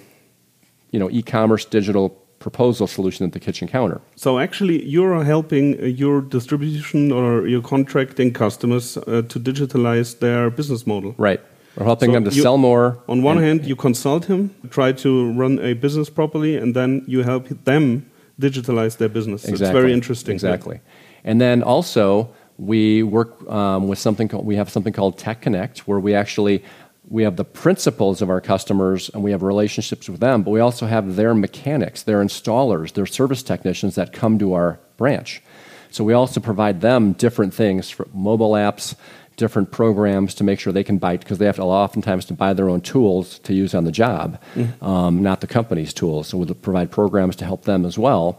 you 0.91 0.99
know 0.99 1.11
e-commerce 1.11 1.65
digital 1.65 2.11
proposal 2.39 2.87
solution 2.87 3.27
at 3.27 3.33
the 3.33 3.41
kitchen 3.41 3.69
counter. 3.69 4.01
So 4.17 4.39
actually, 4.39 4.85
you're 4.85 5.25
helping 5.25 5.81
uh, 5.81 5.87
your 5.87 6.21
distribution 6.21 7.13
or 7.13 7.47
your 7.47 7.63
contracting 7.63 8.33
customers 8.33 8.97
uh, 8.97 9.23
to 9.29 9.41
digitalize 9.41 10.19
their 10.19 10.51
business 10.51 10.87
model. 10.87 11.15
Right. 11.19 11.41
We're 11.77 11.87
helping 11.87 12.11
so 12.11 12.15
them 12.15 12.25
to 12.25 12.31
you, 12.31 12.43
sell 12.43 12.59
more. 12.59 12.99
On 13.09 13.23
one 13.23 13.39
hand, 13.39 13.65
you 13.65 13.77
consult 13.77 14.25
him, 14.25 14.55
try 14.71 14.93
to 14.93 15.33
run 15.33 15.59
a 15.61 15.75
business 15.75 16.11
properly, 16.11 16.57
and 16.57 16.75
then 16.75 17.05
you 17.07 17.23
help 17.23 17.49
them 17.65 18.11
digitalize 18.41 18.97
their 18.97 19.09
business. 19.09 19.45
Exactly. 19.45 19.67
It's 19.67 19.73
very 19.73 19.93
interesting. 19.93 20.35
Exactly. 20.35 20.81
And 21.25 21.41
then 21.41 21.63
also 21.63 22.31
we 22.57 23.03
work 23.03 23.49
um, 23.49 23.89
with 23.89 23.99
something 23.99 24.29
called, 24.29 24.45
we 24.45 24.57
have 24.57 24.71
something 24.71 24.93
called 24.93 25.19
Tech 25.19 25.41
Connect 25.41 25.87
where 25.87 26.01
we 26.01 26.15
actually 26.15 26.65
we 27.11 27.23
have 27.23 27.37
the 27.37 27.45
principals 27.45 28.21
of 28.21 28.29
our 28.29 28.41
customers 28.41 29.09
and 29.11 29.23
we 29.23 29.31
have 29.31 29.43
relationships 29.43 30.09
with 30.09 30.21
them, 30.21 30.43
but 30.43 30.51
we 30.51 30.61
also 30.61 30.87
have 30.87 31.17
their 31.17 31.35
mechanics, 31.35 32.03
their 32.03 32.23
installers, 32.23 32.93
their 32.93 33.07
service 33.07 33.43
technicians 33.43 33.95
that 33.95 34.13
come 34.13 34.39
to 34.39 34.53
our 34.53 34.79
branch. 34.97 35.43
So 35.91 36.05
we 36.05 36.13
also 36.13 36.41
provide 36.41 36.81
them 36.81 37.13
different 37.13 37.55
things 37.55 37.89
for 37.89 38.07
mobile 38.13 38.53
apps, 38.53 38.95
different 39.37 39.71
programs 39.71 40.35
to 40.35 40.45
make 40.45 40.61
sure 40.61 40.73
they 40.73 40.85
can 40.85 40.99
buy 40.99 41.17
because 41.17 41.39
they 41.39 41.47
have 41.47 41.57
to 41.57 41.63
oftentimes 41.63 42.27
to 42.27 42.35
buy 42.35 42.53
their 42.53 42.69
own 42.69 42.83
tools 42.83 43.39
to 43.41 43.55
use 43.55 43.75
on 43.75 43.85
the 43.85 43.93
job, 43.93 44.39
mm-hmm. 44.55 44.85
um, 44.85 45.23
not 45.23 45.41
the 45.41 45.47
company's 45.47 45.95
tools. 45.95 46.29
So 46.29 46.37
we'll 46.37 46.55
provide 46.55 46.91
programs 46.91 47.37
to 47.37 47.47
help 47.47 47.65
them 47.65 47.87
as 47.87 47.97
well. 47.97 48.39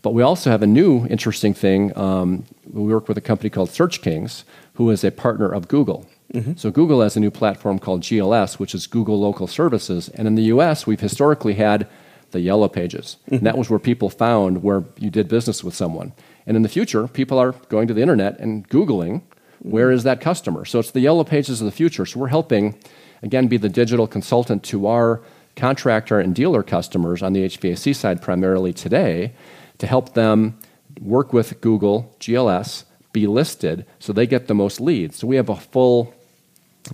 But 0.00 0.14
we 0.14 0.22
also 0.22 0.50
have 0.50 0.62
a 0.62 0.66
new 0.66 1.04
interesting 1.06 1.52
thing. 1.52 1.96
Um, 1.98 2.44
we 2.70 2.94
work 2.94 3.08
with 3.08 3.18
a 3.18 3.22
company 3.22 3.50
called 3.50 3.70
SearchKings, 3.70 4.44
who 4.74 4.88
is 4.90 5.04
a 5.04 5.10
partner 5.10 5.52
of 5.52 5.68
Google. 5.68 6.06
Mm-hmm. 6.32 6.52
So 6.56 6.70
Google 6.70 7.02
has 7.02 7.16
a 7.16 7.20
new 7.20 7.30
platform 7.30 7.78
called 7.78 8.02
GLS, 8.02 8.58
which 8.58 8.74
is 8.74 8.86
Google 8.86 9.20
Local 9.20 9.46
Services. 9.46 10.08
And 10.10 10.26
in 10.26 10.34
the 10.34 10.44
U.S., 10.44 10.86
we've 10.86 11.00
historically 11.00 11.54
had 11.54 11.88
the 12.32 12.40
Yellow 12.40 12.68
Pages. 12.68 13.16
Mm-hmm. 13.26 13.34
And 13.36 13.46
that 13.46 13.58
was 13.58 13.70
where 13.70 13.78
people 13.78 14.10
found 14.10 14.62
where 14.62 14.84
you 14.98 15.10
did 15.10 15.28
business 15.28 15.62
with 15.62 15.74
someone. 15.74 16.12
And 16.46 16.56
in 16.56 16.62
the 16.62 16.68
future, 16.68 17.08
people 17.08 17.38
are 17.38 17.52
going 17.68 17.88
to 17.88 17.94
the 17.94 18.02
internet 18.02 18.38
and 18.38 18.68
Googling 18.68 19.22
where 19.60 19.90
is 19.90 20.04
that 20.04 20.20
customer? 20.20 20.64
So 20.64 20.78
it's 20.78 20.90
the 20.90 21.00
yellow 21.00 21.24
pages 21.24 21.60
of 21.60 21.64
the 21.64 21.72
future. 21.72 22.06
So 22.06 22.20
we're 22.20 22.28
helping, 22.28 22.78
again, 23.22 23.48
be 23.48 23.56
the 23.56 23.68
digital 23.68 24.06
consultant 24.06 24.62
to 24.64 24.86
our 24.86 25.22
contractor 25.56 26.20
and 26.20 26.34
dealer 26.34 26.62
customers 26.62 27.22
on 27.22 27.32
the 27.32 27.44
HVAC 27.46 27.94
side 27.94 28.22
primarily 28.22 28.72
today 28.72 29.32
to 29.78 29.86
help 29.86 30.14
them 30.14 30.58
work 31.00 31.32
with 31.32 31.60
Google, 31.60 32.14
GLS, 32.20 32.84
be 33.12 33.26
listed 33.26 33.86
so 33.98 34.12
they 34.12 34.26
get 34.26 34.46
the 34.46 34.54
most 34.54 34.80
leads. 34.80 35.16
So 35.16 35.26
we 35.26 35.36
have 35.36 35.48
a 35.48 35.56
full 35.56 36.14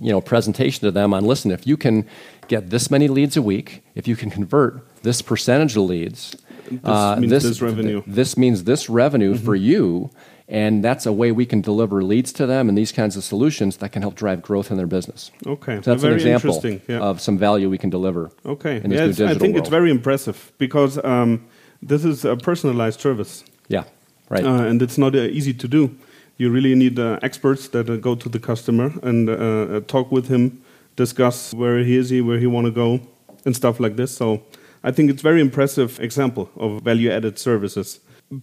you 0.01 0.11
know, 0.11 0.21
presentation 0.21 0.81
to 0.81 0.91
them 0.91 1.13
on 1.13 1.25
listen, 1.25 1.51
if 1.51 1.65
you 1.67 1.77
can 1.77 2.07
get 2.47 2.69
this 2.69 2.89
many 2.91 3.07
leads 3.07 3.37
a 3.37 3.41
week, 3.41 3.83
if 3.95 4.07
you 4.07 4.15
can 4.15 4.29
convert 4.29 4.85
this 5.03 5.21
percentage 5.21 5.75
of 5.75 5.83
leads, 5.83 6.35
this 6.69 6.79
uh, 6.83 7.15
means 7.17 7.31
this, 7.31 7.43
this, 7.43 7.61
revenue. 7.61 8.01
Th- 8.01 8.15
this 8.15 8.37
means 8.37 8.63
this 8.63 8.89
revenue 8.89 9.33
mm-hmm. 9.33 9.45
for 9.45 9.55
you 9.55 10.09
and 10.47 10.83
that's 10.83 11.05
a 11.05 11.13
way 11.13 11.31
we 11.31 11.45
can 11.45 11.61
deliver 11.61 12.03
leads 12.03 12.33
to 12.33 12.45
them 12.45 12.67
and 12.69 12.77
these 12.77 12.91
kinds 12.91 13.15
of 13.15 13.23
solutions 13.23 13.77
that 13.77 13.91
can 13.91 14.01
help 14.01 14.15
drive 14.15 14.41
growth 14.41 14.71
in 14.71 14.77
their 14.77 14.87
business. 14.87 15.31
Okay, 15.45 15.77
so 15.77 15.81
that's 15.81 16.01
very 16.01 16.13
an 16.13 16.19
example 16.19 16.55
interesting. 16.55 16.81
Yeah. 16.87 17.01
of 17.01 17.21
some 17.21 17.37
value 17.37 17.69
we 17.69 17.77
can 17.77 17.89
deliver. 17.89 18.31
Okay, 18.45 18.81
in 18.83 18.91
yeah, 18.91 19.05
I 19.05 19.11
think 19.13 19.41
world. 19.41 19.55
it's 19.57 19.69
very 19.69 19.89
impressive 19.89 20.51
because 20.57 21.03
um, 21.03 21.45
this 21.81 22.03
is 22.03 22.25
a 22.25 22.35
personalized 22.35 22.99
service. 22.99 23.43
Yeah, 23.67 23.85
right. 24.29 24.43
Uh, 24.43 24.63
and 24.63 24.81
it's 24.81 24.97
not 24.97 25.15
uh, 25.15 25.19
easy 25.19 25.53
to 25.53 25.67
do. 25.67 25.95
You 26.37 26.49
really 26.49 26.75
need 26.75 26.99
uh, 26.99 27.19
experts 27.21 27.67
that 27.69 27.89
uh, 27.89 27.97
go 27.97 28.15
to 28.15 28.29
the 28.29 28.39
customer 28.39 28.91
and 29.03 29.29
uh, 29.29 29.33
uh, 29.33 29.79
talk 29.81 30.11
with 30.11 30.27
him, 30.27 30.61
discuss 30.95 31.53
where 31.53 31.79
he 31.79 31.95
is, 31.95 32.09
he, 32.09 32.21
where 32.21 32.39
he 32.39 32.47
want 32.47 32.65
to 32.65 32.71
go, 32.71 32.99
and 33.45 33.55
stuff 33.55 33.79
like 33.79 33.95
this. 33.95 34.15
So 34.15 34.43
I 34.83 34.91
think 34.91 35.09
it's 35.09 35.21
very 35.21 35.41
impressive 35.41 35.99
example 35.99 36.49
of 36.57 36.81
value-added 36.81 37.37
services 37.37 37.99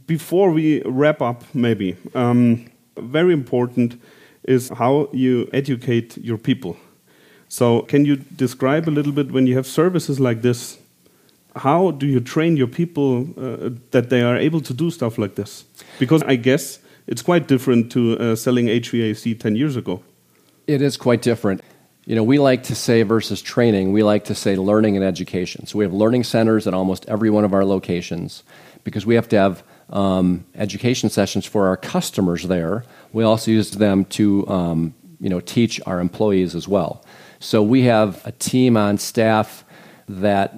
before 0.07 0.51
we 0.51 0.83
wrap 0.83 1.21
up, 1.21 1.43
maybe, 1.55 1.97
um, 2.15 2.67
very 2.97 3.33
important 3.33 4.01
is 4.45 4.69
how 4.71 5.09
you 5.13 5.49
educate 5.53 6.17
your 6.19 6.39
people. 6.39 6.77
So, 7.49 7.83
can 7.83 8.05
you 8.05 8.17
describe 8.17 8.89
a 8.89 8.93
little 8.93 9.13
bit 9.13 9.33
when 9.33 9.47
you 9.47 9.57
have 9.57 9.67
services 9.67 10.21
like 10.21 10.43
this? 10.43 10.79
How 11.57 11.91
do 11.91 12.07
you 12.07 12.21
train 12.21 12.57
your 12.57 12.69
people 12.69 13.27
uh, 13.37 13.71
that 13.91 14.09
they 14.09 14.23
are 14.23 14.37
able 14.37 14.61
to 14.61 14.73
do 14.73 14.91
stuff 14.91 15.19
like 15.19 15.35
this? 15.35 15.65
Because 15.99 16.23
I 16.23 16.37
guess 16.37 16.79
it's 17.11 17.23
quite 17.23 17.49
different 17.49 17.93
to 17.93 18.19
uh, 18.19 18.37
selling 18.37 18.67
HVAC 18.67 19.39
10 19.39 19.57
years 19.57 19.77
ago. 19.77 20.03
It 20.67 20.81
is 20.81 20.97
quite 20.97 21.21
different. 21.21 21.61
You 22.07 22.15
know, 22.17 22.23
we 22.23 22.39
like 22.39 22.63
to 22.65 22.75
say 22.75 23.03
versus 23.03 23.43
training, 23.43 23.93
we 23.93 24.03
like 24.03 24.25
to 24.27 24.35
say 24.35 24.57
learning 24.57 24.97
and 24.97 25.05
education. 25.05 25.67
So 25.67 25.79
we 25.79 25.85
have 25.85 25.93
learning 25.93 26.25
centers 26.25 26.67
at 26.67 26.73
almost 26.73 27.05
every 27.09 27.29
one 27.29 27.45
of 27.45 27.53
our 27.53 27.65
locations 27.65 28.43
because 28.85 29.05
we 29.05 29.17
have 29.17 29.29
to 29.29 29.37
have 29.37 29.63
um, 29.91 30.45
education 30.55 31.11
sessions 31.11 31.45
for 31.45 31.67
our 31.67 31.77
customers 31.77 32.45
there. 32.45 32.85
We 33.13 33.25
also 33.25 33.51
use 33.51 33.73
them 33.73 34.05
to 34.07 34.49
um, 34.49 34.95
you 35.21 35.29
know 35.29 35.41
teach 35.41 35.81
our 35.87 36.01
employees 36.01 36.55
as 36.55 36.67
well. 36.67 37.05
So 37.41 37.63
we 37.63 37.83
have 37.83 38.25
a 38.27 38.33
team 38.33 38.77
on 38.77 38.99
staff 38.99 39.65
that 40.09 40.55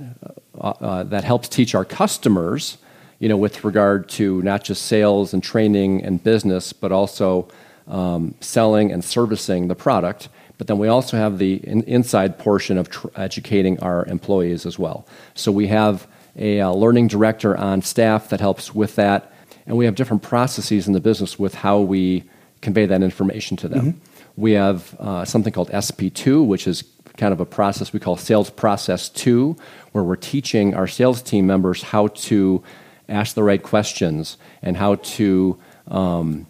uh, 0.60 0.68
uh, 0.68 1.02
that 1.04 1.24
helps 1.24 1.48
teach 1.48 1.74
our 1.74 1.84
customers, 1.84 2.78
you 3.22 3.28
know, 3.28 3.36
with 3.36 3.62
regard 3.62 4.08
to 4.08 4.42
not 4.42 4.64
just 4.64 4.86
sales 4.86 5.32
and 5.32 5.44
training 5.44 6.02
and 6.02 6.24
business, 6.24 6.72
but 6.72 6.90
also 6.90 7.46
um, 7.86 8.34
selling 8.40 8.90
and 8.90 9.04
servicing 9.04 9.68
the 9.68 9.76
product. 9.76 10.28
But 10.58 10.66
then 10.66 10.76
we 10.76 10.88
also 10.88 11.16
have 11.16 11.38
the 11.38 11.54
in- 11.64 11.84
inside 11.84 12.36
portion 12.36 12.78
of 12.78 12.90
tr- 12.90 13.06
educating 13.14 13.78
our 13.78 14.04
employees 14.06 14.66
as 14.66 14.76
well. 14.76 15.06
So 15.34 15.52
we 15.52 15.68
have 15.68 16.08
a 16.34 16.60
uh, 16.60 16.70
learning 16.72 17.06
director 17.06 17.56
on 17.56 17.80
staff 17.82 18.28
that 18.30 18.40
helps 18.40 18.74
with 18.74 18.96
that, 18.96 19.32
and 19.66 19.76
we 19.76 19.84
have 19.84 19.94
different 19.94 20.24
processes 20.24 20.88
in 20.88 20.92
the 20.92 21.00
business 21.00 21.38
with 21.38 21.54
how 21.54 21.78
we 21.78 22.24
convey 22.60 22.86
that 22.86 23.04
information 23.04 23.56
to 23.58 23.68
them. 23.68 23.92
Mm-hmm. 23.92 23.98
We 24.36 24.52
have 24.52 24.96
uh, 24.98 25.24
something 25.24 25.52
called 25.52 25.70
SP2, 25.70 26.44
which 26.44 26.66
is 26.66 26.82
kind 27.18 27.32
of 27.32 27.38
a 27.38 27.46
process 27.46 27.92
we 27.92 28.00
call 28.00 28.16
Sales 28.16 28.50
Process 28.50 29.08
2, 29.10 29.56
where 29.92 30.02
we're 30.02 30.16
teaching 30.16 30.74
our 30.74 30.88
sales 30.88 31.22
team 31.22 31.46
members 31.46 31.82
how 31.84 32.08
to 32.08 32.64
ask 33.08 33.34
the 33.34 33.42
right 33.42 33.62
questions 33.62 34.36
and 34.62 34.76
how 34.76 34.96
to. 34.96 35.58
Um, 35.88 36.46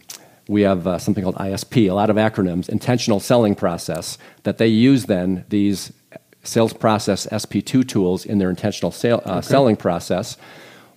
we 0.49 0.63
have 0.63 0.87
uh, 0.87 0.99
something 0.99 1.23
called 1.23 1.37
ISP, 1.37 1.89
a 1.89 1.95
lot 1.95 2.11
of 2.11 2.17
acronyms, 2.17 2.69
intentional 2.69 3.21
selling 3.21 3.55
process, 3.55 4.19
that 4.43 4.59
they 4.59 4.67
use 4.67 5.07
then 5.07 5.45
these 5.49 5.93
sales 6.43 6.73
process 6.73 7.27
SP2 7.29 7.87
tools 7.87 8.25
in 8.27 8.39
their 8.39 8.51
intentional 8.51 8.91
sale, 8.91 9.23
uh, 9.25 9.35
okay. 9.35 9.47
selling 9.47 9.77
process. 9.77 10.37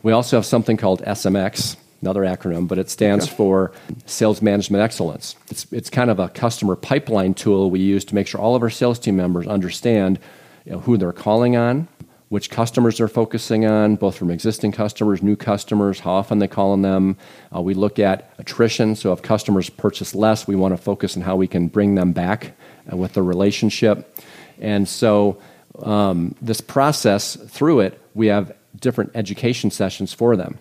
We 0.04 0.12
also 0.12 0.38
have 0.38 0.46
something 0.46 0.78
called 0.78 1.02
SMX, 1.04 1.78
another 2.02 2.22
acronym, 2.22 2.68
but 2.68 2.78
it 2.78 2.90
stands 2.90 3.26
okay. 3.26 3.36
for 3.36 3.72
Sales 4.06 4.42
Management 4.42 4.84
Excellence. 4.84 5.36
It's, 5.50 5.72
it's 5.72 5.90
kind 5.90 6.10
of 6.10 6.20
a 6.20 6.30
customer 6.30 6.76
pipeline 6.76 7.34
tool 7.34 7.70
we 7.70 7.80
use 7.80 8.06
to 8.06 8.16
make 8.16 8.28
sure 8.28 8.42
all 8.42 8.56
of 8.56 8.64
our 8.64 8.70
sales 8.70 9.00
team 9.00 9.16
members 9.16 9.48
understand 9.48 10.20
you 10.66 10.74
know, 10.74 10.80
who 10.80 10.98
they're 10.98 11.14
calling 11.14 11.56
on, 11.56 11.88
which 12.36 12.50
customers 12.50 12.98
they're 12.98 13.08
focusing 13.08 13.66
on, 13.66 13.96
both 13.96 14.18
from 14.18 14.30
existing 14.30 14.70
customers, 14.70 15.24
new 15.24 15.38
customers, 15.38 16.02
how 16.02 16.12
often 16.12 16.40
they 16.40 16.50
call 16.50 16.74
on 16.74 16.82
them. 16.82 17.16
Uh, 17.56 17.62
we 17.62 17.74
look 17.74 17.98
at 17.98 18.30
attrition, 18.40 18.94
so 18.94 19.14
if 19.14 19.22
customers 19.22 19.70
purchase 19.70 20.14
less, 20.14 20.46
we 20.46 20.54
want 20.54 20.76
to 20.76 20.78
focus 20.78 21.16
on 21.16 21.24
how 21.24 21.38
we 21.38 21.48
can 21.48 21.70
bring 21.70 21.96
them 21.96 22.12
back 22.12 22.52
uh, 22.92 22.98
with 22.98 23.14
the 23.14 23.24
relationship. 23.24 24.20
And 24.60 24.86
so, 24.86 25.38
um, 25.80 26.36
this 26.42 26.60
process, 26.60 27.38
through 27.38 27.80
it, 27.80 28.02
we 28.16 28.28
have 28.28 28.54
different 28.82 29.12
education 29.16 29.72
sessions 29.72 30.12
for 30.12 30.36
them. 30.36 30.60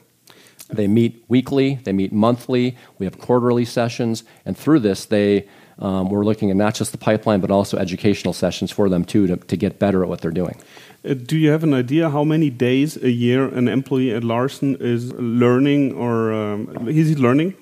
They 0.68 0.86
meet 0.86 1.24
weekly, 1.26 1.80
they 1.82 1.92
meet 1.92 2.12
monthly, 2.12 2.76
we 3.00 3.06
have 3.06 3.18
quarterly 3.18 3.64
sessions, 3.64 4.22
and 4.46 4.56
through 4.56 4.78
this, 4.78 5.06
they 5.06 5.48
um, 5.78 6.08
we're 6.08 6.24
looking 6.24 6.50
at 6.50 6.56
not 6.56 6.76
just 6.76 6.92
the 6.92 6.98
pipeline, 6.98 7.40
but 7.40 7.50
also 7.50 7.76
educational 7.78 8.32
sessions 8.32 8.70
for 8.70 8.88
them 8.88 9.04
too 9.04 9.26
to, 9.26 9.36
to 9.36 9.56
get 9.56 9.80
better 9.80 10.04
at 10.04 10.08
what 10.08 10.20
they're 10.20 10.30
doing. 10.30 10.56
Uh, 11.04 11.14
do 11.14 11.36
you 11.36 11.50
have 11.50 11.62
an 11.62 11.74
idea 11.74 12.08
how 12.08 12.24
many 12.24 12.50
days 12.50 12.96
a 12.96 13.10
year 13.10 13.46
an 13.46 13.68
employee 13.68 14.12
at 14.12 14.24
Larson 14.24 14.76
is 14.76 15.12
learning, 15.12 15.92
or 15.92 16.32
um, 16.32 16.88
is 16.88 17.08
he 17.08 17.14
learning? 17.14 17.54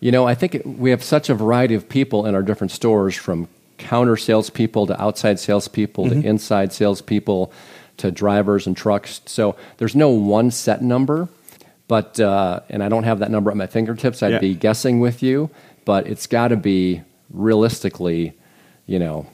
You 0.00 0.12
know, 0.12 0.26
I 0.26 0.34
think 0.34 0.62
we 0.64 0.90
have 0.90 1.02
such 1.02 1.28
a 1.28 1.34
variety 1.34 1.74
of 1.74 1.88
people 1.88 2.24
in 2.24 2.34
our 2.34 2.42
different 2.42 2.70
stores, 2.70 3.16
from 3.16 3.48
counter 3.76 4.16
salespeople 4.16 4.86
to 4.86 5.00
outside 5.00 5.38
salespeople 5.38 6.04
mm 6.04 6.10
-hmm. 6.10 6.14
to 6.14 6.18
mm-hmm. 6.18 6.30
inside 6.30 6.72
salespeople 6.72 7.50
to 7.96 8.10
drivers 8.10 8.66
and 8.66 8.76
trucks. 8.76 9.20
So 9.26 9.54
there's 9.76 9.94
no 9.94 10.08
one 10.08 10.50
set 10.50 10.80
number, 10.80 11.28
but 11.88 12.18
uh, 12.20 12.60
and 12.70 12.82
I 12.82 12.88
don't 12.88 13.04
have 13.04 13.18
that 13.18 13.30
number 13.30 13.50
at 13.50 13.56
my 13.56 13.66
fingertips. 13.66 14.22
I'd 14.22 14.30
yeah. 14.30 14.40
be 14.40 14.54
guessing 14.54 15.02
with 15.02 15.22
you, 15.22 15.50
but 15.84 16.06
it's 16.06 16.26
got 16.26 16.48
to 16.48 16.56
be 16.56 17.02
realistically, 17.30 18.32
you 18.86 18.98
know, 18.98 19.26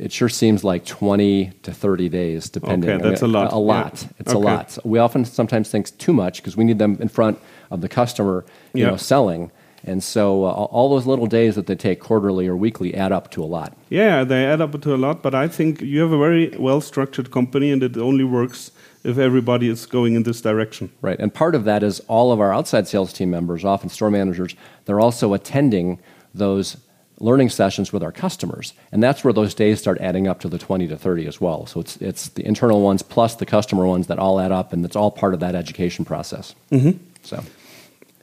it 0.00 0.10
sure 0.10 0.30
seems 0.30 0.64
like 0.64 0.86
20 0.86 1.52
to 1.62 1.72
30 1.72 2.08
days, 2.08 2.48
depending. 2.48 2.88
Okay, 2.88 3.02
that's 3.02 3.22
I 3.22 3.26
mean, 3.26 3.34
a 3.34 3.38
lot. 3.38 3.52
A, 3.52 3.56
lot. 3.56 4.02
Yeah. 4.02 4.08
It's 4.20 4.32
okay. 4.32 4.38
a 4.38 4.50
lot. 4.50 4.78
We 4.82 4.98
often 4.98 5.26
sometimes 5.26 5.70
think 5.70 5.96
too 5.98 6.14
much 6.14 6.38
because 6.38 6.56
we 6.56 6.64
need 6.64 6.78
them 6.78 6.96
in 7.00 7.08
front 7.08 7.38
of 7.70 7.82
the 7.82 7.88
customer, 7.88 8.46
you 8.72 8.84
yeah. 8.84 8.90
know, 8.90 8.96
selling. 8.96 9.50
And 9.84 10.02
so 10.02 10.44
uh, 10.44 10.52
all 10.52 10.88
those 10.88 11.06
little 11.06 11.26
days 11.26 11.54
that 11.54 11.66
they 11.66 11.74
take 11.74 12.00
quarterly 12.00 12.48
or 12.48 12.56
weekly 12.56 12.94
add 12.94 13.12
up 13.12 13.30
to 13.32 13.42
a 13.42 13.44
lot. 13.44 13.76
Yeah, 13.90 14.24
they 14.24 14.46
add 14.46 14.62
up 14.62 14.80
to 14.80 14.94
a 14.94 14.96
lot. 14.96 15.22
But 15.22 15.34
I 15.34 15.48
think 15.48 15.82
you 15.82 16.00
have 16.00 16.12
a 16.12 16.18
very 16.18 16.48
well 16.58 16.80
structured 16.80 17.30
company, 17.30 17.70
and 17.70 17.82
it 17.82 17.98
only 17.98 18.24
works 18.24 18.72
if 19.04 19.18
everybody 19.18 19.68
is 19.68 19.84
going 19.84 20.14
in 20.14 20.22
this 20.22 20.40
direction. 20.40 20.90
Right. 21.02 21.18
And 21.18 21.32
part 21.32 21.54
of 21.54 21.64
that 21.64 21.82
is 21.82 22.00
all 22.08 22.32
of 22.32 22.40
our 22.40 22.54
outside 22.54 22.88
sales 22.88 23.12
team 23.12 23.30
members, 23.30 23.66
often 23.66 23.90
store 23.90 24.10
managers, 24.10 24.54
they're 24.86 25.00
also 25.00 25.34
attending 25.34 25.98
those 26.34 26.78
learning 27.20 27.50
sessions 27.50 27.92
with 27.92 28.02
our 28.02 28.10
customers. 28.10 28.72
And 28.90 29.02
that's 29.02 29.22
where 29.22 29.32
those 29.32 29.54
days 29.54 29.78
start 29.78 29.98
adding 30.00 30.26
up 30.26 30.40
to 30.40 30.48
the 30.48 30.58
20 30.58 30.88
to 30.88 30.96
30 30.96 31.26
as 31.26 31.40
well. 31.40 31.66
So 31.66 31.80
it's, 31.80 31.96
it's 31.98 32.28
the 32.30 32.44
internal 32.46 32.80
ones 32.80 33.02
plus 33.02 33.36
the 33.36 33.46
customer 33.46 33.86
ones 33.86 34.06
that 34.06 34.18
all 34.18 34.40
add 34.40 34.52
up, 34.52 34.72
and 34.72 34.84
it's 34.84 34.96
all 34.96 35.10
part 35.10 35.34
of 35.34 35.40
that 35.40 35.54
education 35.54 36.04
process. 36.04 36.54
Mm-hmm. 36.72 36.98
So. 37.22 37.44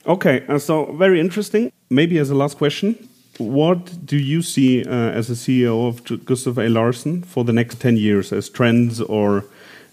Okay, 0.08 0.46
uh, 0.48 0.58
so 0.58 0.92
very 0.94 1.20
interesting. 1.20 1.72
Maybe 1.90 2.18
as 2.18 2.30
a 2.30 2.36
last 2.36 2.58
question, 2.58 3.08
what 3.38 4.06
do 4.06 4.18
you 4.18 4.42
see 4.42 4.84
uh, 4.84 4.92
as 4.92 5.30
a 5.30 5.34
CEO 5.34 5.88
of 5.88 6.26
Gustave 6.26 6.62
A. 6.62 6.70
Larson 6.70 7.24
for 7.24 7.44
the 7.44 7.54
next 7.54 7.80
10 7.80 7.98
years 7.98 8.34
as 8.34 8.50
trends 8.50 9.00
or 9.02 9.46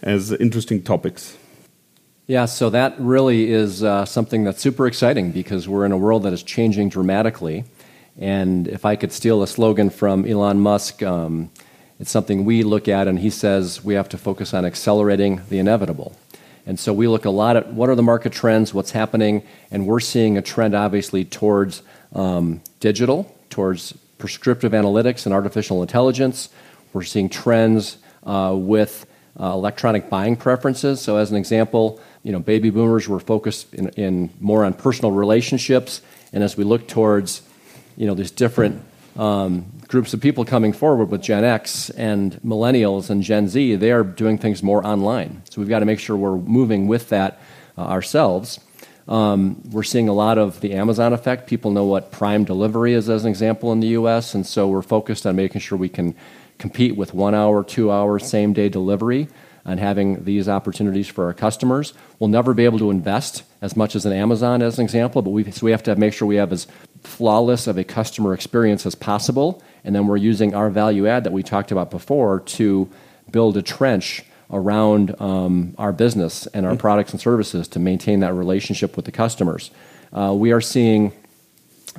as 0.02 0.32
interesting 0.32 0.82
topics? 0.82 1.36
Yeah, 2.26 2.46
so 2.46 2.70
that 2.70 2.94
really 2.98 3.52
is 3.52 3.82
uh, 3.82 4.06
something 4.06 4.44
that's 4.44 4.60
super 4.60 4.86
exciting 4.86 5.30
because 5.30 5.68
we're 5.68 5.84
in 5.84 5.92
a 5.92 5.98
world 5.98 6.22
that 6.22 6.32
is 6.32 6.42
changing 6.42 6.88
dramatically. 6.88 7.64
And 8.18 8.68
if 8.68 8.84
I 8.84 8.96
could 8.96 9.12
steal 9.12 9.42
a 9.42 9.46
slogan 9.46 9.90
from 9.90 10.24
Elon 10.24 10.60
Musk, 10.60 11.02
um, 11.02 11.50
it's 11.98 12.10
something 12.10 12.44
we 12.44 12.62
look 12.62 12.88
at, 12.88 13.08
and 13.08 13.18
he 13.18 13.30
says 13.30 13.84
we 13.84 13.94
have 13.94 14.08
to 14.10 14.18
focus 14.18 14.54
on 14.54 14.64
accelerating 14.64 15.42
the 15.48 15.58
inevitable. 15.58 16.16
And 16.66 16.78
so 16.78 16.92
we 16.92 17.08
look 17.08 17.24
a 17.24 17.30
lot 17.30 17.56
at 17.56 17.72
what 17.72 17.88
are 17.88 17.94
the 17.94 18.02
market 18.02 18.32
trends, 18.32 18.72
what's 18.72 18.92
happening, 18.92 19.42
and 19.70 19.86
we're 19.86 20.00
seeing 20.00 20.38
a 20.38 20.42
trend 20.42 20.74
obviously 20.74 21.24
towards 21.24 21.82
um, 22.14 22.62
digital, 22.80 23.36
towards 23.50 23.92
prescriptive 24.18 24.72
analytics 24.72 25.26
and 25.26 25.34
artificial 25.34 25.82
intelligence. 25.82 26.48
We're 26.92 27.02
seeing 27.02 27.28
trends 27.28 27.98
uh, 28.22 28.54
with 28.56 29.06
uh, 29.38 29.46
electronic 29.46 30.08
buying 30.08 30.36
preferences. 30.36 31.00
So, 31.00 31.16
as 31.16 31.30
an 31.30 31.36
example, 31.36 32.00
you 32.22 32.32
know, 32.32 32.38
baby 32.38 32.70
boomers 32.70 33.08
were 33.08 33.20
focused 33.20 33.74
in, 33.74 33.88
in 33.90 34.30
more 34.40 34.64
on 34.64 34.72
personal 34.72 35.10
relationships, 35.10 36.00
and 36.32 36.42
as 36.42 36.56
we 36.56 36.64
look 36.64 36.88
towards 36.88 37.42
you 37.96 38.06
know, 38.06 38.14
there's 38.14 38.30
different 38.30 38.82
um, 39.16 39.66
groups 39.86 40.12
of 40.12 40.20
people 40.20 40.44
coming 40.44 40.72
forward 40.72 41.06
with 41.06 41.22
Gen 41.22 41.44
X 41.44 41.90
and 41.90 42.40
millennials 42.44 43.10
and 43.10 43.22
Gen 43.22 43.48
Z, 43.48 43.76
they 43.76 43.92
are 43.92 44.02
doing 44.02 44.38
things 44.38 44.62
more 44.62 44.84
online. 44.84 45.42
So 45.50 45.60
we've 45.60 45.68
got 45.68 45.80
to 45.80 45.86
make 45.86 46.00
sure 46.00 46.16
we're 46.16 46.36
moving 46.36 46.88
with 46.88 47.10
that 47.10 47.38
uh, 47.78 47.82
ourselves. 47.82 48.58
Um, 49.06 49.60
we're 49.70 49.82
seeing 49.82 50.08
a 50.08 50.12
lot 50.12 50.38
of 50.38 50.60
the 50.60 50.72
Amazon 50.72 51.12
effect. 51.12 51.46
People 51.46 51.70
know 51.70 51.84
what 51.84 52.10
prime 52.10 52.44
delivery 52.44 52.94
is, 52.94 53.08
as 53.08 53.24
an 53.24 53.30
example, 53.30 53.70
in 53.70 53.80
the 53.80 53.88
US, 53.88 54.34
and 54.34 54.46
so 54.46 54.66
we're 54.66 54.82
focused 54.82 55.26
on 55.26 55.36
making 55.36 55.60
sure 55.60 55.76
we 55.76 55.88
can 55.88 56.14
compete 56.58 56.96
with 56.96 57.12
one 57.12 57.34
hour, 57.34 57.62
two 57.62 57.92
hour, 57.92 58.18
same 58.18 58.52
day 58.52 58.68
delivery 58.68 59.28
and 59.66 59.80
having 59.80 60.24
these 60.24 60.48
opportunities 60.48 61.08
for 61.08 61.24
our 61.24 61.32
customers. 61.32 61.94
We'll 62.18 62.28
never 62.28 62.52
be 62.52 62.64
able 62.64 62.78
to 62.80 62.90
invest 62.90 63.44
as 63.62 63.76
much 63.76 63.96
as 63.96 64.04
an 64.04 64.12
Amazon, 64.12 64.60
as 64.60 64.78
an 64.78 64.84
example, 64.84 65.22
but 65.22 65.30
we, 65.30 65.50
so 65.50 65.64
we 65.64 65.70
have 65.70 65.82
to 65.84 65.96
make 65.96 66.12
sure 66.12 66.28
we 66.28 66.36
have 66.36 66.52
as 66.52 66.66
flawless 67.06 67.66
of 67.66 67.78
a 67.78 67.84
customer 67.84 68.34
experience 68.34 68.86
as 68.86 68.94
possible. 68.94 69.62
And 69.84 69.94
then 69.94 70.06
we're 70.06 70.16
using 70.16 70.54
our 70.54 70.70
value 70.70 71.06
add 71.06 71.24
that 71.24 71.32
we 71.32 71.42
talked 71.42 71.70
about 71.70 71.90
before 71.90 72.40
to 72.40 72.88
build 73.30 73.56
a 73.56 73.62
trench 73.62 74.24
around 74.50 75.20
um, 75.20 75.74
our 75.78 75.92
business 75.92 76.46
and 76.48 76.66
our 76.66 76.72
mm-hmm. 76.72 76.80
products 76.80 77.12
and 77.12 77.20
services 77.20 77.68
to 77.68 77.78
maintain 77.78 78.20
that 78.20 78.34
relationship 78.34 78.96
with 78.96 79.04
the 79.04 79.12
customers. 79.12 79.70
Uh, 80.12 80.32
we 80.34 80.52
are 80.52 80.60
seeing, 80.60 81.12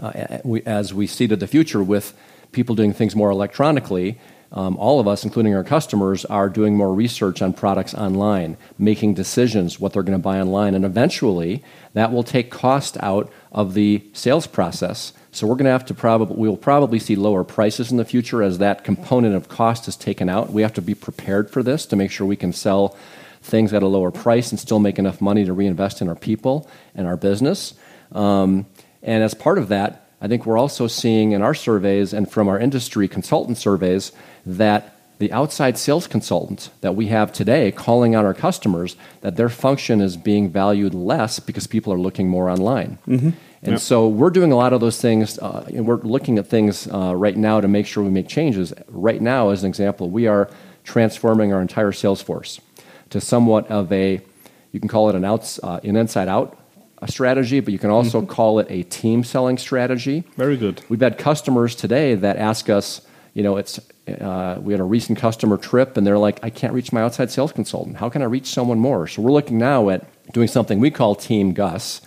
uh, 0.01 0.39
we, 0.43 0.61
as 0.63 0.93
we 0.93 1.07
see 1.07 1.27
to 1.27 1.35
the 1.35 1.47
future 1.47 1.83
with 1.83 2.13
people 2.51 2.75
doing 2.75 2.93
things 2.93 3.15
more 3.15 3.29
electronically, 3.29 4.17
all 4.55 4.99
of 4.99 5.07
us, 5.07 5.23
including 5.23 5.53
our 5.53 5.63
customers, 5.63 6.23
are 6.25 6.49
doing 6.49 6.75
more 6.75 6.93
research 6.93 7.41
on 7.41 7.53
products 7.53 7.93
online, 7.93 8.57
making 8.77 9.13
decisions 9.13 9.79
what 9.79 9.93
they're 9.93 10.03
going 10.03 10.17
to 10.17 10.23
buy 10.23 10.39
online, 10.39 10.75
and 10.75 10.85
eventually 10.85 11.61
that 11.93 12.11
will 12.11 12.23
take 12.23 12.49
cost 12.49 12.97
out 13.01 13.31
of 13.51 13.73
the 13.73 14.01
sales 14.13 14.47
process. 14.47 15.13
So 15.31 15.45
we're 15.45 15.55
going 15.55 15.65
to 15.65 15.71
have 15.71 15.85
to 15.87 15.93
probably 15.93 16.37
we'll 16.37 16.55
probably 16.55 16.99
see 16.99 17.17
lower 17.17 17.43
prices 17.43 17.91
in 17.91 17.97
the 17.97 18.05
future 18.05 18.41
as 18.41 18.59
that 18.59 18.85
component 18.85 19.35
of 19.35 19.49
cost 19.49 19.89
is 19.89 19.97
taken 19.97 20.29
out. 20.29 20.51
We 20.51 20.61
have 20.61 20.73
to 20.75 20.81
be 20.81 20.95
prepared 20.95 21.49
for 21.49 21.61
this 21.61 21.85
to 21.87 21.97
make 21.97 22.11
sure 22.11 22.25
we 22.25 22.37
can 22.37 22.53
sell 22.53 22.95
things 23.41 23.73
at 23.73 23.83
a 23.83 23.87
lower 23.87 24.11
price 24.11 24.51
and 24.51 24.59
still 24.59 24.79
make 24.79 24.97
enough 24.97 25.19
money 25.19 25.43
to 25.45 25.53
reinvest 25.53 26.01
in 26.01 26.07
our 26.07 26.15
people 26.15 26.69
and 26.95 27.05
our 27.07 27.17
business. 27.17 27.73
Um, 28.13 28.65
and 29.03 29.23
as 29.23 29.33
part 29.33 29.57
of 29.57 29.67
that, 29.67 30.04
I 30.21 30.27
think 30.27 30.45
we're 30.45 30.57
also 30.57 30.87
seeing 30.87 31.33
in 31.33 31.41
our 31.41 31.53
surveys 31.53 32.13
and 32.13 32.31
from 32.31 32.47
our 32.47 32.59
industry 32.59 33.07
consultant 33.07 33.57
surveys 33.57 34.11
that 34.45 34.95
the 35.17 35.31
outside 35.31 35.77
sales 35.77 36.07
consultants 36.07 36.69
that 36.81 36.95
we 36.95 37.07
have 37.07 37.31
today 37.31 37.71
calling 37.71 38.15
on 38.15 38.25
our 38.25 38.33
customers 38.33 38.95
that 39.21 39.35
their 39.37 39.49
function 39.49 40.01
is 40.01 40.17
being 40.17 40.49
valued 40.49 40.93
less 40.93 41.39
because 41.39 41.67
people 41.67 41.93
are 41.93 41.97
looking 41.97 42.27
more 42.27 42.49
online 42.49 42.97
mm-hmm. 43.07 43.29
and 43.61 43.71
yep. 43.73 43.79
so 43.79 44.07
we're 44.07 44.29
doing 44.29 44.51
a 44.51 44.55
lot 44.55 44.73
of 44.73 44.81
those 44.81 44.99
things 44.99 45.39
uh, 45.39 45.65
and 45.73 45.87
we're 45.87 46.01
looking 46.01 46.37
at 46.37 46.47
things 46.47 46.87
uh, 46.87 47.15
right 47.15 47.37
now 47.37 47.61
to 47.61 47.67
make 47.67 47.85
sure 47.85 48.03
we 48.03 48.09
make 48.09 48.27
changes 48.27 48.73
right 48.89 49.21
now 49.21 49.49
as 49.49 49.63
an 49.63 49.69
example 49.69 50.09
we 50.09 50.27
are 50.27 50.49
transforming 50.83 51.53
our 51.53 51.61
entire 51.61 51.91
sales 51.91 52.21
force 52.21 52.59
to 53.09 53.21
somewhat 53.21 53.69
of 53.71 53.91
a 53.93 54.21
you 54.71 54.79
can 54.79 54.89
call 54.89 55.09
it 55.09 55.15
an 55.15 55.23
outs 55.23 55.59
uh, 55.63 55.79
an 55.83 55.95
inside 55.95 56.27
out 56.27 56.59
strategy, 57.09 57.59
but 57.59 57.73
you 57.73 57.79
can 57.79 57.89
also 57.89 58.21
mm-hmm. 58.21 58.29
call 58.29 58.59
it 58.59 58.67
a 58.69 58.83
team 58.83 59.23
selling 59.23 59.57
strategy. 59.57 60.23
Very 60.35 60.57
good. 60.57 60.83
We've 60.89 61.01
had 61.01 61.17
customers 61.17 61.75
today 61.75 62.15
that 62.15 62.37
ask 62.37 62.69
us, 62.69 63.01
you 63.33 63.43
know, 63.43 63.57
it's 63.57 63.79
uh, 64.07 64.59
we 64.61 64.71
had 64.73 64.79
a 64.79 64.83
recent 64.83 65.17
customer 65.17 65.57
trip, 65.57 65.97
and 65.97 66.05
they're 66.05 66.17
like, 66.17 66.39
I 66.43 66.49
can't 66.49 66.73
reach 66.73 66.93
my 66.93 67.01
outside 67.01 67.31
sales 67.31 67.51
consultant. 67.51 67.97
How 67.97 68.09
can 68.09 68.21
I 68.21 68.25
reach 68.25 68.47
someone 68.47 68.79
more? 68.79 69.07
So 69.07 69.21
we're 69.21 69.31
looking 69.31 69.57
now 69.57 69.89
at 69.89 70.05
doing 70.31 70.47
something 70.47 70.79
we 70.79 70.91
call 70.91 71.15
Team 71.15 71.53
Gus, 71.53 72.01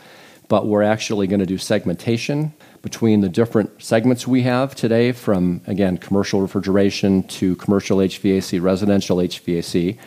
but 0.49 0.67
we're 0.67 0.83
actually 0.83 1.27
going 1.27 1.41
to 1.41 1.47
do 1.47 1.59
segmentation 1.59 2.53
between 2.83 3.21
the 3.21 3.29
different 3.29 3.83
segments 3.83 4.27
we 4.27 4.43
have 4.43 4.75
today 4.75 5.13
from, 5.13 5.61
again, 5.67 5.99
commercial 5.99 6.41
refrigeration 6.41 7.25
to 7.25 7.57
commercial 7.57 7.99
HVAC, 7.99 8.63
residential 8.63 9.17
HVAC. 9.19 9.99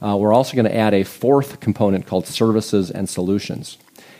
Uh, 0.00 0.16
we're 0.16 0.32
also 0.32 0.54
going 0.54 0.66
to 0.66 0.76
add 0.76 0.94
a 0.94 1.02
fourth 1.02 1.60
component 1.60 2.06
called 2.06 2.26
services 2.26 2.90
and 2.90 3.08
solutions. 3.08 3.78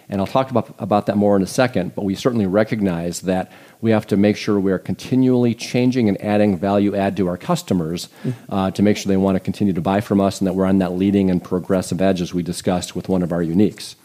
And 0.08 0.20
I'll 0.20 0.26
talk 0.26 0.50
about, 0.50 0.74
about 0.78 1.06
that 1.06 1.16
more 1.16 1.36
in 1.36 1.42
a 1.42 1.46
second, 1.46 1.94
but 1.94 2.04
we 2.04 2.14
certainly 2.14 2.46
recognize 2.46 3.20
that 3.22 3.52
we 3.80 3.90
have 3.90 4.06
to 4.06 4.16
make 4.16 4.36
sure 4.36 4.58
we 4.58 4.72
are 4.72 4.78
continually 4.78 5.54
changing 5.54 6.08
and 6.08 6.20
adding 6.22 6.56
value 6.56 6.96
add 6.96 7.16
to 7.18 7.28
our 7.28 7.36
customers 7.36 8.08
mm-hmm. 8.24 8.52
uh, 8.52 8.70
to 8.70 8.82
make 8.82 8.96
sure 8.96 9.10
they 9.10 9.16
want 9.16 9.36
to 9.36 9.40
continue 9.40 9.74
to 9.74 9.80
buy 9.80 10.00
from 10.00 10.20
us 10.20 10.40
and 10.40 10.46
that 10.46 10.54
we're 10.54 10.64
on 10.64 10.78
that 10.78 10.92
leading 10.92 11.30
and 11.30 11.44
progressive 11.44 12.00
edge 12.00 12.22
as 12.22 12.32
we 12.32 12.42
discussed 12.42 12.96
with 12.96 13.08
one 13.08 13.22
of 13.22 13.32
our 13.32 13.42
uniques. 13.42 13.96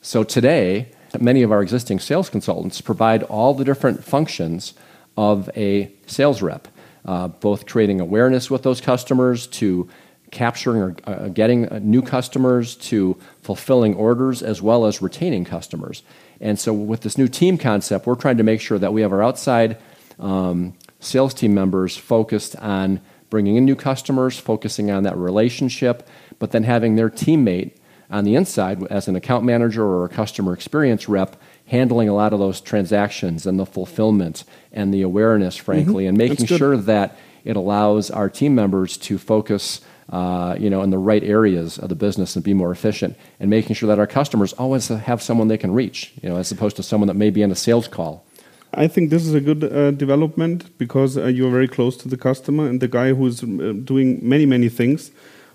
So 0.00 0.22
today, 0.22 0.92
many 1.18 1.42
of 1.42 1.50
our 1.50 1.60
existing 1.60 1.98
sales 1.98 2.30
consultants 2.30 2.80
provide 2.80 3.24
all 3.24 3.52
the 3.52 3.64
different 3.64 4.04
functions 4.04 4.74
of 5.16 5.50
a 5.56 5.92
sales 6.06 6.40
rep, 6.40 6.68
uh, 7.04 7.28
both 7.28 7.66
creating 7.66 8.00
awareness 8.00 8.48
with 8.48 8.62
those 8.62 8.80
customers 8.80 9.48
to 9.48 9.88
capturing 10.30 10.82
or 10.82 10.96
uh, 11.04 11.28
getting 11.28 11.68
uh, 11.68 11.78
new 11.82 12.02
customers 12.02 12.74
to 12.76 13.16
fulfilling 13.42 13.94
orders 13.94 14.42
as 14.42 14.60
well 14.60 14.86
as 14.86 15.00
retaining 15.00 15.44
customers. 15.44 16.02
And 16.40 16.58
so, 16.58 16.72
with 16.72 17.00
this 17.00 17.18
new 17.18 17.28
team 17.28 17.58
concept, 17.58 18.06
we're 18.06 18.14
trying 18.14 18.36
to 18.36 18.44
make 18.44 18.60
sure 18.60 18.78
that 18.78 18.92
we 18.92 19.02
have 19.02 19.12
our 19.12 19.22
outside 19.22 19.78
um, 20.18 20.74
sales 21.00 21.34
team 21.34 21.54
members 21.54 21.96
focused 21.96 22.56
on 22.56 23.00
bringing 23.30 23.56
in 23.56 23.64
new 23.64 23.76
customers, 23.76 24.38
focusing 24.38 24.90
on 24.90 25.02
that 25.02 25.16
relationship, 25.16 26.08
but 26.38 26.52
then 26.52 26.64
having 26.64 26.96
their 26.96 27.10
teammate 27.10 27.72
on 28.10 28.24
the 28.24 28.34
inside 28.34 28.82
as 28.84 29.06
an 29.08 29.16
account 29.16 29.44
manager 29.44 29.84
or 29.84 30.04
a 30.04 30.08
customer 30.08 30.52
experience 30.54 31.08
rep 31.08 31.36
handling 31.66 32.08
a 32.08 32.14
lot 32.14 32.32
of 32.32 32.38
those 32.38 32.60
transactions 32.60 33.46
and 33.46 33.58
the 33.58 33.66
fulfillment 33.66 34.44
and 34.72 34.92
the 34.92 35.02
awareness, 35.02 35.56
frankly, 35.56 36.06
and 36.06 36.16
making 36.16 36.46
sure 36.46 36.76
that 36.76 37.18
it 37.44 37.56
allows 37.56 38.10
our 38.10 38.30
team 38.30 38.54
members 38.54 38.96
to 38.96 39.18
focus 39.18 39.82
uh, 40.10 40.56
you 40.58 40.70
know, 40.70 40.82
in 40.82 40.90
the 40.90 40.98
right 40.98 41.22
areas 41.22 41.78
of 41.78 41.88
the 41.88 41.94
business 41.94 42.36
and 42.36 42.44
be 42.44 42.54
more 42.54 42.72
efficient, 42.72 43.16
and 43.40 43.50
making 43.50 43.74
sure 43.76 43.88
that 43.88 43.98
our 43.98 44.06
customers 44.06 44.52
always 44.54 44.88
have 44.88 45.22
someone 45.22 45.48
they 45.48 45.58
can 45.58 45.72
reach, 45.72 46.12
you 46.22 46.28
know, 46.28 46.36
as 46.36 46.50
opposed 46.52 46.76
to 46.76 46.82
someone 46.82 47.08
that 47.08 47.14
may 47.14 47.30
be 47.30 47.44
on 47.44 47.50
a 47.50 47.54
sales 47.54 47.88
call. 47.88 48.24
I 48.74 48.88
think 48.88 49.10
this 49.10 49.24
is 49.26 49.34
a 49.34 49.40
good 49.40 49.64
uh, 49.64 49.90
development 49.92 50.76
because 50.78 51.16
uh, 51.16 51.26
you're 51.26 51.50
very 51.50 51.68
close 51.68 51.96
to 51.98 52.08
the 52.08 52.16
customer, 52.16 52.68
and 52.68 52.80
the 52.80 52.88
guy 52.88 53.14
who's 53.14 53.42
uh, 53.42 53.46
doing 53.84 54.20
many, 54.22 54.46
many 54.46 54.68
things 54.68 55.10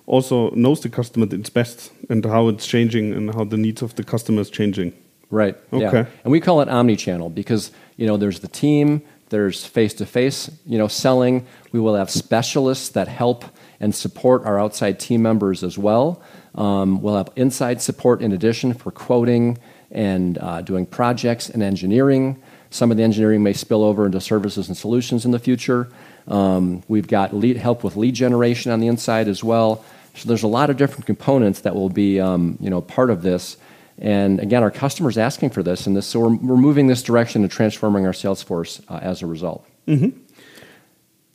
also 0.06 0.50
knows 0.52 0.82
the 0.82 0.90
customer 0.90 1.28
its 1.32 1.50
best 1.50 1.92
and 2.10 2.26
how 2.26 2.50
it's 2.50 2.68
changing 2.68 3.14
and 3.14 3.34
how 3.34 3.46
the 3.46 3.58
needs 3.58 3.82
of 3.82 3.96
the 3.96 4.04
customer 4.04 4.42
is 4.42 4.50
changing. 4.50 4.94
Right. 5.30 5.56
Okay. 5.72 6.00
Yeah. 6.00 6.06
And 6.24 6.32
we 6.32 6.40
call 6.40 6.62
it 6.62 6.70
omni-channel 6.70 7.30
because 7.30 7.72
you 7.98 8.06
know 8.06 8.18
there's 8.18 8.42
the 8.42 8.48
team, 8.48 9.02
there's 9.30 9.66
face-to-face, 9.66 10.52
you 10.66 10.78
know, 10.78 10.88
selling. 10.88 11.46
We 11.72 11.80
will 11.80 11.96
have 11.96 12.10
specialists 12.10 12.90
that 12.90 13.08
help 13.08 13.46
and 13.84 13.94
support 13.94 14.46
our 14.46 14.58
outside 14.58 14.98
team 14.98 15.22
members 15.22 15.62
as 15.62 15.78
well. 15.78 16.22
Um, 16.56 17.02
we'll 17.02 17.18
have 17.18 17.30
inside 17.36 17.82
support 17.82 18.22
in 18.22 18.32
addition 18.32 18.74
for 18.74 18.92
quoting 18.92 19.58
and 19.92 20.38
uh, 20.38 20.62
doing 20.62 20.86
projects 20.86 21.50
and 21.50 21.62
engineering. 21.62 22.42
Some 22.70 22.92
of 22.92 22.98
the 22.98 23.04
engineering 23.04 23.44
may 23.44 23.52
spill 23.52 23.84
over 23.84 24.06
into 24.06 24.22
services 24.22 24.70
and 24.70 24.78
solutions 24.78 25.26
in 25.26 25.32
the 25.32 25.38
future. 25.38 25.90
Um, 26.30 26.82
we've 26.88 27.10
got 27.10 27.32
help 27.58 27.84
with 27.84 27.98
lead 27.98 28.16
generation 28.16 28.72
on 28.72 28.80
the 28.80 28.88
inside 28.88 29.28
as 29.28 29.44
well. 29.44 29.84
So 30.16 30.30
there's 30.30 30.44
a 30.44 30.48
lot 30.48 30.70
of 30.70 30.78
different 30.78 31.06
components 31.06 31.60
that 31.62 31.76
will 31.76 31.90
be 31.90 32.22
um, 32.22 32.58
you 32.62 32.70
know, 32.70 32.80
part 32.80 33.10
of 33.10 33.22
this. 33.22 33.58
And 33.98 34.40
again, 34.40 34.64
our 34.64 34.72
customers 34.72 35.18
asking 35.18 35.50
for 35.50 35.62
this, 35.62 35.88
and 35.88 36.02
so 36.02 36.22
we're, 36.22 36.56
moving 36.56 36.88
this 36.88 37.04
direction 37.04 37.42
and 37.44 37.52
transforming 37.52 38.08
our 38.08 38.14
sales 38.14 38.42
force 38.42 38.82
uh, 38.88 39.00
as 39.02 39.22
a 39.22 39.28
result. 39.28 39.68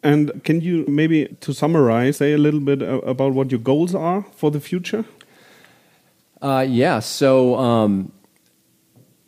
And 0.03 0.45
can 0.45 0.61
you 0.61 0.85
maybe, 0.87 1.37
to 1.41 1.53
summarize, 1.53 2.19
say 2.19 2.33
a 2.33 2.39
little 2.39 2.61
bit 2.61 2.83
about 2.83 3.33
what 3.33 3.51
your 3.51 3.61
goals 3.61 3.95
are 3.95 4.25
for 4.33 4.51
the 4.51 4.61
future? 4.61 5.05
Uh, 6.41 6.65
yeah. 6.69 7.01
So, 7.01 7.57
um, 7.57 8.13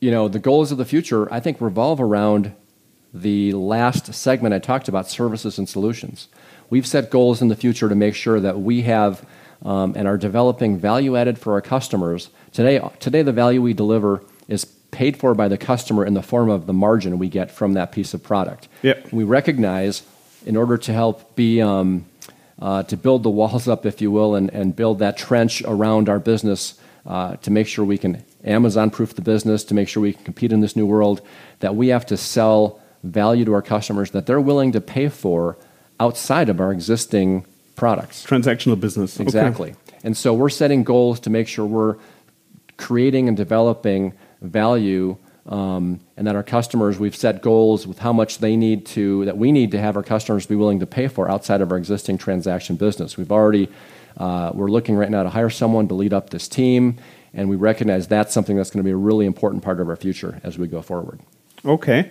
you 0.01 0.11
know, 0.11 0.29
the 0.29 0.39
goals 0.39 0.71
of 0.71 0.79
the 0.79 0.85
future, 0.85 1.33
I 1.33 1.41
think, 1.41 1.61
revolve 1.61 2.01
around 2.01 2.55
the 3.13 3.53
last 3.53 4.15
segment 4.15 4.55
I 4.55 4.61
talked 4.61 4.89
about 4.89 5.09
services 5.09 5.59
and 5.59 5.69
solutions. 5.69 6.29
We've 6.71 6.87
set 6.87 7.11
goals 7.11 7.43
in 7.43 7.49
the 7.49 7.57
future 7.57 7.89
to 7.89 7.95
make 7.97 8.15
sure 8.15 8.39
that 8.39 8.61
we 8.61 8.83
have 8.83 9.27
um, 9.63 9.95
and 9.97 10.07
are 10.07 10.17
developing 10.17 10.79
value 10.79 11.17
added 11.17 11.39
for 11.39 11.55
our 11.55 11.61
customers. 11.61 12.31
Today, 12.53 12.81
today, 13.01 13.23
the 13.23 13.33
value 13.33 13.61
we 13.61 13.75
deliver 13.75 14.23
is 14.49 14.65
paid 14.65 15.17
for 15.17 15.35
by 15.35 15.49
the 15.49 15.59
customer 15.59 16.07
in 16.07 16.15
the 16.15 16.23
form 16.23 16.49
of 16.49 16.67
the 16.67 16.73
margin 16.73 17.19
we 17.19 17.29
get 17.29 17.51
from 17.51 17.75
that 17.75 17.93
piece 17.93 18.15
of 18.15 18.23
product. 18.23 18.69
Yep. 18.83 19.13
We 19.13 19.25
recognize 19.25 20.03
in 20.47 20.57
order 20.57 20.77
to 20.79 20.93
help 20.93 21.37
be 21.37 21.61
um, 21.61 22.07
uh, 22.61 22.83
to 22.85 22.97
build 22.97 23.23
the 23.23 23.31
walls 23.31 23.69
up, 23.69 23.87
if 23.87 24.01
you 24.01 24.11
will, 24.11 24.35
and, 24.35 24.51
and 24.51 24.77
build 24.77 24.99
that 24.99 25.17
trench 25.17 25.63
around 25.63 26.09
our 26.09 26.19
business 26.19 26.79
uh, 27.07 27.37
to 27.37 27.51
make 27.51 27.67
sure 27.67 27.85
we 27.85 27.99
can 27.99 28.23
Amazon 28.45 28.91
proof 28.91 29.15
the 29.15 29.23
business, 29.23 29.65
to 29.65 29.75
make 29.75 29.89
sure 29.89 30.03
we 30.03 30.13
can 30.13 30.25
compete 30.25 30.53
in 30.53 30.61
this 30.61 30.77
new 30.77 30.87
world, 30.87 31.21
that 31.61 31.75
we 31.75 31.89
have 31.89 32.07
to 32.07 32.17
sell 32.17 32.81
value 33.03 33.45
to 33.45 33.53
our 33.55 33.63
customers 33.63 34.11
that 34.11 34.27
they're 34.27 34.41
willing 34.41 34.73
to 34.73 34.81
pay 34.81 35.09
for 35.09 35.57
outside 35.99 36.49
of 36.49 36.61
our 36.61 36.73
existing 36.73 37.45
products. 37.77 38.27
Transactional 38.27 38.79
business. 38.79 39.19
Exactly. 39.19 39.71
Okay. 39.71 39.79
And 40.05 40.17
so 40.17 40.35
we're 40.35 40.51
setting 40.51 40.85
goals 40.85 41.21
to 41.21 41.31
make 41.31 41.49
sure 41.49 41.65
we're 41.65 41.97
creating 42.77 43.29
and 43.29 43.37
developing 43.37 44.13
value 44.41 45.17
um, 45.47 46.01
and 46.17 46.27
that 46.27 46.37
our 46.37 46.43
customers, 46.43 46.99
we've 46.99 47.17
set 47.17 47.43
goals 47.43 47.87
with 47.87 47.99
how 47.99 48.13
much 48.13 48.39
they 48.39 48.57
need 48.57 48.87
to, 48.87 49.25
that 49.25 49.37
we 49.37 49.53
need 49.53 49.71
to 49.73 49.79
have 49.79 49.97
our 49.97 50.03
customers 50.03 50.47
be 50.47 50.57
willing 50.57 50.81
to 50.81 50.87
pay 50.87 51.09
for 51.09 51.31
outside 51.31 51.61
of 51.61 51.73
our 51.73 51.79
existing 51.79 52.19
transaction 52.19 52.77
business. 52.77 53.17
We've 53.17 53.33
already, 53.33 53.69
uh, 54.17 54.53
we're 54.55 54.71
looking 54.71 54.97
right 54.97 55.11
now 55.11 55.23
to 55.23 55.31
hire 55.31 55.51
someone 55.51 55.89
to 55.89 55.95
lead 55.95 56.13
up 56.13 56.31
this 56.31 56.49
team, 56.49 56.97
and 57.33 57.49
we 57.49 57.57
recognize 57.57 58.07
that's 58.07 58.33
something 58.33 58.57
that's 58.57 58.71
going 58.71 58.81
to 58.81 58.85
be 58.85 58.93
a 58.93 58.97
really 58.97 59.27
important 59.27 59.63
part 59.63 59.81
of 59.81 59.89
our 59.89 59.97
future 59.97 60.41
as 60.43 60.59
we 60.59 60.67
go 60.67 60.83
forward. 60.83 61.21
Okay. 61.65 62.11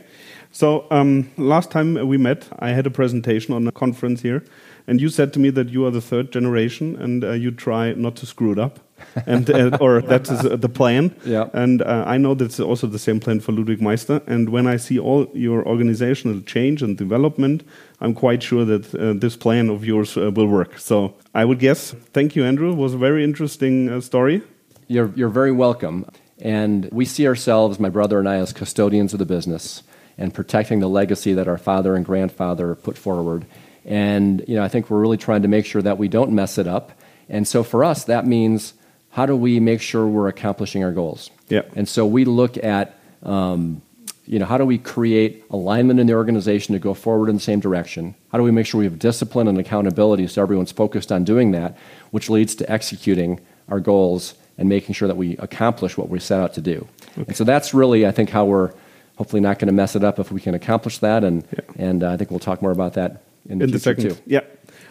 So 0.51 0.87
um, 0.89 1.29
last 1.37 1.69
time 1.69 2.07
we 2.07 2.17
met, 2.17 2.47
I 2.59 2.69
had 2.69 2.87
a 2.87 2.91
presentation 2.91 3.53
on 3.53 3.67
a 3.67 3.71
conference 3.71 4.21
here, 4.21 4.43
and 4.87 4.99
you 4.99 5.09
said 5.09 5.31
to 5.33 5.39
me 5.39 5.51
that 5.51 5.69
you 5.69 5.85
are 5.85 5.91
the 5.91 6.01
third 6.01 6.31
generation 6.31 6.95
and 6.95 7.23
uh, 7.23 7.31
you 7.31 7.51
try 7.51 7.93
not 7.93 8.15
to 8.17 8.25
screw 8.25 8.51
it 8.51 8.59
up 8.59 8.79
and 9.25 9.49
uh, 9.49 9.77
or 9.79 10.01
that 10.01 10.29
is 10.29 10.45
uh, 10.45 10.55
the 10.55 10.69
plan. 10.69 11.15
Yeah. 11.25 11.49
And 11.53 11.81
uh, 11.81 12.03
I 12.07 12.17
know 12.17 12.33
that's 12.33 12.59
also 12.59 12.87
the 12.87 12.99
same 12.99 13.19
plan 13.19 13.39
for 13.39 13.51
Ludwig 13.51 13.81
Meister. 13.81 14.21
And 14.27 14.49
when 14.49 14.67
I 14.67 14.77
see 14.77 14.99
all 14.99 15.27
your 15.33 15.65
organizational 15.67 16.41
change 16.41 16.81
and 16.81 16.97
development, 16.97 17.63
I'm 18.01 18.13
quite 18.13 18.43
sure 18.43 18.65
that 18.65 18.95
uh, 18.95 19.13
this 19.13 19.35
plan 19.35 19.69
of 19.69 19.85
yours 19.85 20.17
uh, 20.17 20.31
will 20.31 20.47
work. 20.47 20.79
So 20.79 21.13
I 21.33 21.45
would 21.45 21.59
guess. 21.59 21.91
Thank 22.13 22.35
you, 22.35 22.43
Andrew. 22.43 22.71
It 22.71 22.77
was 22.77 22.93
a 22.93 22.97
very 22.97 23.23
interesting 23.23 23.89
uh, 23.89 24.01
story. 24.01 24.41
You're 24.87 25.11
you're 25.15 25.29
very 25.29 25.51
welcome. 25.51 26.05
And 26.41 26.89
we 26.91 27.05
see 27.05 27.27
ourselves, 27.27 27.79
my 27.79 27.89
brother 27.89 28.19
and 28.19 28.27
I, 28.27 28.35
as 28.37 28.53
custodians 28.53 29.13
of 29.13 29.19
the 29.19 29.25
business 29.25 29.83
and 30.17 30.33
protecting 30.33 30.79
the 30.79 30.89
legacy 30.89 31.33
that 31.33 31.47
our 31.47 31.57
father 31.57 31.95
and 31.95 32.05
grandfather 32.05 32.75
put 32.75 32.97
forward. 32.97 33.45
And 33.85 34.43
you 34.47 34.55
know, 34.55 34.63
I 34.63 34.67
think 34.67 34.89
we're 34.89 34.99
really 34.99 35.17
trying 35.17 35.41
to 35.41 35.47
make 35.47 35.65
sure 35.65 35.81
that 35.81 35.97
we 35.97 36.07
don't 36.07 36.31
mess 36.31 36.57
it 36.57 36.67
up. 36.67 36.91
And 37.29 37.47
so 37.47 37.63
for 37.63 37.83
us, 37.83 38.05
that 38.05 38.25
means 38.25 38.73
how 39.11 39.25
do 39.25 39.35
we 39.35 39.59
make 39.59 39.81
sure 39.81 40.05
we're 40.05 40.27
accomplishing 40.27 40.83
our 40.83 40.91
goals? 40.91 41.31
Yeah. 41.47 41.61
And 41.75 41.87
so 41.87 42.05
we 42.05 42.25
look 42.25 42.57
at, 42.63 42.99
um, 43.23 43.81
you 44.25 44.37
know, 44.37 44.45
how 44.45 44.57
do 44.57 44.65
we 44.65 44.77
create 44.77 45.43
alignment 45.49 45.99
in 45.99 46.07
the 46.07 46.13
organization 46.13 46.73
to 46.73 46.79
go 46.79 46.93
forward 46.93 47.29
in 47.29 47.35
the 47.35 47.41
same 47.41 47.59
direction? 47.59 48.13
How 48.31 48.37
do 48.37 48.43
we 48.43 48.51
make 48.51 48.67
sure 48.67 48.79
we 48.79 48.85
have 48.85 48.99
discipline 48.99 49.47
and 49.47 49.57
accountability 49.57 50.27
so 50.27 50.41
everyone's 50.41 50.71
focused 50.71 51.11
on 51.11 51.23
doing 51.23 51.51
that, 51.51 51.77
which 52.11 52.29
leads 52.29 52.53
to 52.55 52.71
executing 52.71 53.39
our 53.67 53.79
goals 53.79 54.35
and 54.59 54.69
making 54.69 54.93
sure 54.93 55.07
that 55.07 55.17
we 55.17 55.37
accomplish 55.37 55.97
what 55.97 56.09
we 56.09 56.19
set 56.19 56.39
out 56.39 56.53
to 56.53 56.61
do. 56.61 56.87
Okay. 57.13 57.23
And 57.29 57.35
so 57.35 57.43
that's 57.43 57.73
really, 57.73 58.05
I 58.05 58.11
think, 58.11 58.29
how 58.29 58.45
we're 58.45 58.71
hopefully 59.17 59.41
not 59.41 59.57
going 59.57 59.67
to 59.67 59.73
mess 59.73 59.95
it 59.95 60.03
up 60.03 60.19
if 60.19 60.31
we 60.31 60.41
can 60.41 60.53
accomplish 60.53 60.99
that. 60.99 61.23
And 61.23 61.47
yeah. 61.51 61.87
and 61.87 62.03
uh, 62.03 62.11
I 62.11 62.17
think 62.17 62.29
we'll 62.29 62.39
talk 62.39 62.61
more 62.61 62.71
about 62.71 62.93
that 62.93 63.23
in 63.49 63.59
the, 63.59 63.65
in 63.65 63.71
the 63.71 63.79
second. 63.79 64.03
too. 64.03 64.17
Yeah. 64.27 64.41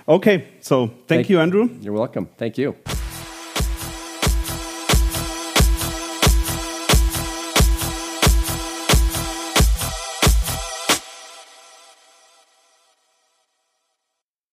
Okay. 0.08 0.48
So 0.60 0.86
thank, 0.86 1.06
thank 1.06 1.30
you, 1.30 1.38
Andrew. 1.38 1.68
You're 1.80 1.92
welcome. 1.92 2.28
Thank 2.38 2.58
you. 2.58 2.74